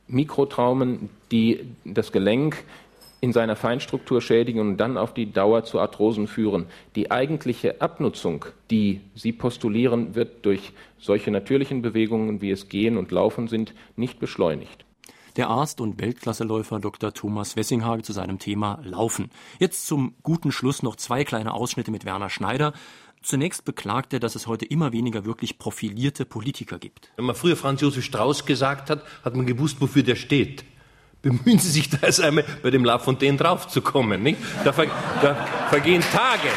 Mikrotraumen, 0.09 1.09
die 1.33 1.67
das 1.85 2.13
Gelenk 2.13 2.65
in 3.21 3.33
seiner 3.33 3.57
Feinstruktur 3.57 4.21
schädigen 4.21 4.61
und 4.61 4.77
dann 4.77 4.99
auf 4.99 5.15
die 5.15 5.33
Dauer 5.33 5.65
zu 5.65 5.81
Arthrosen 5.81 6.27
führen. 6.27 6.67
Die 6.95 7.11
eigentliche 7.11 7.81
Abnutzung, 7.81 8.45
die 8.71 9.01
Sie 9.15 9.33
postulieren, 9.33 10.15
wird 10.15 10.45
durch 10.45 10.73
solche 10.99 11.31
natürlichen 11.31 11.83
Bewegungen, 11.83 12.41
wie 12.41 12.51
es 12.51 12.69
Gehen 12.69 12.97
und 12.97 13.11
Laufen 13.11 13.49
sind, 13.49 13.75
nicht 13.97 14.21
beschleunigt 14.21 14.87
der 15.37 15.49
Arzt 15.49 15.81
und 15.81 16.01
Weltklasseläufer 16.01 16.81
Dr. 16.81 17.13
Thomas 17.13 17.57
Wessinghage 17.57 18.03
zu 18.03 18.13
seinem 18.13 18.39
Thema 18.39 18.81
Laufen. 18.83 19.31
Jetzt 19.59 19.87
zum 19.87 20.15
guten 20.23 20.51
Schluss 20.51 20.83
noch 20.83 20.97
zwei 20.97 21.25
kleine 21.25 21.53
Ausschnitte 21.53 21.91
mit 21.91 22.05
Werner 22.05 22.31
Schneider. 22.31 22.73
Zunächst 23.23 23.65
beklagt 23.65 24.13
er, 24.13 24.21
dass 24.21 24.35
es 24.35 24.47
heute 24.47 24.65
immer 24.65 24.93
weniger 24.93 25.25
wirklich 25.25 25.59
profilierte 25.59 26.25
Politiker 26.25 26.79
gibt. 26.79 27.11
Wenn 27.17 27.25
man 27.25 27.35
früher 27.35 27.57
Franz 27.57 27.81
Josef 27.81 28.05
Strauß 28.05 28.47
gesagt 28.47 28.89
hat, 28.89 29.03
hat 29.25 29.37
man 29.37 29.47
gewusst, 29.47 29.81
wofür 29.81 30.03
der 30.03 30.17
steht. 30.17 30.65
Bemühen 31.23 31.59
Sie 31.59 31.71
sich 31.71 31.91
da 31.91 31.99
erst 32.03 32.21
einmal 32.21 32.45
bei 32.63 32.71
dem 32.71 32.85
La 32.85 32.99
Fontaine 32.99 33.37
draufzukommen. 33.37 34.23
Nicht? 34.23 34.39
Da, 34.65 34.73
ver 34.73 34.87
da 35.23 35.35
vergehen 35.71 36.03
Tage. 36.13 36.49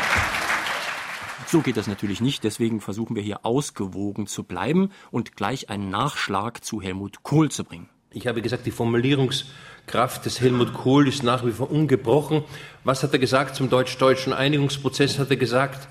So 1.48 1.62
geht 1.62 1.78
das 1.78 1.88
natürlich 1.88 2.22
nicht, 2.22 2.44
deswegen 2.44 2.80
versuchen 2.80 3.16
wir 3.16 3.24
hier 3.24 3.44
ausgewogen 3.44 4.28
zu 4.28 4.44
bleiben 4.44 4.92
und 5.10 5.36
gleich 5.36 5.72
einen 5.72 5.90
Nachschlag 5.90 6.64
zu 6.64 6.80
Helmut 6.80 7.24
Kohl 7.24 7.50
zu 7.50 7.64
bringen. 7.64 7.90
Ich 8.12 8.28
habe 8.28 8.42
gesagt, 8.44 8.68
die 8.68 8.72
Formulierungskraft 8.72 10.26
des 10.26 10.42
Helmut 10.42 10.74
Kohl 10.74 11.08
ist 11.08 11.24
nach 11.24 11.46
wie 11.46 11.52
vor 11.52 11.72
ungebrochen. 11.72 12.44
Was 12.84 13.02
hat 13.02 13.14
er 13.14 13.20
gesagt 13.20 13.56
zum 13.56 13.70
deutsch-deutschen 13.70 14.34
Einigungsprozess? 14.34 15.18
Hat 15.18 15.32
er 15.32 15.38
gesagt, 15.38 15.88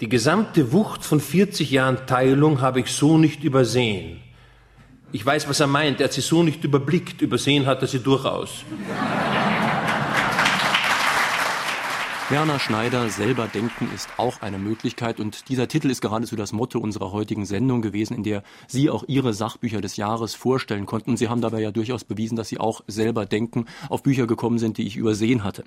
die 0.00 0.08
gesamte 0.08 0.72
Wucht 0.72 1.04
von 1.04 1.20
40 1.20 1.70
Jahren 1.70 2.06
Teilung 2.06 2.60
habe 2.60 2.80
ich 2.80 2.92
so 2.92 3.18
nicht 3.18 3.44
übersehen. 3.44 4.20
Ich 5.12 5.24
weiß, 5.24 5.48
was 5.48 5.60
er 5.60 5.66
meint. 5.66 6.00
Er 6.00 6.04
hat 6.04 6.12
sie 6.14 6.22
so 6.22 6.42
nicht 6.42 6.64
überblickt. 6.64 7.20
Übersehen 7.20 7.66
hat 7.66 7.82
er 7.82 7.88
sie 7.88 7.98
durchaus. 7.98 8.64
Werner 12.32 12.58
Schneider, 12.58 13.10
selber 13.10 13.46
denken 13.46 13.90
ist 13.94 14.08
auch 14.16 14.40
eine 14.40 14.56
Möglichkeit. 14.56 15.20
Und 15.20 15.50
dieser 15.50 15.68
Titel 15.68 15.90
ist 15.90 16.00
geradezu 16.00 16.34
das 16.34 16.54
Motto 16.54 16.78
unserer 16.78 17.12
heutigen 17.12 17.44
Sendung 17.44 17.82
gewesen, 17.82 18.16
in 18.16 18.22
der 18.22 18.42
Sie 18.66 18.88
auch 18.88 19.04
Ihre 19.06 19.34
Sachbücher 19.34 19.82
des 19.82 19.98
Jahres 19.98 20.34
vorstellen 20.34 20.86
konnten. 20.86 21.18
Sie 21.18 21.28
haben 21.28 21.42
dabei 21.42 21.60
ja 21.60 21.70
durchaus 21.72 22.04
bewiesen, 22.04 22.36
dass 22.36 22.48
Sie 22.48 22.58
auch 22.58 22.84
selber 22.86 23.26
denken, 23.26 23.66
auf 23.90 24.02
Bücher 24.02 24.26
gekommen 24.26 24.58
sind, 24.58 24.78
die 24.78 24.86
ich 24.86 24.96
übersehen 24.96 25.44
hatte. 25.44 25.64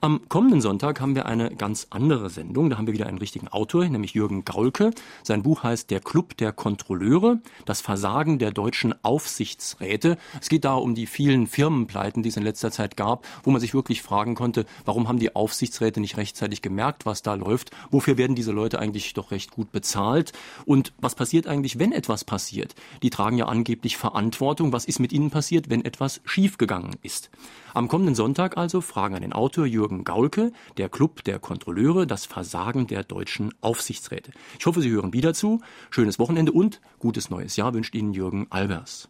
Am 0.00 0.28
kommenden 0.28 0.60
Sonntag 0.60 1.00
haben 1.00 1.14
wir 1.14 1.26
eine 1.26 1.54
ganz 1.54 1.86
andere 1.90 2.28
Sendung. 2.28 2.70
Da 2.70 2.78
haben 2.78 2.88
wir 2.88 2.94
wieder 2.94 3.06
einen 3.06 3.18
richtigen 3.18 3.46
Autor, 3.46 3.84
nämlich 3.88 4.12
Jürgen 4.12 4.44
Gaulke. 4.44 4.90
Sein 5.22 5.44
Buch 5.44 5.62
heißt 5.62 5.92
Der 5.92 6.00
Club 6.00 6.36
der 6.38 6.50
Kontrolleure, 6.50 7.38
das 7.66 7.80
Versagen 7.82 8.40
der 8.40 8.50
deutschen 8.50 8.96
Aufsichtsräte. 9.04 10.18
Es 10.40 10.48
geht 10.48 10.64
da 10.64 10.74
um 10.74 10.96
die 10.96 11.06
vielen 11.06 11.46
Firmenpleiten, 11.46 12.24
die 12.24 12.30
es 12.30 12.36
in 12.36 12.42
letzter 12.42 12.72
Zeit 12.72 12.96
gab, 12.96 13.24
wo 13.44 13.52
man 13.52 13.60
sich 13.60 13.74
wirklich 13.74 14.02
fragen 14.02 14.34
konnte, 14.34 14.66
warum 14.84 15.06
haben 15.06 15.20
die 15.20 15.36
Aufsichtsräte 15.36 15.99
nicht 16.00 16.16
rechtzeitig 16.16 16.62
gemerkt, 16.62 17.06
was 17.06 17.22
da 17.22 17.34
läuft. 17.34 17.70
Wofür 17.90 18.16
werden 18.16 18.36
diese 18.36 18.52
Leute 18.52 18.78
eigentlich 18.78 19.14
doch 19.14 19.30
recht 19.30 19.50
gut 19.50 19.72
bezahlt? 19.72 20.32
Und 20.64 20.92
was 20.98 21.14
passiert 21.14 21.46
eigentlich, 21.46 21.78
wenn 21.78 21.92
etwas 21.92 22.24
passiert? 22.24 22.74
Die 23.02 23.10
tragen 23.10 23.36
ja 23.36 23.46
angeblich 23.46 23.96
Verantwortung. 23.96 24.72
Was 24.72 24.86
ist 24.86 24.98
mit 24.98 25.12
ihnen 25.12 25.30
passiert, 25.30 25.70
wenn 25.70 25.84
etwas 25.84 26.20
schiefgegangen 26.24 26.96
ist? 27.02 27.30
Am 27.74 27.88
kommenden 27.88 28.14
Sonntag 28.14 28.56
also 28.56 28.80
fragen 28.80 29.14
an 29.14 29.22
den 29.22 29.32
Autor 29.32 29.66
Jürgen 29.66 30.04
Gaulke, 30.04 30.52
der 30.78 30.88
Club 30.88 31.22
der 31.24 31.38
Kontrolleure, 31.38 32.06
das 32.06 32.24
Versagen 32.24 32.86
der 32.86 33.04
deutschen 33.04 33.52
Aufsichtsräte. 33.60 34.32
Ich 34.58 34.66
hoffe, 34.66 34.80
Sie 34.80 34.90
hören 34.90 35.12
wieder 35.12 35.34
zu. 35.34 35.60
Schönes 35.90 36.18
Wochenende 36.18 36.52
und 36.52 36.80
gutes 36.98 37.30
neues 37.30 37.56
Jahr 37.56 37.74
wünscht 37.74 37.94
Ihnen 37.94 38.14
Jürgen 38.14 38.46
Albers. 38.50 39.09